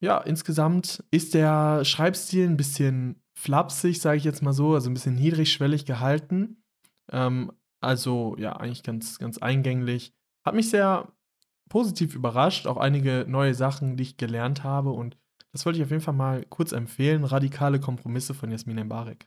ja, 0.00 0.18
insgesamt 0.18 1.04
ist 1.10 1.34
der 1.34 1.84
Schreibstil 1.84 2.46
ein 2.46 2.58
bisschen 2.58 3.22
flapsig, 3.32 4.00
sage 4.00 4.18
ich 4.18 4.24
jetzt 4.24 4.42
mal 4.42 4.52
so, 4.52 4.74
also 4.74 4.90
ein 4.90 4.94
bisschen 4.94 5.14
niedrigschwellig 5.14 5.86
gehalten. 5.86 6.62
Ähm, 7.10 7.52
also 7.80 8.36
ja, 8.38 8.56
eigentlich 8.56 8.82
ganz, 8.82 9.18
ganz 9.18 9.38
eingänglich. 9.38 10.14
Hat 10.44 10.54
mich 10.54 10.70
sehr 10.70 11.12
positiv 11.68 12.14
überrascht, 12.14 12.66
auch 12.66 12.76
einige 12.76 13.24
neue 13.28 13.54
Sachen, 13.54 13.96
die 13.96 14.02
ich 14.02 14.16
gelernt 14.16 14.64
habe 14.64 14.90
und 14.90 15.16
das 15.56 15.64
wollte 15.64 15.78
ich 15.78 15.84
auf 15.84 15.90
jeden 15.90 16.02
Fall 16.02 16.12
mal 16.12 16.44
kurz 16.50 16.72
empfehlen. 16.72 17.24
Radikale 17.24 17.80
Kompromisse 17.80 18.34
von 18.34 18.50
Jasmin 18.50 18.84
Mbarek. 18.84 19.24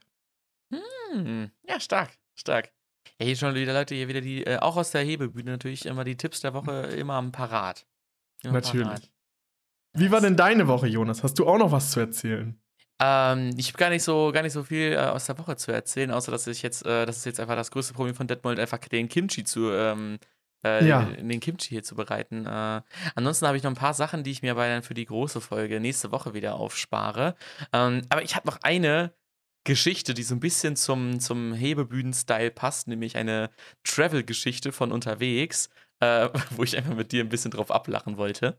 Hm, 0.72 1.50
ja, 1.68 1.80
stark, 1.80 2.10
stark. 2.36 2.70
Ja, 3.18 3.26
hier 3.26 3.34
schon 3.34 3.52
wieder 3.56 3.72
Leute, 3.72 3.96
hier 3.96 4.06
wieder 4.06 4.20
die, 4.20 4.46
äh, 4.46 4.58
auch 4.58 4.76
aus 4.76 4.92
der 4.92 5.02
Hebebühne 5.02 5.50
natürlich 5.50 5.86
immer 5.86 6.04
die 6.04 6.16
Tipps 6.16 6.40
der 6.40 6.54
Woche 6.54 6.70
immer 6.96 7.14
am 7.14 7.32
Parat. 7.32 7.84
Immer 8.44 8.54
Natürlich. 8.54 8.86
parat. 8.86 9.10
Wie 9.92 10.12
war 10.12 10.20
denn 10.20 10.36
deine 10.36 10.68
Woche, 10.68 10.86
Jonas? 10.86 11.24
Hast 11.24 11.36
du 11.40 11.48
auch 11.48 11.58
noch 11.58 11.72
was 11.72 11.90
zu 11.90 11.98
erzählen? 11.98 12.56
Ähm, 13.02 13.50
ich 13.56 13.68
habe 13.68 13.78
gar 13.78 13.90
nicht 13.90 14.04
so, 14.04 14.30
gar 14.32 14.42
nicht 14.42 14.52
so 14.52 14.62
viel 14.62 14.92
äh, 14.92 14.98
aus 14.98 15.26
der 15.26 15.36
Woche 15.36 15.56
zu 15.56 15.72
erzählen, 15.72 16.12
außer 16.12 16.30
dass 16.30 16.46
ich 16.46 16.62
jetzt, 16.62 16.86
äh, 16.86 17.06
das 17.06 17.16
ist 17.16 17.24
jetzt 17.24 17.40
einfach 17.40 17.56
das 17.56 17.72
größte 17.72 17.92
Problem 17.92 18.14
von 18.14 18.28
Detmold, 18.28 18.60
einfach 18.60 18.78
den 18.78 19.08
Kimchi 19.08 19.42
zu, 19.42 19.72
ähm, 19.72 20.18
äh, 20.64 20.86
Ja. 20.86 21.02
den 21.02 21.40
Kimchi 21.40 21.68
hier 21.70 21.82
zu 21.82 21.94
bereiten. 21.94 22.46
Äh, 22.46 22.82
ansonsten 23.14 23.46
habe 23.46 23.56
ich 23.56 23.62
noch 23.62 23.70
ein 23.70 23.76
paar 23.76 23.94
Sachen, 23.94 24.24
die 24.24 24.30
ich 24.30 24.42
mir 24.42 24.52
aber 24.52 24.66
dann 24.66 24.82
für 24.82 24.94
die 24.94 25.06
große 25.06 25.40
Folge 25.40 25.80
nächste 25.80 26.12
Woche 26.12 26.34
wieder 26.34 26.54
aufspare. 26.54 27.34
Ähm, 27.72 28.02
aber 28.08 28.22
ich 28.22 28.36
habe 28.36 28.46
noch 28.48 28.58
eine 28.62 29.12
Geschichte, 29.64 30.14
die 30.14 30.22
so 30.22 30.34
ein 30.34 30.40
bisschen 30.40 30.74
zum, 30.76 31.20
zum 31.20 31.52
Hebebühnen-Style 31.52 32.50
passt, 32.50 32.88
nämlich 32.88 33.16
eine 33.16 33.50
Travel-Geschichte 33.84 34.72
von 34.72 34.90
unterwegs, 34.92 35.68
äh, 36.00 36.28
wo 36.50 36.62
ich 36.64 36.76
einfach 36.76 36.94
mit 36.94 37.12
dir 37.12 37.22
ein 37.22 37.28
bisschen 37.28 37.50
drauf 37.50 37.70
ablachen 37.70 38.16
wollte. 38.16 38.58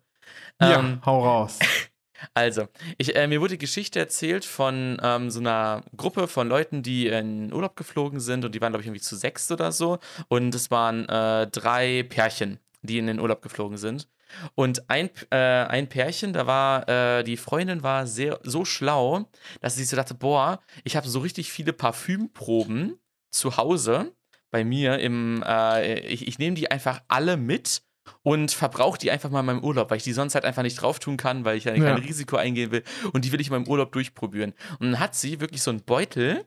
Ähm, 0.60 0.70
ja, 0.70 1.02
hau 1.06 1.24
raus. 1.24 1.60
also, 2.34 2.67
ich, 2.97 3.15
äh, 3.15 3.27
mir 3.27 3.41
wurde 3.41 3.53
die 3.53 3.65
Geschichte 3.65 3.99
erzählt 3.99 4.45
von 4.45 4.97
ähm, 5.01 5.29
so 5.29 5.39
einer 5.39 5.84
Gruppe 5.95 6.27
von 6.27 6.47
Leuten, 6.47 6.84
die 6.84 7.07
in 7.07 7.53
Urlaub 7.53 7.75
geflogen 7.75 8.19
sind 8.19 8.45
und 8.45 8.53
die 8.55 8.62
waren, 8.62 8.71
glaube 8.71 8.81
ich, 8.81 8.88
irgendwie 8.88 9.01
zu 9.01 9.15
sechs 9.15 9.51
oder 9.51 9.71
so. 9.71 9.99
Und 10.27 10.53
es 10.55 10.71
waren 10.71 11.07
äh, 11.10 11.47
drei 11.47 12.03
Pärchen, 12.03 12.60
die 12.81 12.97
in 12.97 13.07
den 13.07 13.19
Urlaub 13.19 13.41
geflogen 13.41 13.77
sind. 13.77 14.07
Und 14.55 14.89
ein, 14.89 15.10
äh, 15.29 15.36
ein 15.36 15.89
Pärchen, 15.89 16.34
da 16.34 16.47
war, 16.47 16.88
äh, 16.88 17.23
die 17.23 17.38
Freundin 17.38 17.84
war 17.84 18.07
sehr, 18.07 18.39
so 18.43 18.65
schlau, 18.65 19.29
dass 19.60 19.75
sie 19.75 19.84
so 19.84 19.95
dachte, 19.95 20.13
boah, 20.13 20.62
ich 20.84 20.95
habe 20.95 21.07
so 21.07 21.19
richtig 21.19 21.51
viele 21.51 21.73
Parfümproben 21.73 22.97
zu 23.29 23.57
Hause 23.57 24.13
bei 24.49 24.63
mir 24.63 24.99
im, 24.99 25.43
äh, 25.45 25.99
ich, 26.01 26.27
ich 26.27 26.39
nehme 26.39 26.55
die 26.55 26.69
einfach 26.71 27.01
alle 27.07 27.38
mit 27.38 27.84
und 28.24 28.52
verbrauche 28.52 28.98
die 28.98 29.12
einfach 29.12 29.30
mal 29.30 29.42
in 29.42 29.46
meinem 29.46 29.64
Urlaub, 29.64 29.90
weil 29.92 29.98
ich 29.98 30.04
die 30.04 30.14
sonst 30.14 30.36
halt 30.36 30.46
einfach 30.46 30.64
nicht 30.64 30.82
drauf 30.82 31.00
tun 31.00 31.18
kann, 31.18 31.46
weil 31.46 31.58
ich 31.58 31.66
ja 31.66 31.74
kein. 31.74 31.98
Risiko 32.04 32.36
eingehen 32.38 32.72
will. 32.72 32.84
Und 33.14 33.26
die 33.26 33.32
will 33.32 33.42
ich 33.42 33.48
in 33.48 33.54
meinem 33.54 33.68
Urlaub 33.68 33.92
durchprobieren. 33.92 34.54
Und 34.80 34.92
dann 34.92 35.00
hat 35.00 35.16
sie 35.16 35.40
wirklich 35.40 35.62
so 35.62 35.72
einen 35.72 35.84
Beutel 35.84 36.46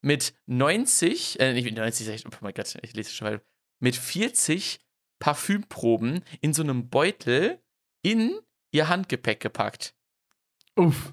mit 0.00 0.34
90, 0.46 1.38
äh, 1.40 1.52
nicht 1.52 1.64
mit 1.64 1.76
90, 1.76 2.06
sag 2.06 2.14
ich- 2.14 2.26
oh 2.26 2.30
mein 2.40 2.54
Gott, 2.54 2.76
ich 2.82 2.94
lese 2.94 3.10
schon 3.12 3.28
mal, 3.28 3.40
mit 3.80 3.96
40 3.96 4.80
Parfümproben 5.18 6.24
in 6.40 6.52
so 6.52 6.62
einem 6.62 6.88
Beutel 6.88 7.58
in 8.02 8.38
ihr 8.72 8.88
Handgepäck 8.88 9.40
gepackt. 9.40 9.94
Uff. 10.76 11.12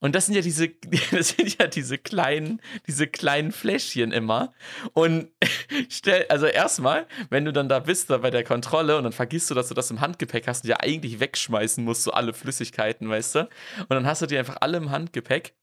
Und 0.00 0.14
das 0.14 0.26
sind 0.26 0.34
ja 0.34 0.40
diese, 0.40 0.68
das 1.10 1.30
sind 1.30 1.58
ja 1.58 1.66
diese 1.66 1.98
kleinen, 1.98 2.60
diese 2.86 3.06
kleinen 3.06 3.52
Fläschchen 3.52 4.12
immer. 4.12 4.52
Und 4.92 5.30
stell, 5.88 6.26
also 6.28 6.46
erstmal, 6.46 7.06
wenn 7.30 7.44
du 7.44 7.52
dann 7.52 7.68
da 7.68 7.80
bist, 7.80 8.10
da 8.10 8.18
bei 8.18 8.30
der 8.30 8.44
Kontrolle 8.44 8.96
und 8.96 9.04
dann 9.04 9.12
vergisst 9.12 9.50
du, 9.50 9.54
dass 9.54 9.68
du 9.68 9.74
das 9.74 9.90
im 9.90 10.00
Handgepäck 10.00 10.46
hast 10.46 10.64
und 10.64 10.70
ja 10.70 10.80
eigentlich 10.80 11.20
wegschmeißen 11.20 11.82
musst, 11.84 12.04
so 12.04 12.12
alle 12.12 12.32
Flüssigkeiten, 12.32 13.08
weißt 13.08 13.34
du? 13.34 13.40
Und 13.40 13.90
dann 13.90 14.06
hast 14.06 14.22
du 14.22 14.26
die 14.26 14.38
einfach 14.38 14.58
alle 14.60 14.78
im 14.78 14.90
Handgepäck. 14.90 15.54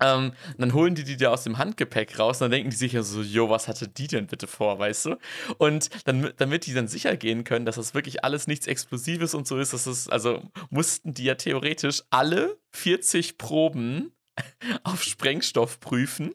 Ähm, 0.00 0.32
dann 0.58 0.74
holen 0.74 0.94
die 0.94 1.04
die 1.04 1.16
da 1.16 1.30
aus 1.30 1.44
dem 1.44 1.58
Handgepäck 1.58 2.18
raus 2.18 2.36
und 2.36 2.46
dann 2.46 2.50
denken 2.50 2.70
die 2.70 2.76
sich 2.76 2.92
ja 2.92 3.02
so, 3.02 3.22
jo, 3.22 3.48
was 3.48 3.68
hatte 3.68 3.88
die 3.88 4.08
denn 4.08 4.26
bitte 4.26 4.46
vor, 4.46 4.78
weißt 4.78 5.06
du? 5.06 5.16
Und 5.58 5.88
dann, 6.06 6.32
damit 6.36 6.66
die 6.66 6.74
dann 6.74 6.88
sicher 6.88 7.16
gehen 7.16 7.44
können, 7.44 7.64
dass 7.64 7.76
das 7.76 7.94
wirklich 7.94 8.24
alles 8.24 8.46
nichts 8.46 8.66
Explosives 8.66 9.34
und 9.34 9.46
so 9.46 9.58
ist, 9.58 9.72
dass 9.72 9.86
es, 9.86 10.08
also 10.08 10.42
mussten 10.70 11.14
die 11.14 11.24
ja 11.24 11.36
theoretisch 11.36 12.02
alle 12.10 12.58
40 12.72 13.38
Proben 13.38 14.12
auf 14.82 15.02
Sprengstoff 15.02 15.80
prüfen 15.80 16.34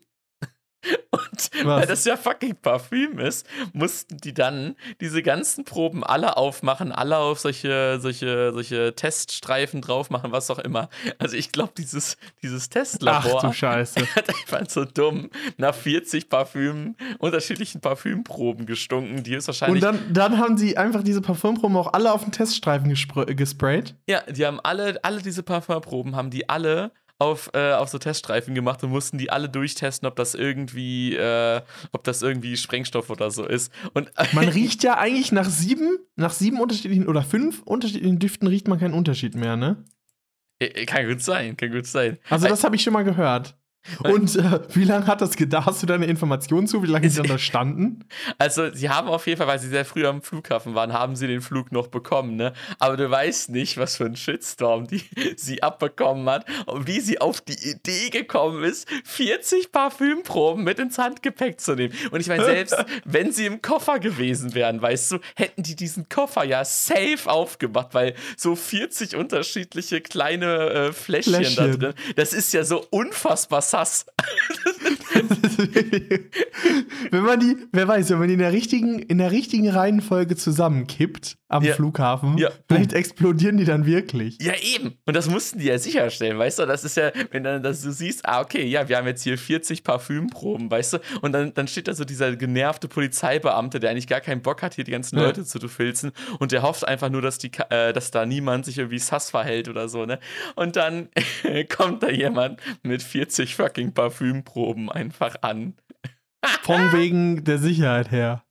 und 1.11 1.21
Was? 1.31 1.65
weil 1.65 1.87
das 1.87 2.05
ja 2.05 2.15
fucking 2.17 2.55
Parfüm 2.55 3.19
ist, 3.19 3.45
mussten 3.73 4.17
die 4.17 4.33
dann 4.33 4.75
diese 5.01 5.21
ganzen 5.21 5.65
Proben 5.65 6.03
alle 6.03 6.37
aufmachen, 6.37 6.91
alle 6.91 7.17
auf 7.17 7.39
solche, 7.39 7.99
solche, 7.99 8.51
solche 8.53 8.95
Teststreifen 8.95 9.81
drauf 9.81 10.09
machen, 10.09 10.31
was 10.31 10.49
auch 10.49 10.59
immer. 10.59 10.89
Also 11.17 11.35
ich 11.35 11.51
glaube, 11.51 11.73
dieses, 11.77 12.17
dieses 12.41 12.65
Ach 12.65 12.73
Testlabor 12.73 13.41
du 13.41 13.53
Scheiße. 13.53 13.99
hat 14.15 14.29
einfach 14.29 14.69
so 14.69 14.85
dumm 14.85 15.29
nach 15.57 15.75
40 15.75 16.29
Parfüm, 16.29 16.95
unterschiedlichen 17.19 17.81
Parfümproben 17.81 18.65
gestunken, 18.65 19.23
die 19.23 19.33
ist 19.35 19.43
Und 19.43 19.47
wahrscheinlich. 19.47 19.81
dann, 19.81 20.13
dann 20.13 20.37
haben 20.37 20.57
sie 20.57 20.77
einfach 20.77 21.03
diese 21.03 21.21
Parfumproben 21.21 21.75
auch 21.77 21.93
alle 21.93 22.13
auf 22.13 22.23
den 22.23 22.31
Teststreifen 22.31 22.89
gespr- 22.91 23.33
gesprayt. 23.33 23.95
ja, 24.07 24.21
die 24.29 24.45
haben 24.45 24.59
alle, 24.61 24.99
alle 25.03 25.21
diese 25.21 25.43
Parfümproben, 25.43 26.15
haben 26.15 26.29
die 26.29 26.47
alle 26.49 26.91
auf, 27.19 27.51
äh, 27.53 27.73
auf 27.73 27.89
so 27.89 27.97
Teststreifen 27.97 28.55
gemacht 28.55 28.83
und 28.83 28.89
mussten 28.91 29.17
die 29.17 29.29
alle 29.29 29.49
durchtesten, 29.49 30.07
ob 30.07 30.15
das 30.15 30.35
irgendwie, 30.35 31.15
äh, 31.15 31.61
ob 31.91 32.03
das 32.05 32.21
irgendwie 32.21 32.55
Sprengstoff 32.55 33.09
oder 33.09 33.29
so 33.29 33.45
ist. 33.45 33.71
Und 33.93 34.09
Man 34.33 34.47
riecht 34.47 34.83
ja 34.83 34.97
eigentlich 34.97 35.31
nach 35.33 35.49
sieben, 35.49 35.99
nach 36.15 36.31
sieben 36.31 36.59
unterschiedlichen 36.61 37.07
oder 37.07 37.21
fünf 37.21 37.61
unterschiedlichen 37.63 38.19
Düften 38.19 38.47
riecht 38.47 38.67
man 38.69 38.79
keinen 38.79 38.93
Unterschied 38.93 39.35
mehr, 39.35 39.57
ne? 39.57 39.83
Äh, 40.59 40.85
Kann 40.85 41.07
gut 41.07 41.21
sein, 41.21 41.55
kann 41.57 41.71
gut 41.71 41.85
sein. 41.85 42.17
Also 42.29 42.47
das 42.47 42.63
habe 42.63 42.75
ich 42.75 42.83
schon 42.83 42.93
mal 42.93 43.03
gehört. 43.03 43.57
Und 44.03 44.35
äh, 44.35 44.59
wie 44.73 44.83
lange 44.83 45.07
hat 45.07 45.21
das 45.21 45.35
gedauert? 45.35 45.65
Hast 45.65 45.81
du 45.81 45.87
da 45.87 45.95
eine 45.95 46.05
Information 46.05 46.67
zu, 46.67 46.83
wie 46.83 46.87
lange 46.87 47.07
die 47.07 47.15
dann 47.15 47.27
da 47.27 47.37
standen? 47.37 48.05
Also, 48.37 48.71
sie 48.73 48.89
haben 48.89 49.07
auf 49.07 49.27
jeden 49.27 49.37
Fall, 49.37 49.47
weil 49.47 49.59
sie 49.59 49.69
sehr 49.69 49.85
früh 49.85 50.05
am 50.05 50.21
Flughafen 50.21 50.75
waren, 50.75 50.93
haben 50.93 51.15
sie 51.15 51.27
den 51.27 51.41
Flug 51.41 51.71
noch 51.71 51.87
bekommen, 51.87 52.35
ne? 52.35 52.53
Aber 52.77 52.95
du 52.95 53.09
weißt 53.09 53.49
nicht, 53.49 53.77
was 53.77 53.97
für 53.97 54.05
ein 54.05 54.15
Shitstorm 54.15 54.87
die 54.87 55.03
sie 55.37 55.63
abbekommen 55.63 56.29
hat 56.29 56.45
und 56.67 56.87
wie 56.87 56.99
sie 56.99 57.19
auf 57.19 57.41
die 57.41 57.57
Idee 57.69 58.09
gekommen 58.09 58.63
ist, 58.63 58.87
40 59.05 59.71
Parfümproben 59.71 60.63
mit 60.63 60.79
ins 60.79 60.97
Handgepäck 60.97 61.59
zu 61.59 61.75
nehmen. 61.75 61.93
Und 62.11 62.21
ich 62.21 62.27
meine, 62.27 62.43
selbst 62.43 62.75
wenn 63.05 63.31
sie 63.31 63.45
im 63.45 63.61
Koffer 63.61 63.99
gewesen 63.99 64.53
wären, 64.53 64.81
weißt 64.81 65.13
du, 65.13 65.19
hätten 65.35 65.63
die 65.63 65.75
diesen 65.75 66.07
Koffer 66.09 66.43
ja 66.43 66.63
safe 66.65 67.19
aufgemacht, 67.25 67.93
weil 67.93 68.15
so 68.37 68.55
40 68.55 69.15
unterschiedliche 69.15 70.01
kleine 70.01 70.69
äh, 70.69 70.93
Fläschchen, 70.93 71.33
da 71.33 71.39
Fläschchen. 71.39 71.79
drin, 71.79 71.93
das 72.15 72.33
ist 72.33 72.53
ja 72.53 72.63
so 72.63 72.85
unfassbar 72.89 73.61
sass. 73.69 74.05
wenn 77.11 77.23
man 77.23 77.39
die, 77.39 77.55
wer 77.71 77.87
weiß, 77.87 78.09
wenn 78.11 78.19
man 78.19 78.27
die 78.27 78.33
in 78.33 78.39
der 78.39 78.51
richtigen, 78.51 78.99
in 78.99 79.17
der 79.17 79.31
richtigen 79.31 79.69
Reihenfolge 79.69 80.35
zusammenkippt 80.35 81.35
am 81.47 81.63
Ja. 81.63 81.73
Flughafen, 81.73 82.37
Ja. 82.37 82.49
vielleicht 82.67 82.93
explodieren 82.93 83.57
die 83.57 83.65
dann 83.65 83.85
wirklich. 83.85 84.37
Ja, 84.41 84.53
eben. 84.75 84.93
Und 85.05 85.15
das 85.15 85.29
mussten 85.29 85.59
die 85.59 85.65
ja 85.65 85.77
sicherstellen, 85.79 86.37
weißt 86.37 86.59
du? 86.59 86.65
Das 86.65 86.83
ist 86.83 86.95
ja, 86.97 87.11
wenn 87.31 87.43
dann 87.43 87.63
dass 87.63 87.81
du 87.81 87.91
siehst, 87.91 88.25
ah, 88.27 88.41
okay, 88.41 88.65
ja, 88.65 88.87
wir 88.87 88.97
haben 88.97 89.07
jetzt 89.07 89.23
hier 89.23 89.37
40 89.37 89.83
Parfümproben, 89.83 90.69
weißt 90.69 90.93
du? 90.93 90.97
Und 91.21 91.31
dann, 91.31 91.53
dann 91.53 91.67
steht 91.67 91.87
da 91.87 91.93
so 91.93 92.05
dieser 92.05 92.35
genervte 92.35 92.87
Polizeibeamte, 92.87 93.79
der 93.79 93.89
eigentlich 93.91 94.07
gar 94.07 94.21
keinen 94.21 94.41
Bock 94.41 94.61
hat, 94.61 94.75
hier 94.75 94.83
die 94.83 94.91
ganzen 94.91 95.17
Ja. 95.17 95.25
Leute 95.25 95.43
zu 95.43 95.59
filzen 95.67 96.11
und 96.39 96.51
der 96.51 96.61
hofft 96.61 96.87
einfach 96.87 97.09
nur, 97.09 97.21
dass, 97.21 97.37
die, 97.39 97.51
äh, 97.69 97.93
dass 97.93 98.11
da 98.11 98.25
niemand 98.25 98.65
sich 98.65 98.77
irgendwie 98.77 98.99
sass 98.99 99.31
verhält 99.31 99.67
oder 99.69 99.89
so, 99.89 100.05
ne? 100.05 100.19
Und 100.55 100.75
dann 100.75 101.09
kommt 101.69 102.03
da 102.03 102.09
jemand 102.09 102.59
mit 102.83 103.01
40 103.03 103.55
fucking 103.55 103.93
Parfümproben 103.93 104.89
einfach 104.91 105.35
an. 105.41 105.73
Von 106.63 106.93
wegen 106.93 107.43
der 107.43 107.57
Sicherheit 107.57 108.11
her. 108.11 108.43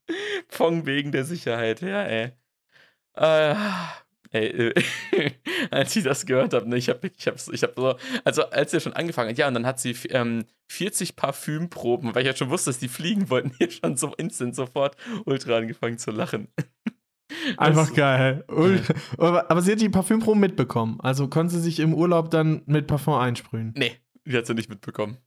Von 0.49 0.87
wegen 0.87 1.13
der 1.13 1.25
Sicherheit, 1.25 1.81
ja, 1.81 2.03
ey. 2.03 2.33
Äh, 3.17 3.55
ey, 4.31 4.47
äh, 5.13 5.31
als 5.71 5.95
ich 5.97 6.05
das 6.05 6.27
gehört 6.27 6.55
habe, 6.55 6.69
ne, 6.69 6.77
ich 6.77 6.89
habe 6.89 7.11
ich 7.17 7.27
hab, 7.27 7.37
ich 7.53 7.63
hab 7.63 7.75
so, 7.77 7.97
also 8.25 8.45
als 8.51 8.73
er 8.75 8.81
schon 8.81 8.93
angefangen 8.93 9.31
hat, 9.31 9.39
ja, 9.39 9.49
und 9.49 9.55
dann 9.55 9.67
hat 9.67 9.81
sie 9.81 9.97
ähm, 10.11 10.45
40 10.71 11.17
Parfümproben, 11.17 12.15
weil 12.15 12.23
ich 12.23 12.27
ja 12.29 12.37
schon 12.37 12.51
wusste, 12.51 12.71
dass 12.71 12.79
die 12.79 12.89
fliegen 12.89 13.31
wollten, 13.31 13.53
hier 13.59 13.71
schon 13.71 13.97
so 13.97 14.15
instant 14.15 14.55
sofort 14.55 14.97
ultra 15.25 15.57
angefangen 15.57 15.99
zu 15.99 16.11
lachen. 16.11 16.49
Einfach 17.57 17.87
Das- 17.87 17.95
geil. 17.95 18.45
Aber 19.19 19.61
sie 19.63 19.73
hat 19.73 19.81
die 19.81 19.89
Parfümproben 19.91 20.41
mitbekommen. 20.41 20.99
Also 21.01 21.29
konnte 21.29 21.55
sie 21.55 21.61
sich 21.61 21.79
im 21.81 21.95
Urlaub 21.95 22.31
dann 22.31 22.63
mit 22.67 22.87
Parfum 22.87 23.15
einsprühen. 23.15 23.75
Nee, 23.77 23.97
die 24.25 24.37
hat 24.37 24.47
sie 24.47 24.55
nicht 24.55 24.69
mitbekommen. 24.71 25.19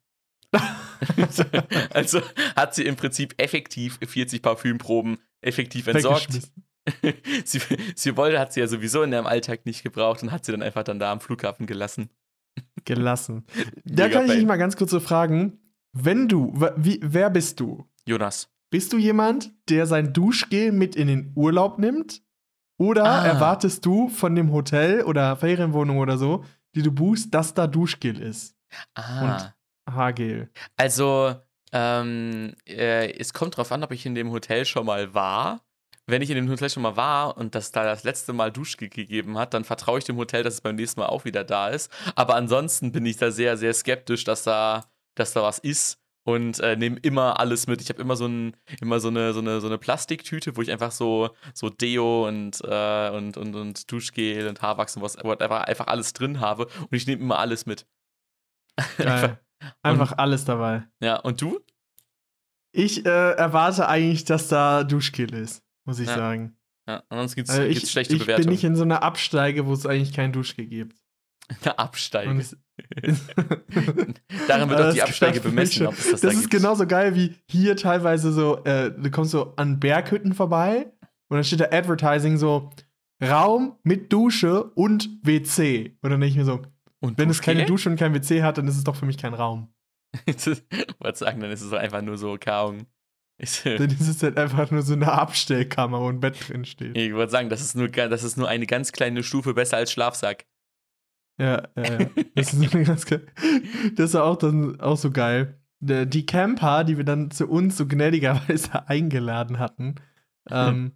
also 1.92 2.22
hat 2.56 2.76
sie 2.76 2.84
im 2.86 2.96
Prinzip 2.96 3.34
effektiv 3.38 4.00
40 4.06 4.42
Parfümproben 4.42 5.18
effektiv 5.42 5.88
entsorgt. 5.88 6.30
Sie, 7.46 7.60
sie 7.96 8.18
wollte, 8.18 8.40
hat 8.40 8.54
sie 8.54 8.60
ja 8.60 8.66
sowieso 8.68 9.04
in 9.04 9.14
ihrem 9.14 9.28
Alltag 9.28 9.68
nicht 9.68 9.84
gebraucht 9.84 10.24
und 10.24 10.32
hat 10.32 10.46
sie 10.46 10.52
dann 10.52 10.64
einfach 10.64 10.84
dann 10.84 10.98
da 10.98 11.12
am 11.12 11.20
Flughafen 11.22 11.68
gelassen. 11.68 12.10
Gelassen. 12.86 13.46
Da 13.86 14.06
Mega 14.08 14.18
kann 14.18 14.26
ich 14.26 14.38
dich 14.38 14.46
mal 14.48 14.58
ganz 14.58 14.76
kurz 14.76 14.90
so 14.90 15.00
fragen, 15.00 15.60
wenn 15.94 16.28
du, 16.28 16.52
wie, 16.78 17.00
wer 17.04 17.30
bist 17.30 17.60
du? 17.60 17.86
Jonas. 18.08 18.50
Bist 18.72 18.92
du 18.94 18.98
jemand, 18.98 19.52
der 19.70 19.86
sein 19.86 20.12
Duschgel 20.12 20.72
mit 20.72 20.96
in 20.96 21.08
den 21.08 21.32
Urlaub 21.36 21.78
nimmt? 21.78 22.24
Oder 22.80 23.04
Ah. 23.06 23.28
erwartest 23.28 23.86
du 23.86 24.10
von 24.10 24.34
dem 24.34 24.52
Hotel 24.52 25.04
oder 25.04 25.36
Ferienwohnung 25.36 26.00
oder 26.00 26.18
so, 26.18 26.44
die 26.74 26.82
du 26.82 26.92
buchst, 26.92 27.32
dass 27.32 27.54
da 27.54 27.68
Duschgel 27.68 28.20
ist? 28.20 28.56
Ah. 28.96 29.54
Haargel. 29.94 30.50
Also, 30.78 31.36
ähm, 31.72 32.54
äh, 32.68 33.12
es 33.18 33.34
kommt 33.34 33.58
drauf 33.58 33.72
an, 33.72 33.84
ob 33.84 33.92
ich 33.92 34.06
in 34.06 34.16
dem 34.16 34.32
Hotel 34.32 34.66
schon 34.66 34.86
mal 34.86 35.14
war. 35.14 35.62
Wenn 36.08 36.22
ich 36.22 36.30
in 36.30 36.36
dem 36.36 36.50
Hotel 36.50 36.70
schon 36.70 36.84
mal 36.84 36.98
war 36.98 37.38
und 37.38 37.56
das 37.56 37.72
da 37.72 37.84
das 37.84 38.04
letzte 38.04 38.34
Mal 38.34 38.52
Duschgel 38.52 38.90
gegeben 38.90 39.38
hat, 39.38 39.54
dann 39.54 39.64
vertraue 39.64 40.00
ich 40.00 40.04
dem 40.06 40.18
Hotel, 40.18 40.44
dass 40.44 40.56
es 40.56 40.62
beim 40.62 40.76
nächsten 40.76 41.00
Mal 41.00 41.08
auch 41.08 41.26
wieder 41.26 41.44
da 41.44 41.70
ist. 41.70 41.92
Aber 42.16 42.36
ansonsten 42.36 42.92
bin 42.92 43.06
ich 43.06 43.18
da 43.18 43.32
sehr, 43.32 43.56
sehr 43.56 43.74
skeptisch, 43.74 44.24
dass 44.24 44.44
da, 44.44 44.86
dass 45.16 45.34
da 45.34 45.44
was 45.44 45.60
ist 45.60 46.00
und 46.24 46.60
äh, 46.60 46.76
nehme 46.76 46.98
immer 47.02 47.40
alles 47.40 47.68
mit. 47.68 47.82
Ich 47.82 47.90
habe 47.90 48.02
immer 48.02 48.16
so 48.16 48.28
ein, 48.28 48.58
immer 48.82 49.00
so 49.00 49.08
eine, 49.08 49.34
so 49.34 49.40
eine, 49.40 49.62
so 49.62 49.68
eine 49.68 49.78
Plastiktüte, 49.78 50.58
wo 50.58 50.62
ich 50.62 50.72
einfach 50.72 50.92
so, 50.92 51.30
so 51.54 51.70
Deo 51.70 52.28
und, 52.28 52.62
äh, 52.64 53.10
und, 53.12 53.38
und, 53.38 53.56
und 53.56 53.92
Duschgel 53.92 54.48
und 54.48 54.62
Haarwachs 54.62 54.96
und 54.98 55.04
was, 55.04 55.18
whatever, 55.24 55.68
einfach 55.68 55.88
alles 55.88 56.14
drin 56.14 56.40
habe 56.40 56.66
und 56.66 56.94
ich 56.94 57.08
nehme 57.08 57.22
immer 57.22 57.40
alles 57.40 57.66
mit. 57.66 57.86
Geil. 58.98 59.40
Einfach 59.82 60.18
alles 60.18 60.46
dabei. 60.46 60.84
Ja, 61.02 61.18
und 61.20 61.42
du? 61.42 61.60
Ich 62.74 63.06
äh, 63.06 63.32
erwarte 63.34 63.88
eigentlich, 63.88 64.24
dass 64.26 64.48
da 64.48 64.84
Duschgel 64.84 65.34
ist, 65.34 65.62
muss 65.86 66.00
ich 66.00 66.08
Ja. 66.08 66.16
sagen. 66.16 66.58
Ja, 66.88 67.04
ansonsten 67.10 67.36
gibt 67.38 67.50
Also 67.50 67.62
es 67.64 67.84
ich, 67.84 67.92
schlechte 67.92 68.14
ich 68.14 68.20
bin 68.20 68.26
Bewertungen. 68.28 68.50
nicht 68.50 68.64
in 68.64 68.76
so 68.76 68.84
einer 68.84 69.04
Absteige, 69.04 69.66
wo 69.68 69.74
es 69.74 69.86
eigentlich 69.86 70.14
kein 70.14 70.32
Duschgel 70.34 70.66
gibt. 70.68 70.98
Eine 71.64 71.78
Absteige. 71.80 72.32
Und 72.32 72.40
es- 72.40 72.58
Daran 74.48 74.70
wird 74.70 74.82
auch 74.82 74.94
die 74.94 75.02
Absteige 75.04 75.40
bemessen, 75.42 75.88
ob 75.88 75.94
es 75.94 76.04
das, 76.04 76.12
Das 76.12 76.22
da 76.22 76.28
ist 76.30 76.40
gibt. 76.50 76.52
genauso 76.54 76.88
geil 76.88 77.16
wie 77.16 77.36
hier 77.50 77.76
teilweise 77.76 78.32
so, 78.32 78.64
äh, 78.64 78.92
du 78.92 79.12
kommst 79.12 79.32
so 79.32 79.54
an 79.58 79.80
Berghütten 79.80 80.34
vorbei 80.34 80.92
und 81.30 81.38
dann 81.38 81.44
steht 81.44 81.60
da 81.60 81.66
Advertising 81.72 82.38
so 82.38 82.70
Raum 83.24 83.78
mit 83.84 84.12
Dusche 84.12 84.64
und 84.64 85.10
WC. 85.24 85.98
Und 86.02 86.10
dann 86.10 86.20
denke 86.22 86.32
ich 86.32 86.38
mir 86.38 86.46
so, 86.46 86.62
Und 87.02 87.18
wenn 87.18 87.30
es 87.30 87.42
keine? 87.42 87.66
Dusche 87.66 87.90
und 87.90 87.98
kein 87.98 88.14
WC 88.14 88.44
hat, 88.44 88.58
dann 88.58 88.68
ist 88.68 88.78
es 88.78 88.84
doch 88.84 88.96
für 88.96 89.06
mich 89.06 89.18
kein 89.18 89.34
Raum. 89.34 89.74
Ich 90.26 90.46
wollte 91.00 91.18
sagen, 91.18 91.40
dann 91.40 91.52
ist 91.52 91.62
es 91.62 91.70
doch 91.70 91.80
einfach 91.80 92.02
nur 92.02 92.18
so. 92.18 92.36
Ich, 92.36 92.44
Dann 93.64 93.90
ist 93.90 94.08
es 94.08 94.22
halt 94.22 94.38
einfach 94.38 94.70
nur 94.70 94.84
so 94.84 94.94
eine 94.94 95.12
Abstellkammer, 95.12 96.00
wo 96.00 96.10
ein 96.10 96.20
Bett 96.20 96.48
drin 96.48 96.64
steht. 96.64 96.96
ich 96.96 97.14
wollte 97.14 97.32
sagen, 97.32 97.50
das 97.50 97.62
ist, 97.62 97.76
nur, 97.76 97.88
das 97.88 98.24
ist 98.24 98.38
nur 98.38 98.48
eine 98.48 98.68
ganz 98.68 98.92
kleine 98.92 99.24
Stufe 99.24 99.54
besser 99.54 99.78
als 99.78 99.92
Schlafsack. 99.92 100.46
Ja, 101.40 101.68
ja, 101.76 102.00
ja. 102.00 102.10
Das 102.36 102.54
ist 102.54 102.74
eine 102.74 102.84
ganz 102.84 103.06
geil. 103.06 103.26
Das 103.96 104.14
war 104.14 104.26
auch 104.26 104.36
dann 104.36 104.80
auch 104.80 104.98
so 104.98 105.10
geil. 105.10 105.60
Die 105.80 106.26
Camper, 106.28 106.84
die 106.84 106.98
wir 106.98 107.04
dann 107.04 107.32
zu 107.32 107.48
uns 107.48 107.78
so 107.78 107.88
gnädigerweise 107.88 108.88
eingeladen 108.88 109.58
hatten, 109.58 109.96
ähm, 110.48 110.92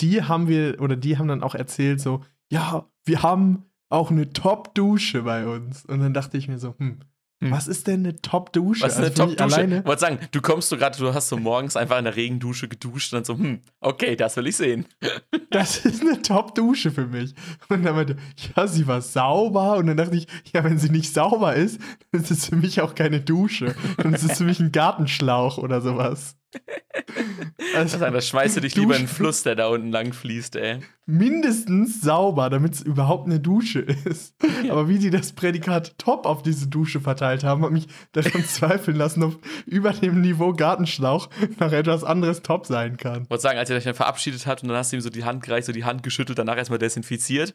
die 0.00 0.22
haben 0.22 0.46
wir, 0.46 0.80
oder 0.80 0.94
die 0.94 1.18
haben 1.18 1.28
dann 1.28 1.42
auch 1.42 1.56
erzählt, 1.56 2.00
so, 2.00 2.22
ja, 2.48 2.88
wir 3.04 3.22
haben 3.24 3.71
auch 3.92 4.10
eine 4.10 4.32
Top-Dusche 4.32 5.22
bei 5.22 5.46
uns. 5.46 5.84
Und 5.84 6.00
dann 6.00 6.14
dachte 6.14 6.38
ich 6.38 6.48
mir 6.48 6.58
so, 6.58 6.74
hm, 6.78 7.00
Hm. 7.42 7.50
was 7.50 7.66
ist 7.66 7.88
denn 7.88 8.04
eine 8.06 8.20
Top-Dusche? 8.20 8.84
Was 8.84 8.92
ist 8.92 8.98
eine 8.98 9.06
Also 9.08 9.24
Top-Dusche? 9.24 9.78
Ich 9.78 9.84
wollte 9.84 10.00
sagen, 10.00 10.18
du 10.30 10.40
kommst 10.40 10.68
so 10.68 10.76
gerade, 10.76 10.96
du 10.96 11.12
hast 11.12 11.28
so 11.28 11.36
morgens 11.36 11.76
einfach 11.76 11.98
in 11.98 12.04
der 12.04 12.14
Regendusche 12.14 12.68
geduscht 12.68 13.12
und 13.12 13.16
dann 13.16 13.24
so, 13.24 13.36
hm, 13.36 13.62
okay, 13.80 14.14
das 14.14 14.36
will 14.36 14.46
ich 14.46 14.56
sehen. 14.56 14.86
das 15.50 15.84
ist 15.84 16.02
eine 16.02 16.22
Top-Dusche 16.22 16.92
für 16.92 17.06
mich. 17.06 17.34
Und 17.68 17.84
dann 17.84 17.96
meinte, 17.96 18.16
ja, 18.54 18.68
sie 18.68 18.86
war 18.86 19.02
sauber. 19.02 19.76
Und 19.76 19.88
dann 19.88 19.96
dachte 19.96 20.16
ich, 20.16 20.28
ja, 20.52 20.62
wenn 20.62 20.78
sie 20.78 20.90
nicht 20.90 21.12
sauber 21.12 21.54
ist, 21.54 21.80
dann 22.12 22.22
ist 22.22 22.30
es 22.30 22.46
für 22.46 22.54
mich 22.56 22.80
auch 22.80 22.94
keine 22.94 23.20
Dusche. 23.20 23.74
Dann 23.96 24.14
ist 24.14 24.22
es 24.22 24.38
für 24.38 24.44
mich 24.44 24.60
ein 24.60 24.70
Gartenschlauch 24.70 25.58
oder 25.58 25.80
sowas. 25.80 26.36
Also, 27.74 27.98
Dann 27.98 28.20
schmeißt 28.20 28.56
du 28.56 28.60
dich 28.60 28.74
lieber 28.76 28.94
in 28.96 29.02
den 29.02 29.08
Fluss, 29.08 29.42
der 29.42 29.54
da 29.54 29.68
unten 29.68 29.90
lang 29.90 30.12
fließt, 30.12 30.56
ey. 30.56 30.80
mindestens 31.06 32.00
sauber, 32.00 32.50
damit 32.50 32.74
es 32.74 32.82
überhaupt 32.82 33.26
eine 33.26 33.40
Dusche 33.40 33.80
ist. 33.80 34.34
Aber 34.68 34.88
wie 34.88 34.98
die 34.98 35.10
das 35.10 35.32
Prädikat 35.32 35.96
top 35.98 36.26
auf 36.26 36.42
diese 36.42 36.68
Dusche 36.68 37.00
verteilt 37.00 37.44
haben, 37.44 37.64
hat 37.64 37.70
mich 37.70 37.86
daran 38.12 38.44
zweifeln 38.46 38.96
lassen, 38.96 39.22
ob 39.22 39.38
über 39.66 39.92
dem 39.92 40.20
Niveau 40.20 40.52
Gartenschlauch 40.52 41.30
noch 41.58 41.72
etwas 41.72 42.04
anderes 42.04 42.42
top 42.42 42.66
sein 42.66 42.96
kann. 42.96 43.22
Ich 43.24 43.30
wollte 43.30 43.42
sagen, 43.42 43.58
als 43.58 43.70
er 43.70 43.76
sich 43.76 43.84
dann 43.84 43.94
verabschiedet 43.94 44.46
hat 44.46 44.62
und 44.62 44.68
dann 44.68 44.76
hast 44.76 44.92
du 44.92 44.96
ihm 44.96 45.02
so 45.02 45.10
die 45.10 45.24
Hand 45.24 45.42
gereicht, 45.42 45.66
so 45.66 45.72
die 45.72 45.84
Hand 45.84 46.02
geschüttelt, 46.02 46.38
danach 46.38 46.56
erstmal 46.56 46.78
desinfiziert. 46.78 47.54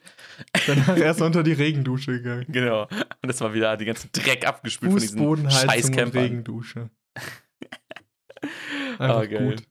Danach 0.65 0.97
erst 0.97 1.21
unter 1.21 1.43
die 1.43 1.53
Regendusche 1.53 2.13
gegangen. 2.13 2.45
Genau. 2.47 2.83
Und 2.83 3.27
das 3.27 3.41
war 3.41 3.53
wieder 3.53 3.77
die 3.77 3.85
ganze 3.85 4.07
Dreck 4.09 4.47
abgespült 4.47 4.91
von 4.91 5.01
diesen 5.01 5.51
Scheißcampern. 5.51 6.21
Regendusche. 6.21 6.89
Oh, 8.99 9.03
Einfach 9.03 9.29
geil. 9.29 9.49
gut. 9.55 9.63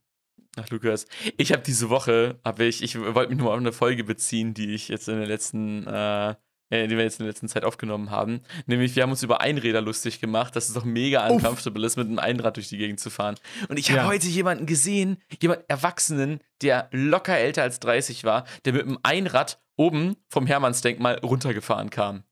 Ach, 0.59 0.71
Lukas. 0.71 1.07
Ich 1.37 1.53
habe 1.53 1.62
diese 1.62 1.91
Woche, 1.91 2.41
habe 2.45 2.65
ich, 2.65 2.83
ich 2.83 2.99
wollte 2.99 3.31
mich 3.31 3.39
nur 3.39 3.51
auf 3.53 3.59
eine 3.59 3.73
Folge 3.73 4.05
beziehen, 4.05 4.55
die 4.55 4.75
ich 4.75 4.89
jetzt 4.89 5.07
in 5.09 5.19
der 5.19 5.27
letzten, 5.27 5.87
äh, 5.87 6.31
äh, 6.71 6.89
die 6.89 6.97
wir 6.97 7.05
jetzt 7.05 7.21
in 7.21 7.25
der 7.27 7.33
letzten 7.33 7.49
Zeit 7.49 7.62
aufgenommen 7.65 8.11
haben. 8.11 8.41
Nämlich, 8.65 8.97
wir 8.97 9.03
haben 9.03 9.11
uns 9.11 9.23
über 9.23 9.43
Einräder 9.43 9.83
lustig 9.83 10.19
gemacht, 10.21 10.57
dass 10.57 10.69
es 10.69 10.75
doch 10.75 10.85
mega 10.85 11.27
Uff. 11.27 11.33
uncomfortable 11.37 11.85
ist, 11.87 11.97
mit 11.97 12.07
einem 12.09 12.19
Einrad 12.19 12.57
durch 12.57 12.69
die 12.69 12.79
Gegend 12.79 13.01
zu 13.01 13.11
fahren. 13.11 13.37
Und 13.69 13.79
ich 13.79 13.91
habe 13.91 14.01
Ja. 14.01 14.07
heute 14.07 14.29
jemanden 14.29 14.65
gesehen, 14.65 15.19
jemand 15.43 15.62
Erwachsenen, 15.69 16.41
der 16.62 16.89
locker 16.91 17.37
älter 17.37 17.62
als 17.62 17.79
30 17.81 18.25
war, 18.25 18.47
der 18.65 18.73
mit 18.73 18.83
einem 18.83 18.99
Einrad 19.03 19.61
oben 19.77 20.17
vom 20.31 20.47
Hermannsdenkmal 20.47 21.19
runtergefahren 21.19 21.91
kam. 21.91 22.23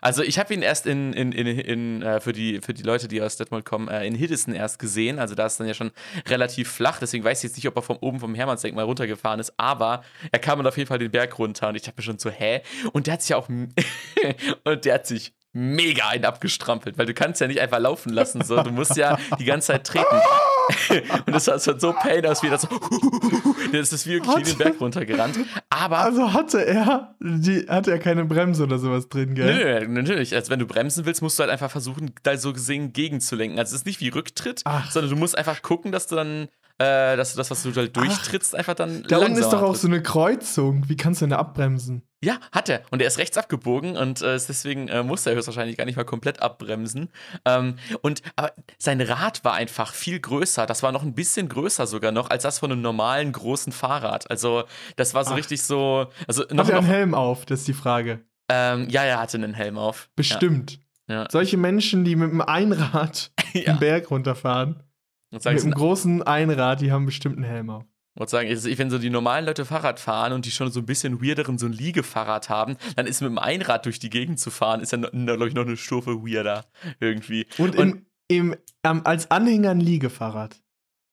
Also 0.00 0.22
ich 0.22 0.38
habe 0.38 0.54
ihn 0.54 0.62
erst 0.62 0.86
in, 0.86 1.12
in, 1.12 1.32
in, 1.32 1.46
in 1.46 2.02
äh, 2.02 2.20
für, 2.20 2.32
die, 2.32 2.60
für 2.60 2.72
die 2.72 2.82
Leute, 2.82 3.08
die 3.08 3.20
aus 3.20 3.36
Detmold 3.36 3.64
kommen, 3.64 3.88
äh, 3.88 4.06
in 4.06 4.14
Hiddesen 4.14 4.54
erst 4.54 4.78
gesehen. 4.78 5.18
Also 5.18 5.34
da 5.34 5.46
ist 5.46 5.58
dann 5.58 5.66
ja 5.66 5.74
schon 5.74 5.90
relativ 6.28 6.70
flach. 6.70 6.98
Deswegen 7.00 7.24
weiß 7.24 7.38
ich 7.38 7.50
jetzt 7.50 7.56
nicht, 7.56 7.68
ob 7.68 7.76
er 7.76 7.82
von 7.82 7.96
oben 7.96 8.20
vom 8.20 8.34
Hermannsdenkmal 8.34 8.84
runtergefahren 8.84 9.40
ist. 9.40 9.52
Aber 9.56 10.02
er 10.32 10.38
kam 10.38 10.58
dann 10.58 10.66
auf 10.66 10.76
jeden 10.76 10.88
Fall 10.88 10.98
den 10.98 11.10
Berg 11.10 11.38
runter. 11.38 11.68
Und 11.68 11.74
ich 11.74 11.82
dachte 11.82 11.98
mir 11.98 12.02
schon 12.02 12.18
so, 12.18 12.30
hä? 12.30 12.62
Und 12.92 13.06
der 13.06 13.14
hat 13.14 13.22
sich 13.22 13.34
auch... 13.34 13.48
und 14.64 14.84
der 14.84 14.94
hat 14.94 15.06
sich 15.06 15.34
mega 15.52 16.08
einen 16.08 16.24
abgestrampelt. 16.24 16.96
Weil 16.96 17.06
du 17.06 17.14
kannst 17.14 17.40
ja 17.40 17.46
nicht 17.46 17.60
einfach 17.60 17.78
laufen 17.78 18.12
lassen. 18.12 18.42
So. 18.42 18.62
Du 18.62 18.70
musst 18.70 18.96
ja 18.96 19.18
die 19.38 19.44
ganze 19.44 19.68
Zeit 19.68 19.86
treten. 19.86 20.20
und 21.26 21.34
das 21.34 21.44
sah 21.44 21.58
so 21.58 21.92
pain 21.92 22.24
aus, 22.26 22.42
wie 22.42 22.50
das 22.50 22.62
so... 22.62 22.68
das 23.72 23.92
ist 23.92 24.06
wie 24.06 24.14
wirklich 24.14 24.48
den 24.48 24.58
Berg 24.58 24.80
runtergerannt. 24.80 25.38
Aber... 25.68 25.98
Also 25.98 26.32
hatte 26.32 26.64
er, 26.64 27.14
die, 27.20 27.66
hatte 27.68 27.92
er 27.92 27.98
keine 27.98 28.24
Bremse 28.24 28.64
oder 28.64 28.78
sowas 28.78 29.08
drin, 29.08 29.34
gell? 29.34 29.54
Nö, 29.54 29.86
nö, 29.86 30.00
natürlich. 30.00 30.34
Also 30.34 30.50
wenn 30.50 30.58
du 30.58 30.66
bremsen 30.66 31.06
willst, 31.06 31.22
musst 31.22 31.38
du 31.38 31.42
halt 31.42 31.52
einfach 31.52 31.70
versuchen, 31.70 32.12
da 32.22 32.36
so 32.36 32.52
gesehen 32.52 32.92
gegenzulenken. 32.92 33.58
Also 33.58 33.74
es 33.74 33.82
ist 33.82 33.86
nicht 33.86 34.00
wie 34.00 34.08
Rücktritt, 34.08 34.62
Ach. 34.64 34.90
sondern 34.90 35.10
du 35.10 35.16
musst 35.16 35.36
einfach 35.36 35.62
gucken, 35.62 35.92
dass 35.92 36.06
du 36.06 36.16
dann, 36.16 36.48
äh, 36.80 37.16
dass 37.16 37.32
du 37.32 37.36
das, 37.36 37.50
was 37.50 37.62
du 37.62 37.74
halt 37.74 37.94
durchtrittst, 37.96 38.54
einfach 38.54 38.74
dann 38.74 39.04
Da 39.06 39.18
unten 39.18 39.36
ist 39.36 39.50
doch 39.50 39.62
auch 39.62 39.74
so 39.74 39.86
eine 39.86 40.02
Kreuzung. 40.02 40.88
Wie 40.88 40.96
kannst 40.96 41.20
du 41.20 41.24
denn 41.24 41.30
da 41.30 41.36
abbremsen? 41.36 42.02
Ja, 42.24 42.38
hat 42.52 42.68
er. 42.68 42.82
Und 42.90 43.00
er 43.00 43.08
ist 43.08 43.18
rechts 43.18 43.36
abgebogen 43.38 43.96
und 43.96 44.20
äh, 44.22 44.32
deswegen 44.32 44.88
äh, 44.88 45.02
musste 45.02 45.30
er 45.30 45.36
höchstwahrscheinlich 45.36 45.76
gar 45.76 45.84
nicht 45.84 45.96
mal 45.96 46.04
komplett 46.04 46.40
abbremsen. 46.42 47.10
Ähm, 47.44 47.76
und 48.02 48.22
aber 48.36 48.52
sein 48.78 49.00
Rad 49.00 49.44
war 49.44 49.54
einfach 49.54 49.92
viel 49.94 50.20
größer. 50.20 50.66
Das 50.66 50.82
war 50.82 50.90
noch 50.92 51.02
ein 51.02 51.14
bisschen 51.14 51.48
größer 51.48 51.86
sogar 51.86 52.12
noch 52.12 52.28
als 52.30 52.42
das 52.42 52.58
von 52.58 52.72
einem 52.72 52.82
normalen 52.82 53.32
großen 53.32 53.72
Fahrrad. 53.72 54.30
Also 54.30 54.64
das 54.96 55.14
war 55.14 55.24
so 55.24 55.32
Ach. 55.32 55.36
richtig 55.36 55.62
so. 55.62 56.06
Also 56.26 56.44
noch, 56.50 56.64
Hat 56.64 56.70
er 56.72 56.78
einen 56.78 56.86
noch 56.86 56.92
Helm 56.92 57.14
auf? 57.14 57.46
Das 57.46 57.60
ist 57.60 57.68
die 57.68 57.74
Frage. 57.74 58.20
ähm, 58.50 58.88
ja, 58.90 59.02
er 59.04 59.20
hatte 59.20 59.36
einen 59.38 59.54
Helm 59.54 59.78
auf. 59.78 60.08
Bestimmt. 60.16 60.78
Ja. 61.08 61.26
Solche 61.30 61.56
Menschen, 61.56 62.04
die 62.04 62.16
mit 62.16 62.30
einem 62.30 62.40
Einrad 62.42 63.32
Ja. 63.52 63.72
den 63.72 63.80
Berg 63.80 64.10
runterfahren, 64.10 64.82
Und 65.30 65.42
sagen, 65.42 65.56
mit 65.56 65.64
einem 65.64 65.74
großen 65.74 66.22
Einrad, 66.22 66.80
die 66.80 66.90
haben 66.92 67.06
bestimmt 67.06 67.36
einen 67.36 67.44
Helm 67.44 67.70
auf. 67.70 67.84
Ich 68.14 68.20
wollte 68.20 68.30
sagen, 68.32 68.48
ich- 68.48 68.78
wenn 68.78 68.90
so 68.90 68.98
die 68.98 69.10
normalen 69.10 69.46
Leute 69.46 69.64
Fahrrad 69.64 70.00
fahren 70.00 70.32
und 70.32 70.44
die 70.44 70.50
schon 70.50 70.70
so 70.72 70.80
ein 70.80 70.86
bisschen 70.86 71.22
weirderen 71.22 71.58
so 71.58 71.66
ein 71.66 71.72
Liegefahrrad 71.72 72.48
haben, 72.48 72.76
dann 72.96 73.06
ist 73.06 73.20
mit 73.20 73.30
dem 73.30 73.38
Einrad 73.38 73.86
durch 73.86 73.98
die 74.00 74.10
Gegend 74.10 74.40
zu 74.40 74.50
fahren, 74.50 74.80
ist 74.80 74.92
ja, 74.92 74.98
glaube 74.98 75.48
ich, 75.48 75.54
noch 75.54 75.64
eine 75.66 75.76
Stufe 75.76 76.22
weirder 76.24 76.66
irgendwie. 76.98 77.46
Und, 77.58 77.76
im, 77.76 78.06
im, 78.28 78.56
ähm, 78.82 79.02
als 79.04 79.30
Anhänger 79.30 79.70
ein 79.70 79.80
Liegefahrrad. 79.80 80.60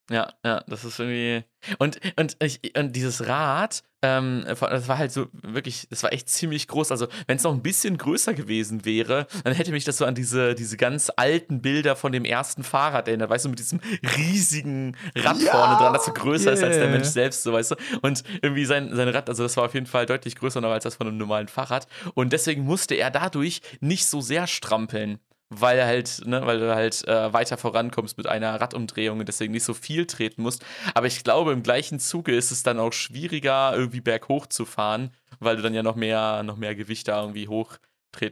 Ja, 0.09 0.33
ja, 0.45 0.63
das 0.67 0.85
ist 0.85 0.99
irgendwie. 0.99 1.43
Und, 1.79 1.99
und, 2.15 2.37
ich, 2.41 2.61
und 2.77 2.95
dieses 2.95 3.27
Rad, 3.27 3.83
ähm, 4.01 4.45
das 4.47 4.87
war 4.87 4.97
halt 4.97 5.11
so 5.11 5.27
wirklich, 5.33 5.87
das 5.89 6.01
war 6.03 6.13
echt 6.13 6.29
ziemlich 6.29 6.67
groß. 6.69 6.91
Also, 6.91 7.07
wenn 7.25 7.35
es 7.37 7.43
noch 7.43 7.53
ein 7.53 7.61
bisschen 7.61 7.97
größer 7.97 8.33
gewesen 8.33 8.85
wäre, 8.85 9.27
dann 9.43 9.53
hätte 9.53 9.71
mich 9.71 9.83
das 9.83 9.97
so 9.97 10.05
an 10.05 10.15
diese, 10.15 10.55
diese 10.55 10.77
ganz 10.77 11.11
alten 11.17 11.61
Bilder 11.61 11.97
von 11.97 12.13
dem 12.13 12.23
ersten 12.23 12.63
Fahrrad 12.63 13.09
erinnert, 13.09 13.29
weißt 13.29 13.45
du, 13.45 13.49
mit 13.49 13.59
diesem 13.59 13.81
riesigen 14.15 14.95
Rad 15.13 15.41
Ja, 15.41 15.51
vorne 15.51 15.75
dran, 15.75 15.93
das 15.93 16.05
so 16.05 16.13
größer 16.13 16.53
ist 16.53 16.63
als 16.63 16.77
der 16.77 16.85
yeah. 16.85 16.93
Mensch 16.93 17.07
selbst, 17.07 17.43
so 17.43 17.51
weißt 17.51 17.71
du. 17.71 17.75
Und 18.01 18.23
irgendwie 18.41 18.65
sein, 18.65 18.95
sein 18.95 19.09
Rad, 19.09 19.27
also 19.27 19.43
das 19.43 19.57
war 19.57 19.65
auf 19.65 19.73
jeden 19.73 19.87
Fall 19.87 20.05
deutlich 20.05 20.35
größer 20.35 20.61
noch 20.61 20.71
als 20.71 20.85
das 20.85 20.95
von 20.95 21.07
einem 21.07 21.17
normalen 21.17 21.49
Fahrrad. 21.49 21.87
Und 22.13 22.31
deswegen 22.31 22.63
musste 22.63 22.95
er 22.95 23.11
dadurch 23.11 23.61
nicht 23.81 24.05
so 24.05 24.21
sehr 24.21 24.47
strampeln 24.47 25.19
weil 25.49 25.85
halt, 25.85 26.21
ne, 26.25 26.45
weil 26.45 26.59
du 26.59 26.75
halt 26.75 27.07
äh, 27.07 27.31
weiter 27.33 27.57
vorankommst 27.57 28.17
mit 28.17 28.27
einer 28.27 28.59
Radumdrehung 28.59 29.19
und 29.19 29.27
deswegen 29.27 29.53
nicht 29.53 29.63
so 29.63 29.73
viel 29.73 30.05
treten 30.05 30.41
musst. 30.41 30.65
Aber 30.93 31.07
ich 31.07 31.23
glaube, 31.23 31.53
im 31.53 31.63
gleichen 31.63 31.99
Zuge 31.99 32.35
ist 32.35 32.51
es 32.51 32.63
dann 32.63 32.79
auch 32.79 32.93
schwieriger, 32.93 33.73
irgendwie 33.75 34.01
berghoch 34.01 34.47
zu 34.47 34.65
fahren, 34.65 35.11
weil 35.39 35.55
du 35.55 35.61
dann 35.61 35.73
ja 35.73 35.83
noch 35.83 35.95
mehr, 35.95 36.43
noch 36.43 36.57
mehr 36.57 36.75
Gewicht 36.75 37.07
da 37.07 37.21
irgendwie 37.21 37.47
hochtreten 37.47 37.86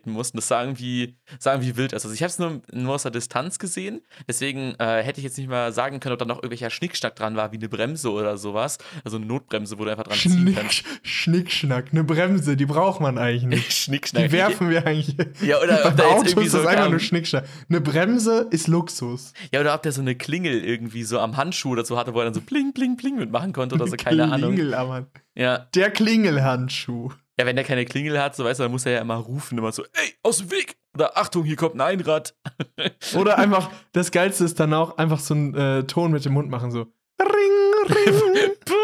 musst. 0.06 0.34
Und 0.34 0.38
das 0.38 0.48
sah 0.48 0.62
irgendwie, 0.64 1.18
sah 1.40 1.54
irgendwie 1.54 1.78
wild 1.78 1.94
aus. 1.94 2.04
Also 2.06 2.14
ich 2.14 2.22
habe 2.24 2.30
es 2.30 2.40
nur, 2.40 2.62
nur 2.72 2.96
aus 2.96 3.04
der 3.04 3.12
Distanz 3.12 3.60
gesehen, 3.60 4.02
deswegen 4.28 4.74
äh, 4.80 5.04
hätte 5.04 5.20
ich 5.20 5.24
jetzt 5.26 5.38
nicht 5.38 5.50
mal 5.50 5.72
sagen 5.74 6.00
können, 6.00 6.14
ob 6.14 6.20
da 6.20 6.26
noch 6.26 6.38
irgendwelcher 6.38 6.70
Schnickschnack 6.70 7.16
dran 7.16 7.36
war, 7.36 7.52
wie 7.52 7.58
eine 7.58 7.70
Bremse 7.70 8.12
oder 8.12 8.38
sowas. 8.38 8.78
Also 9.04 9.18
eine 9.18 9.26
Notbremse, 9.26 9.78
wo 9.78 9.86
du 9.86 9.92
einfach 9.92 10.04
dran 10.06 10.18
ziehen 10.18 10.54
kannst. 10.56 10.76
Schnick, 10.78 11.00
Schnickschnack, 11.04 11.88
eine 11.92 12.04
Bremse, 12.04 12.56
die 12.58 12.66
braucht 12.66 13.02
man 13.02 13.18
eigentlich 13.18 13.44
nicht. 13.44 13.74
Schnickschnack. 13.86 14.24
Die 14.26 14.32
werfen 14.32 14.70
wir 14.70 14.86
eigentlich. 14.88 15.16
Ja, 15.42 15.62
oder 15.62 15.86
ob 15.86 15.96
da 15.98 16.04
jetzt 16.04 16.12
Autos 16.14 16.28
irgendwie 16.32 16.46
ist 16.48 16.52
so 16.54 16.58
das 16.60 16.68
einfach 16.68 16.90
nur 16.90 17.00
Schnickschnack. 17.00 17.46
Eine 17.70 17.82
Bremse 17.82 18.48
ist 18.52 18.68
Luxus. 18.68 19.34
Ja, 19.54 19.60
oder 19.62 19.76
ob 19.76 19.84
der 19.84 19.92
so 19.92 20.02
eine 20.02 20.16
Klingel 20.16 20.64
irgendwie 20.64 21.04
so 21.04 21.20
am 21.20 21.38
Handschuh 21.38 21.72
oder 21.72 21.86
so 21.86 21.98
hatte, 21.98 22.14
wo 22.14 22.20
er 22.20 22.26
dann 22.26 22.34
so 22.34 22.42
bling, 22.42 22.74
bling, 22.74 22.96
bling 22.98 23.18
mitmachen 23.18 23.54
konnte 23.54 23.76
oder 23.76 23.88
so, 23.88 23.96
keine 23.98 24.32
Ahnung. 24.32 24.54
Klingel, 24.54 24.74
aber 24.74 25.08
Ja. 25.36 25.60
der 25.76 25.92
Klingelhandschuh. 25.92 27.12
Ja, 27.38 27.45
wenn 27.45 27.56
der 27.56 27.65
keine 27.65 27.86
Klingel 27.86 28.21
hat, 28.21 28.36
so 28.36 28.43
weißt 28.45 28.60
du, 28.60 28.63
dann 28.63 28.71
muss 28.71 28.86
er 28.86 28.93
ja 28.93 29.02
immer 29.02 29.15
rufen, 29.15 29.58
immer 29.58 29.71
so, 29.71 29.84
ey, 29.84 30.13
aus 30.24 30.38
dem 30.38 30.52
Weg! 30.52 30.76
Oder 30.93 31.17
Achtung, 31.17 31.43
hier 31.43 31.58
kommt 31.58 31.76
ein 31.76 31.82
Einrad. 31.82 32.36
Oder 33.15 33.38
einfach, 33.38 33.69
das 33.91 34.12
Geilste 34.12 34.45
ist 34.45 34.60
dann 34.60 34.74
auch 34.74 34.98
einfach 34.98 35.19
so 35.19 35.34
einen 35.34 35.54
äh, 35.54 35.84
Ton 35.84 36.12
mit 36.12 36.24
dem 36.24 36.34
Mund 36.34 36.50
machen, 36.50 36.71
so 36.71 36.88
Ring, 37.21 37.89
Ring! 37.89 38.52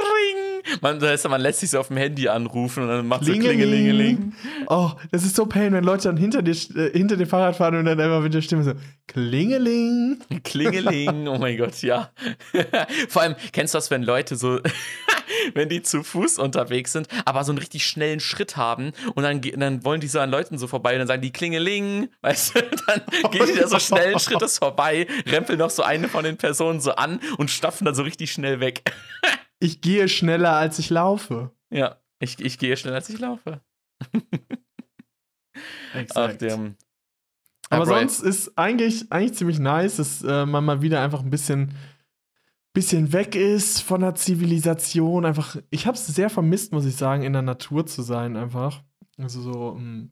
Man, 0.82 1.00
heißt, 1.00 1.30
man 1.30 1.40
lässt 1.40 1.60
sich 1.60 1.70
so 1.70 1.80
auf 1.80 1.90
dem 1.90 1.98
Handy 1.98 2.28
anrufen 2.28 2.84
und 2.84 2.90
dann 2.90 3.08
macht 3.08 3.24
so 3.24 3.32
Klingeling. 3.32 3.60
Klingelingeling. 3.60 4.34
Oh, 4.68 4.92
das 5.12 5.24
ist 5.24 5.36
so 5.36 5.46
pain, 5.46 5.74
wenn 5.74 5.84
Leute 5.84 6.08
dann 6.08 6.18
hinter 6.18 6.42
dir, 6.42 6.56
äh, 6.76 6.92
hinter 6.92 7.18
dem 7.18 7.28
Fahrrad 7.28 7.56
fahren 7.56 7.76
und 7.76 7.86
dann 7.86 8.00
einfach 8.00 8.22
mit 8.22 8.34
der 8.34 8.42
Stimme 8.42 8.64
so 8.64 8.74
Klingeling. 9.08 10.20
Klingeling, 10.44 11.28
oh 11.28 11.38
mein 11.38 11.58
Gott, 11.58 11.82
ja. 11.84 12.12
Vor 13.10 13.22
allem, 13.22 13.36
kennst 13.52 13.74
du 13.74 13.78
das, 13.78 13.92
wenn 13.92 14.02
Leute 14.04 14.36
so, 14.36 14.60
wenn 15.54 15.70
die 15.70 15.84
zu 15.84 16.02
Fuß 16.02 16.40
unterwegs 16.40 16.94
sind, 16.94 17.08
aber 17.26 17.44
so 17.44 17.52
einen 17.52 17.60
richtig 17.60 17.86
schnellen 17.86 18.20
Schritt 18.20 18.58
haben 18.58 18.92
und 19.14 19.24
dann, 19.24 19.42
dann 19.42 19.84
wollen 19.86 20.02
die 20.02 20.08
so 20.08 20.20
an 20.20 20.32
Leuten 20.32 20.58
so 20.58 20.68
vorbei 20.68 20.94
und 20.94 21.00
dann 21.00 21.08
sagen 21.08 21.22
die 21.22 21.32
Klingeling, 21.32 22.10
weißt 22.22 22.56
du, 22.56 22.62
dann 22.88 23.02
gehen 23.32 23.48
die 23.54 23.60
da 23.60 23.68
so 23.68 23.80
schnellen 23.80 24.20
Schrittes 24.20 24.58
vorbei, 24.58 25.06
rempeln 25.28 25.60
noch 25.60 25.70
so 25.70 25.84
eine 25.84 26.08
von 26.08 26.24
den 26.24 26.38
Personen 26.38 26.80
so 26.80 26.92
an 26.94 27.20
und 27.38 27.52
stapfen 27.52 27.86
dann 27.86 27.96
so 27.96 28.04
richtig 28.04 28.32
schnell 28.32 28.60
weg. 28.60 28.82
Ich 29.62 29.80
gehe 29.82 30.10
schneller, 30.10 30.54
als 30.54 30.80
ich 30.80 30.90
laufe. 30.90 31.52
Ja, 31.70 31.98
ich, 32.20 32.40
ich 32.40 32.58
gehe 32.58 32.76
schneller, 32.76 32.96
als 32.96 33.10
ich 33.10 33.20
laufe. 33.20 33.62
Auf 34.02 34.12
Exakt. 35.94 36.42
dem. 36.42 36.76
Aber 37.70 37.84
Ah, 37.84 37.86
Bro, 37.86 38.00
sonst 38.00 38.22
ist 38.22 38.58
eigentlich, 38.58 39.12
eigentlich 39.12 39.36
ziemlich 39.36 39.60
nice, 39.60 39.98
dass 39.98 40.24
äh, 40.24 40.46
man 40.46 40.66
mal 40.66 40.82
wieder 40.82 41.02
einfach 41.02 41.22
ein 41.22 41.30
bisschen, 41.30 41.74
bisschen 42.74 43.14
weg 43.14 43.36
ist 43.36 43.82
von 43.82 44.02
der 44.02 44.16
Zivilisation. 44.16 45.26
Einfach, 45.26 45.56
ich 45.70 45.86
habe 45.86 45.96
es 45.96 46.08
sehr 46.08 46.30
vermisst, 46.32 46.74
muss 46.74 46.86
ich 46.86 46.96
sagen, 46.96 47.22
in 47.24 47.34
der 47.34 47.44
Natur 47.44 47.86
zu 47.86 48.02
sein, 48.02 48.36
einfach. 48.36 48.84
Also 49.18 49.42
so, 49.42 49.76
mh, 49.80 50.08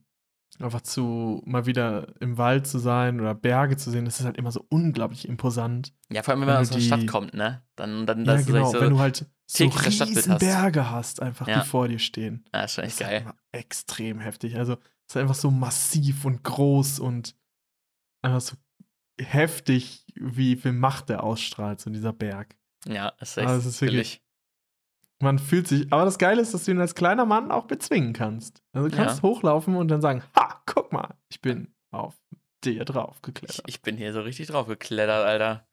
einfach 0.59 0.81
zu 0.81 1.41
mal 1.45 1.65
wieder 1.65 2.13
im 2.21 2.38
Wald 2.38 2.67
zu 2.67 2.77
sein 2.77 3.19
oder 3.19 3.33
Berge 3.33 3.77
zu 3.77 3.89
sehen, 3.89 4.05
das 4.05 4.19
ist 4.19 4.25
halt 4.25 4.38
immer 4.38 4.51
so 4.51 4.65
unglaublich 4.69 5.27
imposant. 5.27 5.93
Ja, 6.12 6.21
vor 6.21 6.33
allem, 6.33 6.41
wenn 6.41 6.47
man 6.49 6.57
aus 6.57 6.69
der 6.69 6.79
Stadt 6.81 7.07
kommt, 7.07 7.33
ne? 7.33 7.63
Dann, 7.75 8.05
dann 8.05 8.19
Ja, 8.25 8.33
das 8.33 8.41
ist 8.41 8.47
genau, 8.47 8.71
so, 8.71 8.79
wenn 8.79 8.91
du 8.91 8.99
halt 8.99 9.25
so 9.51 9.63
täglich 9.63 9.83
das 9.83 9.95
Stadtbild 9.95 10.17
riesen 10.17 10.33
hast. 10.33 10.39
Berge 10.39 10.89
hast, 10.91 11.21
einfach, 11.21 11.47
Ja. 11.47 11.62
die 11.62 11.67
vor 11.67 11.88
dir 11.88 11.99
stehen. 11.99 12.45
ja, 12.53 12.63
ist 12.63 12.73
schon 12.75 12.83
Das 12.83 12.93
echt 12.93 13.01
ist 13.01 13.07
halt 13.07 13.12
geil. 13.12 13.21
immer 13.21 13.35
extrem 13.51 14.19
heftig. 14.19 14.55
Also, 14.57 14.73
es 14.73 15.15
ist 15.15 15.17
einfach 15.17 15.35
so 15.35 15.49
massiv 15.51 16.25
und 16.25 16.43
groß 16.43 16.99
und 16.99 17.35
einfach 18.21 18.41
so 18.41 18.55
heftig, 19.19 20.05
wie 20.15 20.55
viel 20.55 20.73
Macht 20.73 21.09
der 21.09 21.23
ausstrahlt, 21.23 21.79
so 21.81 21.89
dieser 21.89 22.13
Berg. 22.13 22.56
Ja, 22.85 23.10
ist 23.19 23.37
Aber 23.37 23.47
echt 23.56 23.60
es 23.60 23.65
ist 23.65 23.81
wirklich-. 23.81 24.21
Man 25.21 25.37
fühlt 25.39 25.67
sich, 25.67 25.91
aber 25.91 26.06
das 26.06 26.17
Geile 26.17 26.41
ist, 26.41 26.54
dass 26.54 26.63
du 26.63 26.71
ihn 26.71 26.79
als 26.79 26.95
kleiner 26.95 27.25
Mann 27.25 27.52
auch 27.52 27.65
bezwingen 27.65 28.13
kannst. 28.13 28.63
Also, 28.71 28.87
du 28.87 28.95
kannst 28.95 29.17
Ja. 29.17 29.23
hochlaufen 29.23 29.75
und 29.75 29.89
dann 29.89 30.00
sagen: 30.02 30.23
Ha, 30.37 30.62
guck 30.65 30.93
mal, 30.93 31.15
ich 31.29 31.41
bin 31.41 31.73
auf 31.91 32.15
dir 32.63 32.85
drauf 32.85 33.17
Ich, 33.17 33.21
geklettert. 33.23 33.63
ich 33.67 33.81
bin 33.81 33.97
hier 33.97 34.13
so 34.13 34.21
richtig 34.21 34.47
drauf 34.47 34.67
geklettert, 34.67 35.25
Alter. 35.25 35.67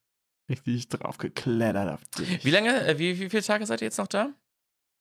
Richtig 0.48 0.88
drauf 0.88 1.18
geklettert 1.18 1.92
auf 1.92 2.04
dich. 2.18 2.44
Wie 2.44 2.50
lange, 2.50 2.86
äh, 2.86 2.98
wie, 2.98 3.18
wie 3.20 3.30
viele 3.30 3.42
Tage 3.42 3.66
seid 3.66 3.80
ihr 3.80 3.86
jetzt 3.86 3.98
noch 3.98 4.06
da? 4.06 4.30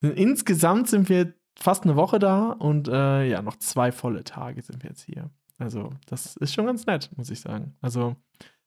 Insgesamt 0.01 0.89
sind 0.89 1.09
wir 1.09 1.33
fast 1.57 1.83
eine 1.83 1.95
Woche 1.95 2.19
da 2.19 2.51
und 2.51 2.87
äh, 2.87 3.27
ja, 3.27 3.41
noch 3.41 3.57
zwei 3.57 3.91
volle 3.91 4.23
Tage 4.23 4.61
sind 4.61 4.83
wir 4.83 4.89
jetzt 4.89 5.03
hier. 5.03 5.31
Also, 5.57 5.91
das 6.07 6.35
ist 6.35 6.53
schon 6.53 6.65
ganz 6.65 6.85
nett, 6.85 7.09
muss 7.15 7.29
ich 7.29 7.39
sagen. 7.39 7.77
Also, 7.81 8.15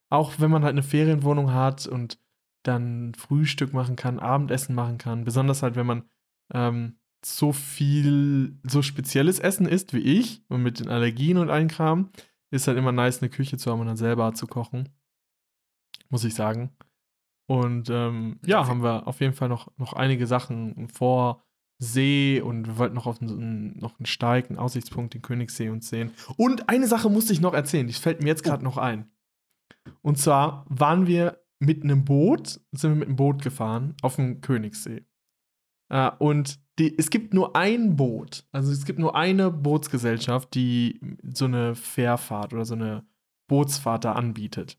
auch 0.09 0.35
wenn 0.39 0.51
man 0.51 0.64
halt 0.64 0.72
eine 0.72 0.83
Ferienwohnung 0.83 1.53
hat 1.53 1.87
und 1.87 2.18
dann 2.62 3.14
Frühstück 3.14 3.72
machen 3.72 3.97
kann, 3.97 4.18
Abendessen 4.18 4.74
machen 4.74 4.99
kann, 4.99 5.24
besonders 5.24 5.62
halt, 5.62 5.76
wenn 5.76 5.87
man 5.87 6.05
ähm, 6.53 6.99
so 7.24 7.53
viel, 7.53 8.59
so 8.62 8.83
spezielles 8.83 9.39
Essen 9.39 9.66
isst 9.66 9.93
wie 9.93 10.01
ich 10.01 10.43
und 10.49 10.62
mit 10.62 10.81
den 10.81 10.89
Allergien 10.89 11.37
und 11.37 11.51
allen 11.51 11.68
Kram, 11.68 12.11
ist 12.51 12.66
halt 12.66 12.79
immer 12.79 12.93
nice, 12.93 13.20
eine 13.20 13.31
Küche 13.31 13.59
zu 13.59 13.70
haben 13.70 13.81
und 13.81 13.87
dann 13.87 13.97
selber 13.97 14.33
zu 14.35 14.47
kochen. 14.47 14.89
Muss 16.11 16.24
ich 16.24 16.34
sagen. 16.34 16.70
Und 17.46 17.88
ähm, 17.90 18.38
ja, 18.44 18.66
haben 18.66 18.82
wir 18.82 19.06
auf 19.06 19.20
jeden 19.20 19.32
Fall 19.32 19.48
noch, 19.48 19.72
noch 19.78 19.94
einige 19.94 20.26
Sachen 20.26 20.88
vor 20.88 21.42
See 21.80 22.40
und 22.40 22.66
wir 22.66 22.78
wollten 22.78 22.94
noch 22.94 23.06
auf 23.06 23.22
einen, 23.22 23.78
noch 23.78 23.98
einen 23.98 24.06
Steig, 24.06 24.50
einen 24.50 24.59
Aussichtspunkt, 24.59 25.14
den 25.14 25.22
Königssee 25.22 25.70
uns 25.70 25.88
sehen. 25.88 26.12
Und 26.36 26.68
eine 26.68 26.88
Sache 26.88 27.09
musste 27.09 27.32
ich 27.32 27.40
noch 27.40 27.54
erzählen, 27.54 27.86
die 27.86 27.92
fällt 27.92 28.20
mir 28.20 28.28
jetzt 28.28 28.42
gerade 28.42 28.64
noch 28.64 28.76
ein. 28.76 29.11
Und 30.02 30.18
zwar 30.18 30.66
waren 30.68 31.06
wir 31.06 31.40
mit 31.61 31.84
einem 31.84 32.04
Boot, 32.04 32.61
sind 32.72 32.90
wir 32.90 32.96
mit 32.96 33.09
einem 33.09 33.16
Boot 33.16 33.42
gefahren 33.42 33.94
auf 34.02 34.16
dem 34.16 34.40
Königssee. 34.40 35.06
Äh, 35.88 36.11
und 36.18 36.61
die, 36.78 36.96
es 36.98 37.11
gibt 37.11 37.32
nur 37.32 37.56
ein 37.56 37.96
Boot, 37.96 38.46
also 38.52 38.70
es 38.70 38.84
gibt 38.84 38.98
nur 38.98 39.16
eine 39.16 39.50
Bootsgesellschaft, 39.50 40.54
die 40.54 41.00
so 41.22 41.46
eine 41.46 41.74
Fährfahrt 41.74 42.52
oder 42.52 42.64
so 42.64 42.74
eine 42.74 43.06
Bootsfahrt 43.48 44.04
da 44.04 44.12
anbietet. 44.12 44.78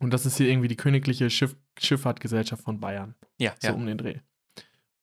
Und 0.00 0.12
das 0.12 0.26
ist 0.26 0.38
hier 0.38 0.48
irgendwie 0.48 0.68
die 0.68 0.76
Königliche 0.76 1.30
Schiff 1.30 1.56
Schifffahrtgesellschaft 1.78 2.62
von 2.62 2.80
Bayern. 2.80 3.14
Ja, 3.38 3.54
So 3.58 3.68
ja. 3.68 3.74
um 3.74 3.86
den 3.86 3.98
Dreh. 3.98 4.16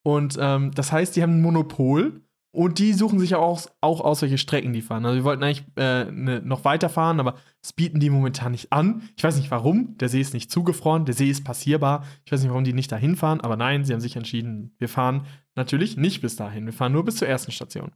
Und 0.03 0.37
ähm, 0.39 0.71
das 0.73 0.91
heißt, 0.91 1.15
die 1.15 1.23
haben 1.23 1.37
ein 1.37 1.41
Monopol 1.41 2.21
und 2.51 2.79
die 2.79 2.93
suchen 2.93 3.19
sich 3.19 3.35
auch, 3.35 3.61
auch 3.81 4.01
aus, 4.01 4.21
welche 4.21 4.37
Strecken 4.37 4.73
die 4.73 4.81
fahren. 4.81 5.05
Also 5.05 5.17
wir 5.17 5.23
wollten 5.23 5.43
eigentlich 5.43 5.65
äh, 5.75 6.05
ne, 6.05 6.41
noch 6.43 6.65
weiterfahren, 6.65 7.19
aber 7.19 7.35
das 7.61 7.73
bieten 7.73 7.99
die 7.99 8.09
momentan 8.09 8.51
nicht 8.53 8.71
an. 8.71 9.09
Ich 9.15 9.23
weiß 9.23 9.35
nicht 9.37 9.51
warum. 9.51 9.97
Der 9.97 10.09
See 10.09 10.21
ist 10.21 10.33
nicht 10.33 10.49
zugefroren, 10.51 11.05
der 11.05 11.13
See 11.13 11.29
ist 11.29 11.43
passierbar. 11.43 12.05
Ich 12.25 12.31
weiß 12.31 12.41
nicht, 12.41 12.49
warum 12.49 12.63
die 12.63 12.73
nicht 12.73 12.91
dahin 12.91 13.15
fahren, 13.15 13.41
aber 13.41 13.57
nein, 13.57 13.85
sie 13.85 13.93
haben 13.93 14.01
sich 14.01 14.15
entschieden, 14.15 14.75
wir 14.79 14.89
fahren 14.89 15.25
natürlich 15.55 15.97
nicht 15.97 16.21
bis 16.21 16.35
dahin. 16.35 16.65
Wir 16.65 16.73
fahren 16.73 16.93
nur 16.93 17.05
bis 17.05 17.17
zur 17.17 17.27
ersten 17.27 17.51
Station. 17.51 17.91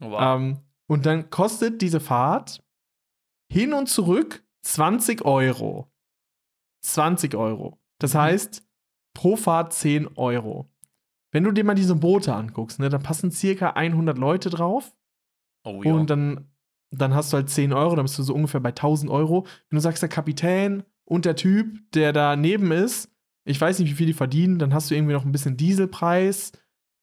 Oh, 0.00 0.10
Wow. 0.10 0.20
Ähm, 0.22 0.58
und 0.86 1.04
dann 1.04 1.28
kostet 1.28 1.82
diese 1.82 2.00
Fahrt 2.00 2.62
hin 3.52 3.72
und 3.72 3.88
zurück 3.88 4.42
20 4.62 5.24
Euro. 5.24 5.90
20 6.80 7.34
Euro. 7.34 7.78
Das 7.98 8.14
Mhm. 8.14 8.18
heißt, 8.18 8.66
pro 9.14 9.36
Fahrt 9.36 9.72
10 9.72 10.06
Euro. 10.16 10.70
Wenn 11.32 11.44
du 11.44 11.52
dir 11.52 11.64
mal 11.64 11.74
diese 11.74 11.94
Boote 11.96 12.34
anguckst, 12.34 12.78
ne, 12.78 12.88
da 12.88 12.98
passen 12.98 13.30
circa 13.30 13.70
100 13.70 14.16
Leute 14.16 14.48
drauf 14.50 14.94
oh 15.64 15.82
ja. 15.82 15.92
und 15.92 16.08
dann, 16.08 16.50
dann 16.90 17.14
hast 17.14 17.32
du 17.32 17.36
halt 17.36 17.50
10 17.50 17.72
Euro, 17.72 17.96
dann 17.96 18.04
bist 18.04 18.18
du 18.18 18.22
so 18.22 18.34
ungefähr 18.34 18.60
bei 18.60 18.70
1000 18.70 19.10
Euro. 19.10 19.44
Wenn 19.68 19.76
du 19.76 19.80
sagst, 19.80 20.02
der 20.02 20.08
Kapitän 20.08 20.84
und 21.04 21.24
der 21.24 21.36
Typ, 21.36 21.90
der 21.92 22.12
daneben 22.12 22.72
ist, 22.72 23.10
ich 23.44 23.60
weiß 23.60 23.78
nicht, 23.78 23.90
wie 23.90 23.94
viel 23.94 24.06
die 24.06 24.12
verdienen, 24.14 24.58
dann 24.58 24.72
hast 24.72 24.90
du 24.90 24.94
irgendwie 24.94 25.12
noch 25.14 25.24
ein 25.24 25.32
bisschen 25.32 25.56
Dieselpreis, 25.56 26.52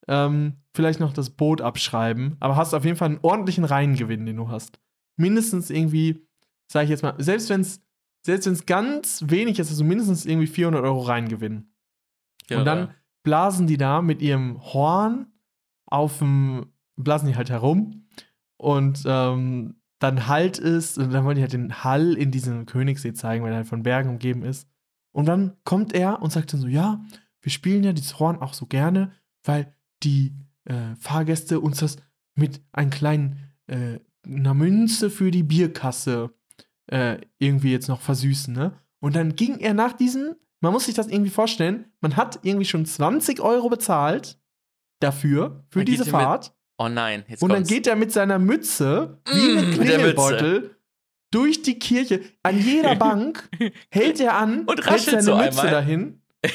ähm, 0.08 0.54
vielleicht 0.74 1.00
noch 1.00 1.14
das 1.14 1.32
Boot 1.32 1.62
abschreiben, 1.62 2.38
aber 2.40 2.56
hast 2.56 2.74
auf 2.74 2.86
jeden 2.86 2.98
Fall 2.98 3.10
einen 3.10 3.20
ordentlichen 3.22 3.64
Reingewinn, 3.64 4.26
den 4.26 4.38
du 4.38 4.50
hast. 4.50 4.80
Mindestens 5.18 5.70
irgendwie, 5.70 6.28
sag 6.72 6.84
ich 6.84 6.90
jetzt 6.90 7.04
mal, 7.04 7.16
selbst 7.18 7.50
wenn 7.50 7.62
es 7.62 7.82
selbst 8.26 8.48
wenn's 8.48 8.66
ganz 8.66 9.24
wenig 9.28 9.60
ist, 9.60 9.80
du 9.80 9.84
mindestens 9.84 10.26
irgendwie 10.26 10.48
400 10.48 10.84
Euro 10.84 11.02
Reingewinn. 11.02 11.70
Ja, 12.50 12.60
und 12.60 12.66
dann 12.66 12.96
blasen 13.24 13.68
die 13.68 13.78
da 13.78 14.02
mit 14.02 14.22
ihrem 14.22 14.60
Horn 14.62 15.28
auf 15.86 16.18
dem, 16.18 16.74
blasen 16.96 17.28
die 17.28 17.36
halt 17.36 17.52
herum 17.52 18.08
und 18.58 19.04
ähm, 19.06 19.76
dann 20.00 20.28
halt 20.28 20.58
es, 20.58 20.98
und 20.98 21.12
dann 21.12 21.24
wollen 21.24 21.36
die 21.36 21.44
halt 21.44 21.54
den 21.54 21.84
Hall 21.84 22.14
in 22.14 22.32
diesem 22.32 22.66
Königssee 22.66 23.14
zeigen, 23.14 23.44
weil 23.44 23.52
er 23.52 23.58
halt 23.58 23.68
von 23.68 23.84
Bergen 23.84 24.10
umgeben 24.10 24.44
ist. 24.44 24.68
Und 25.12 25.28
dann 25.28 25.58
kommt 25.64 25.94
er 25.94 26.22
und 26.22 26.32
sagt 26.32 26.52
dann 26.52 26.60
so, 26.60 26.68
ja, 26.68 27.06
wir 27.42 27.52
spielen 27.52 27.84
ja 27.84 27.94
dieses 27.94 28.20
Horn 28.20 28.42
auch 28.42 28.54
so 28.54 28.66
gerne, 28.66 29.12
weil 29.44 29.72
die 30.02 30.36
äh, 30.66 30.96
Fahrgäste 31.00 31.60
uns 31.60 31.78
das 31.78 31.98
mit 32.34 32.62
einem 32.72 32.90
kleinen, 32.90 33.54
äh, 33.68 34.00
einer 34.26 34.56
Münze 34.56 35.12
für 35.12 35.30
die 35.30 35.44
Bierkasse 35.44 36.34
äh, 36.88 37.18
irgendwie 37.40 37.72
jetzt 37.72 37.88
noch 37.88 38.02
versüßen, 38.02 38.54
ne? 38.54 38.80
Und 39.00 39.16
dann 39.16 39.36
ging 39.36 39.60
er 39.60 39.74
nach 39.74 39.94
diesem, 39.94 40.36
man 40.62 40.74
muss 40.74 40.86
sich 40.86 40.96
das 40.96 41.08
irgendwie 41.08 41.30
vorstellen, 41.32 41.92
man 42.02 42.16
hat 42.16 42.40
irgendwie 42.44 42.66
schon 42.66 42.86
20 42.86 43.40
Euro 43.42 43.70
bezahlt 43.70 44.40
dafür, 45.00 45.64
für 45.70 45.80
Dann 45.80 45.86
diese 45.86 46.04
ihr 46.04 46.06
mit- 46.06 46.12
Fahrt. 46.12 46.56
oh 46.78 46.88
nein, 46.88 47.24
jetzt 47.28 47.42
Und 47.44 47.50
dann 47.50 47.58
kommt's. 47.60 47.70
geht 47.70 47.88
er 47.88 47.96
mit 47.96 48.12
seiner 48.12 48.40
Mütze, 48.40 49.22
wie 49.32 49.54
Mm, 49.54 49.58
ein 49.58 49.70
mit 49.70 49.74
Klingelbeutel, 49.80 50.76
durch 51.32 51.62
die 51.64 51.78
Kirche. 51.80 52.22
An 52.44 52.60
jeder 52.60 52.96
Bank 52.96 53.50
hält 53.90 54.20
er 54.20 54.36
an, 54.38 54.62
Und 54.62 54.78
hält 54.78 54.88
raschelt 54.88 55.06
seine 55.10 55.22
so 55.24 55.36
Mütze 55.36 55.50
einmal. 55.62 55.70
dahin. 55.72 56.22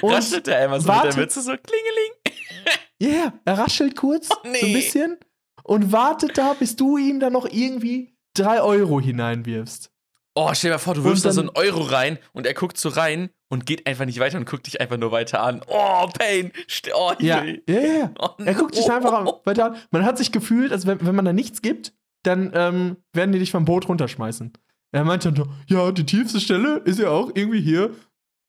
Und 0.00 0.12
raschelt 0.12 0.48
er 0.48 0.58
einmal 0.58 0.80
so 0.80 0.88
mit 0.88 0.96
wartet- 0.96 1.14
der 1.16 1.20
Mütze 1.22 1.40
so 1.42 1.52
klingeling. 1.52 2.12
Ja, 3.00 3.08
yeah, 3.08 3.32
er 3.44 3.58
raschelt 3.58 3.96
kurz, 3.96 4.28
Oh, 4.30 4.34
so 4.36 4.42
ein 4.44 4.52
nee. 4.52 4.72
bisschen, 4.74 5.16
und 5.64 5.90
wartet 5.90 6.38
da, 6.38 6.52
bis 6.54 6.76
du 6.76 6.96
ihm 6.98 7.18
dann 7.18 7.32
noch 7.32 7.46
irgendwie 7.50 8.11
3 8.34 8.60
Euro 8.62 9.00
hineinwirfst. 9.00 9.90
Oh, 10.34 10.50
stell 10.54 10.70
dir 10.70 10.74
mal 10.76 10.78
vor, 10.78 10.94
du 10.94 11.04
wirfst 11.04 11.24
da 11.26 11.32
so 11.32 11.40
einen 11.42 11.50
Euro 11.50 11.82
rein 11.82 12.18
und 12.32 12.46
er 12.46 12.54
guckt 12.54 12.78
so 12.78 12.88
rein 12.88 13.28
und 13.50 13.66
geht 13.66 13.86
einfach 13.86 14.06
nicht 14.06 14.18
weiter 14.18 14.38
und 14.38 14.48
guckt 14.48 14.66
dich 14.66 14.80
einfach 14.80 14.96
nur 14.96 15.12
weiter 15.12 15.42
an. 15.42 15.60
Oh, 15.66 16.06
Pain. 16.18 16.52
Oh, 16.94 17.12
Ja, 17.18 17.44
ja, 17.44 17.80
ja. 17.80 18.10
Oh, 18.18 18.28
Er 18.42 18.54
guckt 18.54 18.74
dich 18.76 18.86
no. 18.86 18.94
einfach 18.94 19.12
an. 19.12 19.28
Weiter 19.44 19.66
an. 19.66 19.76
Man 19.90 20.06
hat 20.06 20.16
sich 20.16 20.32
gefühlt, 20.32 20.72
als 20.72 20.86
wenn, 20.86 21.04
wenn 21.06 21.14
man 21.14 21.26
da 21.26 21.34
nichts 21.34 21.60
gibt, 21.60 21.92
dann 22.22 22.50
ähm, 22.54 22.96
werden 23.12 23.32
die 23.32 23.40
dich 23.40 23.50
vom 23.50 23.66
Boot 23.66 23.88
runterschmeißen. 23.88 24.52
Er 24.92 25.04
meinte 25.04 25.30
dann 25.32 25.44
so, 25.44 25.52
ja, 25.74 25.92
die 25.92 26.06
tiefste 26.06 26.40
Stelle 26.40 26.78
ist 26.84 26.98
ja 26.98 27.10
auch 27.10 27.30
irgendwie 27.34 27.60
hier 27.60 27.90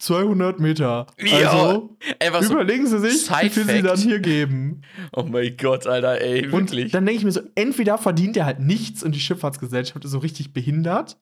200 0.04 0.60
Meter. 0.60 1.08
Ja, 1.20 1.50
Also 1.50 1.96
Einfach 2.20 2.44
so. 2.44 2.54
überlegen 2.54 2.86
Sie 2.88 3.00
sich, 3.00 3.30
wie 3.42 3.50
viel 3.50 3.64
Sie 3.68 3.82
dann 3.82 3.98
hier 3.98 4.20
geben. 4.20 4.82
Oh 5.14 5.24
mein 5.24 5.56
Gott, 5.58 5.88
Alter, 5.88 6.20
ey, 6.22 6.46
Und 6.46 6.52
wirklich. 6.72 6.92
dann 6.92 7.06
denke 7.06 7.20
ich 7.20 7.26
mir 7.26 7.32
so, 7.32 7.42
entweder 7.56 7.98
verdient 7.98 8.36
er 8.38 8.46
halt 8.46 8.60
nichts 8.60 9.04
und 9.04 9.14
die 9.16 9.20
Schifffahrtsgesellschaft 9.20 10.04
ist 10.06 10.12
so 10.12 10.20
richtig 10.20 10.54
behindert, 10.54 11.18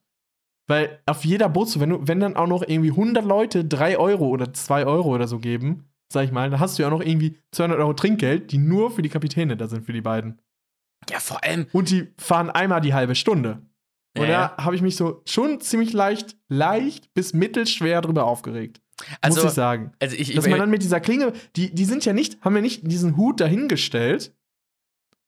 weil 0.68 1.00
auf 1.06 1.24
jeder 1.24 1.48
Boot, 1.48 1.78
wenn, 1.80 1.90
du, 1.90 2.00
wenn 2.06 2.20
dann 2.20 2.36
auch 2.36 2.46
noch 2.46 2.62
irgendwie 2.66 2.90
100 2.90 3.24
Leute 3.24 3.64
3 3.64 3.98
Euro 3.98 4.28
oder 4.28 4.52
2 4.52 4.86
Euro 4.86 5.14
oder 5.14 5.26
so 5.28 5.38
geben, 5.38 5.84
sag 6.12 6.24
ich 6.24 6.32
mal, 6.32 6.50
dann 6.50 6.60
hast 6.60 6.78
du 6.78 6.82
ja 6.82 6.88
auch 6.88 6.92
noch 6.98 7.04
irgendwie 7.04 7.38
200 7.52 7.78
Euro 7.78 7.92
Trinkgeld, 7.94 8.52
die 8.52 8.58
nur 8.58 8.90
für 8.90 9.02
die 9.02 9.08
Kapitäne 9.08 9.56
da 9.56 9.66
sind, 9.68 9.84
für 9.86 9.92
die 9.92 10.00
beiden. 10.02 10.40
ja, 11.10 11.18
vor 11.20 11.42
allem. 11.44 11.66
Und 11.72 11.90
die 11.90 12.08
fahren 12.18 12.50
einmal 12.50 12.80
die 12.80 12.94
halbe 12.94 13.14
Stunde. 13.14 13.62
Und 14.16 14.28
Ja, 14.28 14.54
da 14.56 14.64
habe 14.64 14.76
ich 14.76 14.82
mich 14.82 14.96
so 14.96 15.22
schon 15.26 15.60
ziemlich 15.60 15.92
leicht, 15.92 16.36
leicht 16.48 17.12
bis 17.14 17.32
mittelschwer 17.32 18.00
drüber 18.00 18.24
aufgeregt. 18.24 18.80
Also, 19.20 19.42
muss 19.42 19.52
ich 19.52 19.54
sagen. 19.54 19.92
also 20.00 20.14
ich, 20.14 20.30
ich 20.30 20.36
Dass 20.36 20.48
man 20.48 20.58
dann 20.58 20.70
mit 20.70 20.82
dieser 20.82 21.00
Klinge, 21.00 21.32
die, 21.56 21.74
die 21.74 21.84
sind 21.84 22.04
ja 22.04 22.12
nicht, 22.12 22.40
haben 22.42 22.54
ja 22.54 22.62
nicht 22.62 22.86
diesen 22.86 23.16
Hut 23.16 23.40
dahingestellt, 23.40 24.36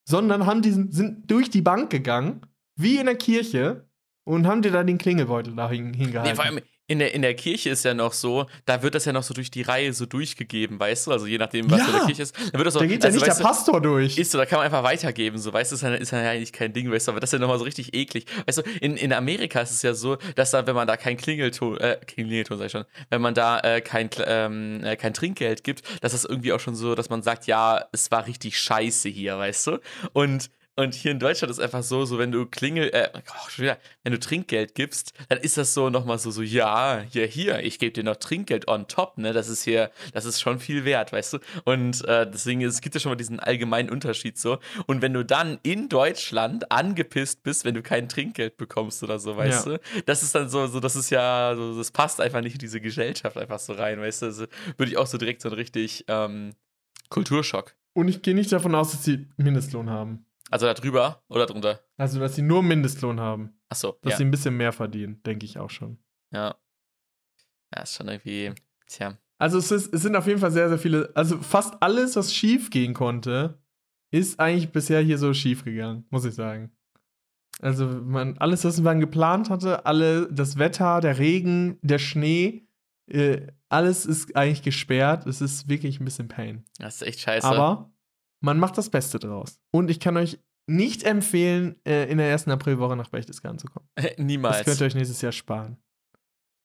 sondern 0.09 0.47
haben 0.47 0.63
diesen, 0.63 0.93
sind 0.93 1.31
durch 1.31 1.51
die 1.51 1.63
Bank 1.63 1.91
gegangen, 1.91 2.43
wie 2.77 2.99
in 2.99 3.07
der 3.07 3.17
Kirche, 3.17 3.89
und 4.25 4.47
haben 4.47 4.63
dir 4.63 4.71
da 4.71 4.83
den 4.83 4.99
Klingelbeutel 4.99 5.55
da 5.55 5.69
hin, 5.71 5.93
hingehalten. 5.93 6.31
Nee, 6.31 6.37
vor 6.37 6.45
allem 6.45 6.61
in 6.87 6.99
der, 6.99 7.15
in 7.15 7.23
der 7.23 7.35
Kirche 7.35 7.71
ist 7.71 7.85
ja 7.85 7.95
noch 7.95 8.13
so, 8.13 8.47
da 8.67 8.83
wird 8.83 8.95
das 8.95 9.07
ja 9.07 9.13
noch 9.13 9.23
so 9.23 9.33
durch 9.33 9.51
die 9.51 9.63
Reihe 9.63 9.93
so 9.95 10.05
durchgegeben, 10.05 10.79
weißt 10.79 11.07
du? 11.07 11.13
Also 11.13 11.27
je 11.27 11.39
nachdem, 11.39 11.71
was 11.71 11.81
Ja. 11.81 11.87
in 11.87 11.93
der 11.93 12.01
Kirche 12.07 12.23
ist. 12.23 12.37
Dann 12.37 12.53
wird 12.55 12.67
das 12.67 12.75
so, 12.75 12.81
da 12.81 12.87
geht 12.87 13.03
ja 13.03 13.07
also, 13.07 13.19
nicht 13.21 13.27
weißt 13.29 13.41
der 13.41 13.47
du, 13.47 13.49
Pastor 13.51 13.81
durch. 13.81 14.19
Ist 14.19 14.33
so, 14.33 14.39
da 14.39 14.45
kann 14.45 14.59
man 14.59 14.67
einfach 14.67 14.83
weitergeben, 14.83 15.39
so, 15.39 15.53
weißt 15.53 15.73
du, 15.73 15.77
ja, 15.77 15.95
ist 15.95 16.11
ja 16.11 16.19
eigentlich 16.31 16.53
kein 16.53 16.73
Ding, 16.75 16.91
weißt 16.91 17.09
du, 17.09 17.13
aber 17.13 17.21
das 17.21 17.29
ist 17.29 17.33
ja 17.33 17.39
nochmal 17.39 17.59
so 17.59 17.65
richtig 17.65 17.95
eklig. 17.95 18.27
Weißt 18.47 18.59
du, 18.59 18.63
in, 18.83 18.97
in 18.99 19.13
Amerika 19.15 19.61
ist 19.61 19.71
es 19.71 19.81
ja 19.81 19.95
so, 19.95 20.17
dass 20.35 20.51
da, 20.51 20.67
wenn 20.67 20.75
man 20.75 20.87
da 20.87 20.97
kein 20.99 21.17
Klingelton, 21.17 21.79
äh, 21.79 21.99
Klingelton 22.07 22.59
sag 22.59 22.67
ich 22.67 22.73
schon, 22.73 22.85
wenn 23.09 23.23
man 23.23 23.33
da 23.35 23.61
äh, 23.61 23.81
kein, 23.81 24.11
ähm, 24.27 24.85
äh, 24.85 24.97
kein 24.97 25.15
Trinkgeld 25.15 25.65
gibt, 25.65 25.83
dass 26.03 26.13
das 26.13 26.25
irgendwie 26.27 26.53
auch 26.53 26.61
schon 26.61 26.75
so, 26.75 26.95
dass 26.95 27.09
man 27.09 27.23
sagt, 27.23 27.47
ja, 27.47 27.83
es 27.93 28.11
war 28.11 28.27
richtig 28.27 28.59
scheiße 28.59 29.09
hier, 29.09 29.39
weißt 29.39 29.69
du? 29.69 29.79
Und 30.13 30.51
und 30.77 30.95
hier 30.95 31.13
in 31.13 31.19
Deutschland 31.19 31.51
ist 31.51 31.61
einfach 31.61 31.83
so, 31.83 32.05
so 32.05 32.19
wenn 32.19 32.33
du 32.33 32.47
Klingel, 32.47 32.91
äh, 32.93 33.09
oh, 33.15 33.61
wieder, 33.61 33.79
wenn 34.03 34.13
du 34.13 34.19
Trinkgeld 34.19 34.75
gibst, 34.75 35.13
dann 35.29 35.39
ist 35.39 35.57
das 35.57 35.73
so 35.75 35.89
nochmal 35.91 36.19
so, 36.19 36.31
so, 36.31 36.43
ja, 36.43 37.05
hier, 37.09 37.27
hier, 37.27 37.61
ich 37.61 37.79
gebe 37.79 37.93
dir 37.93 38.03
noch 38.03 38.17
Trinkgeld 38.17 38.67
on 38.69 38.89
top, 38.89 39.19
ne? 39.19 39.33
Das 39.33 39.49
ist 39.49 39.63
hier, 39.63 39.91
das 40.13 40.25
ist 40.25 40.41
schon 40.41 40.59
viel 40.59 40.85
wert, 40.85 41.13
weißt 41.13 41.35
du? 41.35 41.39
Und 41.65 42.05
äh, 42.07 42.29
deswegen, 42.31 42.63
es 42.63 42.81
gibt 42.81 42.95
ja 42.95 43.01
schon 43.01 43.11
mal 43.13 43.17
diesen 43.17 43.39
allgemeinen 43.41 43.89
Unterschied 43.91 44.37
so. 44.39 44.59
Und 44.87 45.01
wenn 45.03 45.13
du 45.13 45.25
dann 45.25 45.59
in 45.63 45.89
Deutschland 45.89 46.73
angepisst 46.73 47.43
bist, 47.43 47.65
wenn 47.65 47.75
du 47.75 47.83
kein 47.83 48.09
Trinkgeld 48.09 48.57
bekommst 48.57 49.03
oder 49.03 49.19
so, 49.19 49.37
weißt 49.37 49.67
Ja. 49.67 49.79
du, 49.79 49.81
das 50.07 50.23
ist 50.23 50.35
dann 50.35 50.49
so, 50.49 50.67
so, 50.67 50.81
das 50.81 50.97
ist 50.97 51.11
ja, 51.11 51.55
so, 51.57 51.77
das 51.79 51.91
passt 51.93 52.21
einfach 52.21 52.41
nicht 52.41 52.55
in 52.55 52.59
diese 52.61 52.81
Gesellschaft 52.81 53.37
einfach 53.37 53.59
so 53.59 53.75
rein, 53.75 54.01
weißt 54.01 54.23
du? 54.23 54.27
Also, 54.27 54.47
würde 54.77 54.91
ich 54.91 54.97
auch 54.99 55.07
so 55.07 55.19
direkt 55.19 55.41
so 55.43 55.49
einen 55.51 55.57
richtig 55.57 56.05
ähm, 56.09 56.55
Kulturschock. 57.11 57.75
Und 57.93 58.09
ich 58.09 58.23
gehe 58.23 58.35
nicht 58.35 58.51
davon 58.51 58.75
aus, 58.75 58.91
dass 58.91 59.05
sie 59.05 59.29
Mindestlohn 59.37 59.89
haben. 59.89 60.27
Also 60.55 60.67
da 60.67 60.75
drüber 60.75 61.21
oder 61.29 61.47
drunter? 61.47 61.81
Also, 61.97 62.21
dass 62.21 62.37
sie 62.37 62.43
nur 62.43 62.63
Mindestlohn 62.63 63.19
haben. 63.19 63.59
Achso, 63.71 63.99
Dass 64.03 64.13
ja. 64.13 64.17
sie 64.19 64.25
ein 64.25 64.31
bisschen 64.31 64.57
mehr 64.57 64.71
verdienen, 64.71 65.21
denke 65.25 65.45
ich 65.45 65.59
auch 65.59 65.71
schon. 65.71 65.99
ja. 66.33 66.55
Ja, 67.75 67.83
ist 67.83 67.97
schon 67.97 68.07
irgendwie, 68.07 68.53
tja. 68.87 69.19
Also 69.39 69.59
es, 69.59 69.73
ist, 69.73 69.93
es 69.93 70.03
sind 70.03 70.15
auf 70.15 70.29
jeden 70.29 70.39
Fall 70.39 70.53
sehr, 70.53 70.69
sehr 70.69 70.79
viele, 70.79 71.11
also 71.17 71.39
fast 71.39 71.75
alles, 71.83 72.15
was 72.15 72.33
schief 72.33 72.71
gehen 72.71 72.95
konnte, 72.95 73.59
ist 74.13 74.39
eigentlich 74.39 74.71
bisher 74.71 75.01
hier 75.01 75.19
so 75.19 75.35
schief 75.35 75.65
gegangen, 75.65 76.07
muss 76.11 76.25
ich 76.25 76.37
sagen. 76.37 76.71
Also 77.61 77.87
man, 77.87 78.39
alles, 78.39 78.65
was 78.65 78.81
man 78.81 79.01
geplant 79.01 79.51
hatte, 79.51 79.87
alle, 79.87 80.33
das 80.33 80.57
Wetter, 80.57 81.01
der 81.01 81.19
Regen, 81.19 81.81
der 81.83 81.99
Schnee, 81.99 82.69
äh, 83.11 83.49
alles 83.69 84.07
ist 84.07 84.37
eigentlich 84.37 84.63
gesperrt. 84.63 85.27
Es 85.27 85.41
ist 85.41 85.69
wirklich 85.69 85.99
ein 85.99 86.05
bisschen 86.05 86.29
Pain. 86.29 86.65
Das 86.79 86.97
ist 86.97 87.03
echt 87.03 87.19
scheiße. 87.19 87.45
Aber 87.45 87.93
man 88.45 88.59
macht 88.59 88.77
das 88.77 88.91
Beste 88.91 89.19
draus. 89.19 89.59
Und 89.73 89.91
ich 89.91 89.99
kann 90.01 90.17
euch 90.17 90.39
nicht 90.67 91.03
empfehlen, 91.03 91.77
äh, 91.87 92.11
in 92.11 92.19
der 92.19 92.29
ersten 92.29 92.51
Aprilwoche 92.51 92.95
nach 92.97 93.09
Berchtesgaden 93.09 93.59
zu 93.59 93.67
kommen. 93.67 93.89
Niemals. 94.19 94.59
Das 94.59 94.65
könnt 94.67 94.81
ihr 94.81 94.87
euch 94.87 94.95
nächstes 94.95 95.21
Jahr 95.23 95.33
sparen. 95.33 95.79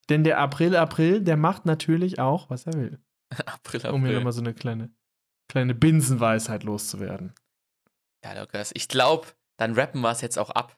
Denn 0.09 0.23
der 0.23 0.39
April, 0.39 0.75
April, 0.75 1.21
der 1.21 1.37
macht 1.37 1.65
natürlich 1.65 2.19
auch, 2.19 2.49
was 2.49 2.65
er 2.65 2.73
will. 2.73 2.99
April, 3.45 3.81
Um 3.87 4.01
hier 4.01 4.09
April. 4.09 4.15
nochmal 4.15 4.33
so 4.33 4.41
eine 4.41 4.53
kleine, 4.53 4.91
kleine 5.47 5.73
Binsenweisheit 5.73 6.63
loszuwerden. 6.63 7.33
Ja, 8.23 8.39
Lukas. 8.39 8.71
Ich 8.73 8.87
glaube, 8.87 9.27
dann 9.57 9.73
rappen 9.73 10.01
wir 10.01 10.11
es 10.11 10.21
jetzt 10.21 10.37
auch 10.37 10.49
ab. 10.49 10.77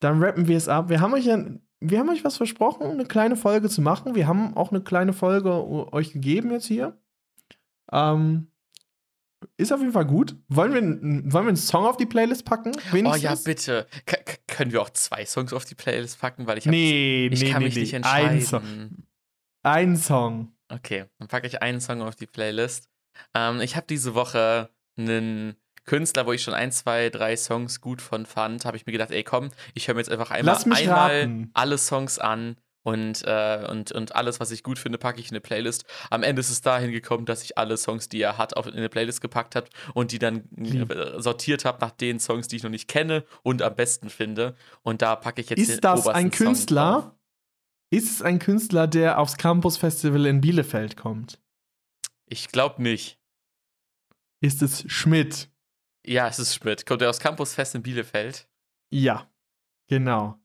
Dann 0.00 0.22
rappen 0.22 0.46
wir 0.48 0.56
es 0.56 0.68
ab. 0.68 0.88
Wir 0.88 1.00
haben 1.00 1.14
euch 1.14 1.24
ja, 1.24 1.44
wir 1.80 1.98
haben 1.98 2.10
euch 2.10 2.24
was 2.24 2.36
versprochen, 2.36 2.86
eine 2.86 3.06
kleine 3.06 3.36
Folge 3.36 3.68
zu 3.68 3.80
machen. 3.80 4.14
Wir 4.14 4.26
haben 4.28 4.56
auch 4.56 4.70
eine 4.70 4.82
kleine 4.82 5.12
Folge 5.12 5.52
euch 5.92 6.12
gegeben 6.12 6.50
jetzt 6.52 6.66
hier. 6.66 6.96
Ähm, 7.90 8.51
ist 9.56 9.72
auf 9.72 9.80
jeden 9.80 9.92
Fall 9.92 10.06
gut. 10.06 10.36
Wollen 10.48 10.72
wir, 10.74 10.80
wollen 11.32 11.44
wir 11.44 11.48
einen 11.48 11.56
Song 11.56 11.84
auf 11.86 11.96
die 11.96 12.06
Playlist 12.06 12.44
packen? 12.44 12.72
Oh 12.76 12.92
Wenigstens? 12.92 13.22
ja, 13.22 13.34
bitte. 13.34 13.86
K 14.06 14.16
können 14.46 14.72
wir 14.72 14.82
auch 14.82 14.90
zwei 14.90 15.24
Songs 15.24 15.52
auf 15.52 15.64
die 15.64 15.74
Playlist 15.74 16.20
packen? 16.20 16.46
Weil 16.46 16.58
ich, 16.58 16.66
Nee, 16.66 17.28
ich 17.32 17.42
nee, 17.42 17.50
kann 17.50 17.60
nee, 17.60 17.66
mich 17.66 17.74
nee. 17.74 17.80
nicht 17.82 17.94
Ein 17.94 18.02
entscheiden. 18.02 18.40
Song. 18.42 18.90
Ein 19.62 19.96
Song. 19.96 20.52
Okay, 20.68 21.04
dann 21.18 21.28
packe 21.28 21.46
ich 21.46 21.62
einen 21.62 21.80
Song 21.80 22.02
auf 22.02 22.16
die 22.16 22.26
Playlist. 22.26 22.88
Ähm, 23.34 23.60
ich 23.60 23.76
habe 23.76 23.86
diese 23.88 24.14
Woche 24.14 24.70
einen 24.96 25.54
Künstler, 25.84 26.26
wo 26.26 26.32
ich 26.32 26.42
schon 26.42 26.54
ein, 26.54 26.72
zwei, 26.72 27.10
drei 27.10 27.36
Songs 27.36 27.80
gut 27.80 28.00
von 28.00 28.24
fand, 28.26 28.64
habe 28.64 28.76
ich 28.76 28.86
mir 28.86 28.92
gedacht, 28.92 29.10
ey 29.10 29.22
komm, 29.24 29.50
ich 29.74 29.88
höre 29.88 29.94
mir 29.94 30.00
jetzt 30.00 30.10
einfach 30.10 30.30
einmal, 30.30 30.56
einmal 30.64 31.48
alle 31.54 31.76
Songs 31.78 32.18
an 32.18 32.56
und, 32.82 33.22
äh, 33.24 33.66
und, 33.70 33.92
und 33.92 34.14
alles, 34.16 34.40
was 34.40 34.50
ich 34.50 34.62
gut 34.62 34.78
finde, 34.78 34.98
packe 34.98 35.20
ich 35.20 35.26
in 35.26 35.32
eine 35.32 35.40
Playlist. 35.40 35.84
Am 36.10 36.22
Ende 36.22 36.40
ist 36.40 36.50
es 36.50 36.60
dahin 36.60 36.90
gekommen, 36.90 37.26
dass 37.26 37.42
ich 37.42 37.58
alle 37.58 37.76
Songs, 37.76 38.08
die 38.08 38.20
er 38.20 38.38
hat, 38.38 38.56
auf, 38.56 38.66
in 38.66 38.74
eine 38.74 38.88
Playlist 38.88 39.20
gepackt 39.20 39.54
habe 39.56 39.68
und 39.94 40.12
die 40.12 40.18
dann 40.18 40.48
äh, 40.56 41.20
sortiert 41.20 41.64
habe 41.64 41.78
nach 41.80 41.92
den 41.92 42.18
Songs, 42.18 42.48
die 42.48 42.56
ich 42.56 42.62
noch 42.62 42.70
nicht 42.70 42.88
kenne 42.88 43.24
und 43.42 43.62
am 43.62 43.74
besten 43.74 44.10
finde. 44.10 44.54
Und 44.82 45.02
da 45.02 45.16
packe 45.16 45.40
ich 45.40 45.50
jetzt 45.50 45.58
den 45.58 45.74
Ist 45.74 45.84
das 45.84 46.08
ein. 46.08 46.30
Künstler? 46.30 47.16
Ist 47.90 48.10
es 48.10 48.22
ein 48.22 48.38
Künstler, 48.38 48.86
der 48.86 49.18
aufs 49.18 49.36
Campus 49.36 49.76
Festival 49.76 50.26
in 50.26 50.40
Bielefeld 50.40 50.96
kommt? 50.96 51.38
Ich 52.26 52.48
glaube 52.48 52.82
nicht. 52.82 53.18
Ist 54.40 54.62
es 54.62 54.90
Schmidt? 54.90 55.50
Ja, 56.04 56.26
es 56.26 56.38
ist 56.38 56.54
Schmidt. 56.54 56.86
Kommt 56.86 57.02
er 57.02 57.10
aus 57.10 57.20
Campus 57.20 57.54
Fest 57.54 57.74
in 57.74 57.82
Bielefeld? 57.82 58.48
Ja, 58.90 59.30
genau. 59.88 60.41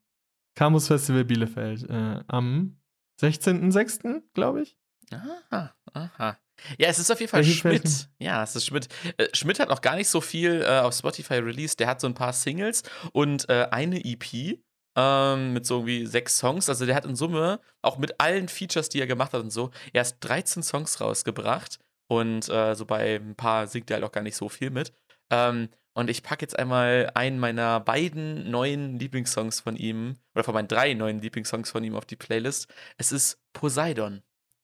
Campus 0.58 0.88
Festival 0.88 1.24
Bielefeld. 1.24 1.88
Äh, 1.88 2.24
am 2.28 2.80
16.06., 3.22 4.24
glaube 4.34 4.64
ich. 4.64 4.76
Aha, 5.12 5.76
aha. 5.94 6.38
Ja, 6.80 6.88
es 6.88 6.98
ist 6.98 7.12
auf 7.12 7.20
jeden 7.20 7.30
Fall 7.30 7.44
Schmidt. 7.44 8.10
Ja, 8.18 8.42
es 8.42 8.56
ist 8.56 8.66
Schmidt. 8.66 8.88
Äh, 9.18 9.28
Schmidt 9.34 9.60
hat 9.60 9.70
noch 9.70 9.82
gar 9.82 9.96
nicht 9.96 10.10
so 10.10 10.20
viel 10.20 10.64
äh, 10.64 10.80
auf 10.80 10.96
Spotify 10.96 11.36
released. 11.36 11.80
Der 11.80 11.88
hat 11.88 12.02
so 12.02 12.08
ein 12.08 12.16
paar 12.16 12.34
Singles 12.34 12.82
und 13.14 13.48
äh, 13.50 13.68
eine 13.70 14.04
EP 14.04 14.58
ähm, 14.96 15.54
mit 15.54 15.68
so 15.68 15.76
irgendwie 15.76 16.08
sechs 16.08 16.40
Songs. 16.40 16.70
Also 16.70 16.88
der 16.88 16.96
hat 16.96 17.06
in 17.06 17.16
Summe, 17.16 17.60
auch 17.84 18.00
mit 18.00 18.20
allen 18.20 18.48
Features, 18.48 18.90
die 18.90 19.00
er 19.00 19.06
gemacht 19.06 19.34
hat 19.34 19.44
und 19.44 19.52
so, 19.52 19.70
erst 19.94 20.18
13 20.22 20.64
Songs 20.64 21.00
rausgebracht. 21.00 21.78
Und 22.10 22.50
äh, 22.50 22.74
so 22.74 22.86
bei 22.88 23.18
ein 23.18 23.36
paar 23.36 23.68
singt 23.68 23.92
er 23.92 23.98
halt 23.98 24.06
auch 24.06 24.12
gar 24.12 24.24
nicht 24.24 24.36
so 24.36 24.50
viel 24.50 24.72
mit. 24.72 24.92
Ähm, 25.30 25.70
und 25.98 26.10
ich 26.12 26.22
packe 26.22 26.44
jetzt 26.44 26.58
einmal 26.58 27.12
einen 27.16 27.40
meiner 27.40 27.80
beiden 27.80 28.50
neuen 28.52 29.00
Lieblingssongs 29.00 29.60
von 29.62 29.76
ihm, 29.76 30.16
oder 30.36 30.44
von 30.44 30.54
meinen 30.54 30.68
drei 30.68 30.94
neuen 30.94 31.20
Lieblingssongs 31.22 31.72
von 31.72 31.84
ihm 31.84 31.96
auf 31.96 32.06
die 32.06 32.16
Playlist. 32.16 32.68
Es 32.98 33.12
ist 33.12 33.40
Poseidon. 33.54 34.22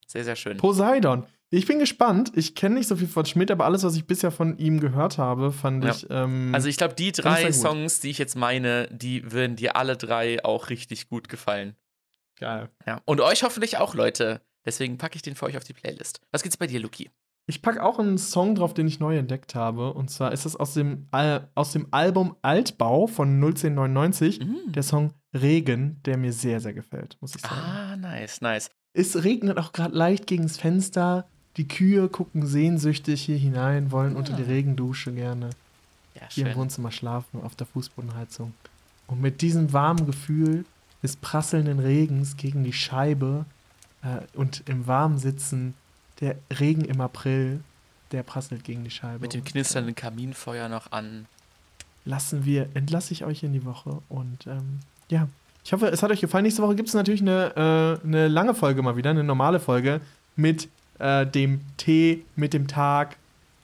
Sehr, 0.07 0.23
sehr 0.23 0.35
schön. 0.35 0.57
Poseidon. 0.57 1.25
Ich 1.49 1.65
bin 1.65 1.79
gespannt. 1.79 2.31
Ich 2.35 2.55
kenne 2.55 2.75
nicht 2.75 2.87
so 2.87 2.95
viel 2.95 3.07
von 3.07 3.25
Schmidt, 3.25 3.49
aber 3.51 3.65
alles, 3.65 3.83
was 3.83 3.95
ich 3.95 4.05
bisher 4.07 4.31
von 4.31 4.57
ihm 4.57 4.79
gehört 4.79 5.17
habe, 5.17 5.51
fand 5.51 5.83
Ja. 5.83 5.91
ich. 5.91 6.07
Ähm, 6.09 6.51
Also 6.53 6.67
ich 6.67 6.77
glaube, 6.77 6.93
die 6.95 7.11
drei. 7.11 7.51
Songs, 7.51 7.99
die 7.99 8.09
ich 8.11 8.17
jetzt 8.19 8.35
meine, 8.35 8.87
die 8.91 9.31
würden 9.31 9.55
dir 9.55 9.75
alle 9.75 9.97
drei 9.97 10.43
auch 10.45 10.69
richtig 10.69 11.09
gut 11.09 11.29
gefallen. 11.29 11.75
geil. 12.39 12.69
Ja. 12.85 13.01
Und 13.05 13.21
euch 13.21 13.43
hoffentlich 13.43 13.77
auch, 13.77 13.93
Leute. 13.95 14.41
Deswegen 14.65 14.97
packe 14.97 15.15
ich 15.15 15.21
den 15.21 15.35
für 15.35 15.45
euch 15.45 15.57
auf 15.57 15.63
die 15.63 15.73
Playlist. 15.73 16.21
Was 16.31 16.41
geht's 16.43 16.57
bei 16.57 16.67
dir, 16.67 16.79
Luki? 16.79 17.09
Ich 17.45 17.61
packe 17.61 17.83
auch 17.83 17.99
einen 17.99 18.17
Song 18.17 18.55
drauf, 18.55 18.73
den 18.73 18.87
ich 18.87 18.99
neu 18.99 19.17
entdeckt 19.17 19.53
habe. 19.53 19.93
Und 19.93 20.09
zwar 20.09 20.31
ist 20.31 20.45
das 20.45 20.55
aus 20.55 20.73
dem, 20.73 21.07
Al 21.11 21.49
aus 21.55 21.73
dem 21.73 21.87
Album 21.91 22.35
Altbau 22.41 23.07
von 23.07 23.29
1999. 23.35 24.39
Mm. 24.39 24.71
Der 24.71 24.83
Song 24.83 25.11
Regen, 25.33 25.99
der 26.05 26.17
mir 26.17 26.31
sehr, 26.31 26.61
sehr 26.61 26.73
gefällt, 26.73 27.17
muss 27.19 27.35
ich 27.35 27.41
sagen. 27.41 27.55
Ah, 27.55 27.95
nice, 27.97 28.39
nice. 28.41 28.69
Es 28.93 29.23
regnet 29.23 29.57
auch 29.57 29.73
gerade 29.73 29.95
leicht 29.95 30.27
gegen 30.27 30.43
das 30.43 30.57
Fenster. 30.57 31.27
Die 31.57 31.67
Kühe 31.67 32.07
gucken 32.07 32.45
sehnsüchtig 32.45 33.21
hier 33.23 33.37
hinein, 33.37 33.91
wollen 33.91 34.15
unter 34.15 34.33
die 34.35 34.43
Ah. 34.43 34.47
Regendusche 34.47 35.11
gerne 35.11 35.49
Ja, 36.15 36.21
hier 36.29 36.47
im. 36.47 36.55
Wohnzimmer 36.55 36.91
schlafen, 36.91 37.41
auf 37.41 37.55
der 37.55 37.67
Fußbodenheizung. 37.67 38.53
Und 39.07 39.21
mit 39.21 39.41
diesem 39.41 39.73
warmen 39.73 40.05
Gefühl 40.05 40.65
des 41.03 41.17
prasselnden 41.17 41.79
Regens 41.79 42.37
gegen 42.37 42.63
die 42.63 42.73
Scheibe 42.73 43.45
äh, 44.01 44.21
und 44.37 44.63
im 44.69 44.87
Warmen 44.87 45.17
sitzen, 45.17 45.73
der 46.23 46.37
Regen 46.59 46.85
im 46.85 47.01
April, 47.01 47.59
der 48.11 48.23
prasselt 48.23 48.63
gegen 48.63 48.83
die 48.83 48.91
Scheibe. 48.91 49.19
Mit 49.19 49.33
dem 49.33 49.43
knisternden 49.43 49.93
Kaminfeuer 49.95 50.69
noch 50.69 50.91
an. 50.91 51.25
äh, 51.25 51.83
Lassen 52.05 52.45
wir, 52.45 52.67
entlasse 52.73 53.13
ich 53.13 53.23
euch 53.23 53.43
in 53.43 53.53
die 53.53 53.65
Woche. 53.65 54.01
Und 54.09 54.47
ähm, 54.47 54.79
ja, 55.09 55.27
ich 55.63 55.71
hoffe, 55.73 55.87
es 55.87 56.03
hat 56.03 56.11
euch 56.11 56.21
gefallen. 56.21 56.43
Nächste 56.43 56.61
Woche 56.61 56.75
gibt 56.75 56.89
es 56.89 56.95
natürlich 56.95 57.21
eine, 57.21 57.99
äh, 58.03 58.05
eine 58.05 58.27
lange 58.27 58.55
Folge 58.55 58.81
mal 58.81 58.97
wieder, 58.97 59.09
eine 59.09 59.23
normale 59.23 59.59
Folge 59.59 60.01
mit 60.35 60.67
äh, 60.99 61.25
dem 61.25 61.61
Tee, 61.77 62.25
mit 62.35 62.53
dem 62.53 62.67
Tag, 62.67 63.17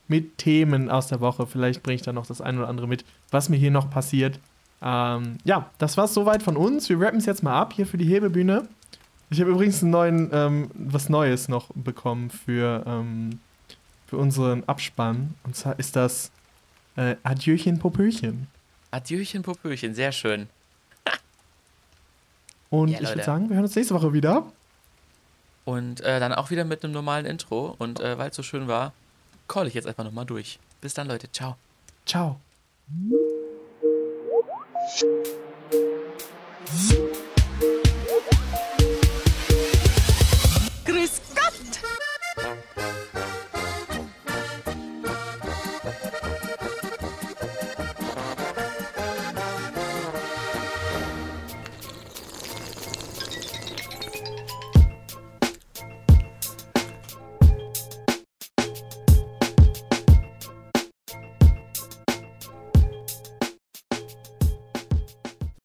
mit 0.07 0.37
Themen 0.37 0.89
aus 0.89 1.07
der 1.07 1.19
Woche. 1.19 1.47
Vielleicht 1.47 1.83
bringe 1.83 1.95
ich 1.95 2.01
da 2.01 2.13
noch 2.13 2.25
das 2.25 2.41
eine 2.41 2.59
oder 2.59 2.69
andere 2.69 2.87
mit, 2.87 3.03
was 3.31 3.49
mir 3.49 3.57
hier 3.57 3.71
noch 3.71 3.89
passiert. 3.89 4.39
Ähm, 4.81 5.37
ja, 5.43 5.69
das 5.77 5.97
war's 5.97 6.13
soweit 6.13 6.41
von 6.41 6.55
uns. 6.55 6.87
Wir 6.87 6.99
rappen 6.99 7.19
es 7.19 7.25
jetzt 7.25 7.43
mal 7.43 7.59
ab 7.59 7.73
hier 7.73 7.85
für 7.85 7.97
die 7.97 8.05
Hebebühne. 8.05 8.67
Ich 9.31 9.39
habe 9.39 9.51
übrigens 9.51 9.83
einen 9.83 9.91
neuen, 9.91 10.29
ähm, 10.33 10.71
was 10.73 11.09
Neues 11.09 11.47
noch 11.49 11.69
bekommen 11.75 12.31
für, 12.31 12.83
ähm, 12.87 13.39
für 14.07 14.17
unseren 14.17 14.63
Abspann. 14.63 15.35
Und 15.43 15.55
zwar 15.55 15.77
ist 15.77 15.95
das 15.95 16.31
äh, 16.95 17.15
Adieuchen 17.23 17.77
Popöchen. 17.77 18.47
Adieuchen, 18.91 19.43
Popöchen, 19.43 19.93
sehr 19.93 20.11
schön. 20.11 20.49
Und 22.71 22.89
Ja, 22.89 23.01
ich 23.01 23.09
würde 23.09 23.23
sagen, 23.23 23.49
wir 23.49 23.55
hören 23.55 23.65
uns 23.65 23.75
nächste 23.75 23.93
Woche 23.93 24.13
wieder. 24.13 24.51
Und 25.63 26.01
äh, 26.01 26.19
dann 26.19 26.33
auch 26.33 26.49
wieder 26.49 26.65
mit 26.65 26.83
einem 26.83 26.93
normalen 26.93 27.27
Intro. 27.27 27.75
Und 27.77 27.99
äh, 27.99 28.17
weil 28.17 28.31
es 28.31 28.35
so 28.35 28.41
schön 28.41 28.67
war, 28.67 28.93
call 29.47 29.67
ich 29.67 29.75
jetzt 29.75 29.87
einfach 29.87 30.03
nochmal 30.03 30.25
durch. 30.25 30.57
Bis 30.81 30.95
dann, 30.95 31.07
Leute. 31.07 31.31
Ciao. 31.31 31.55
Ciao. 32.07 32.39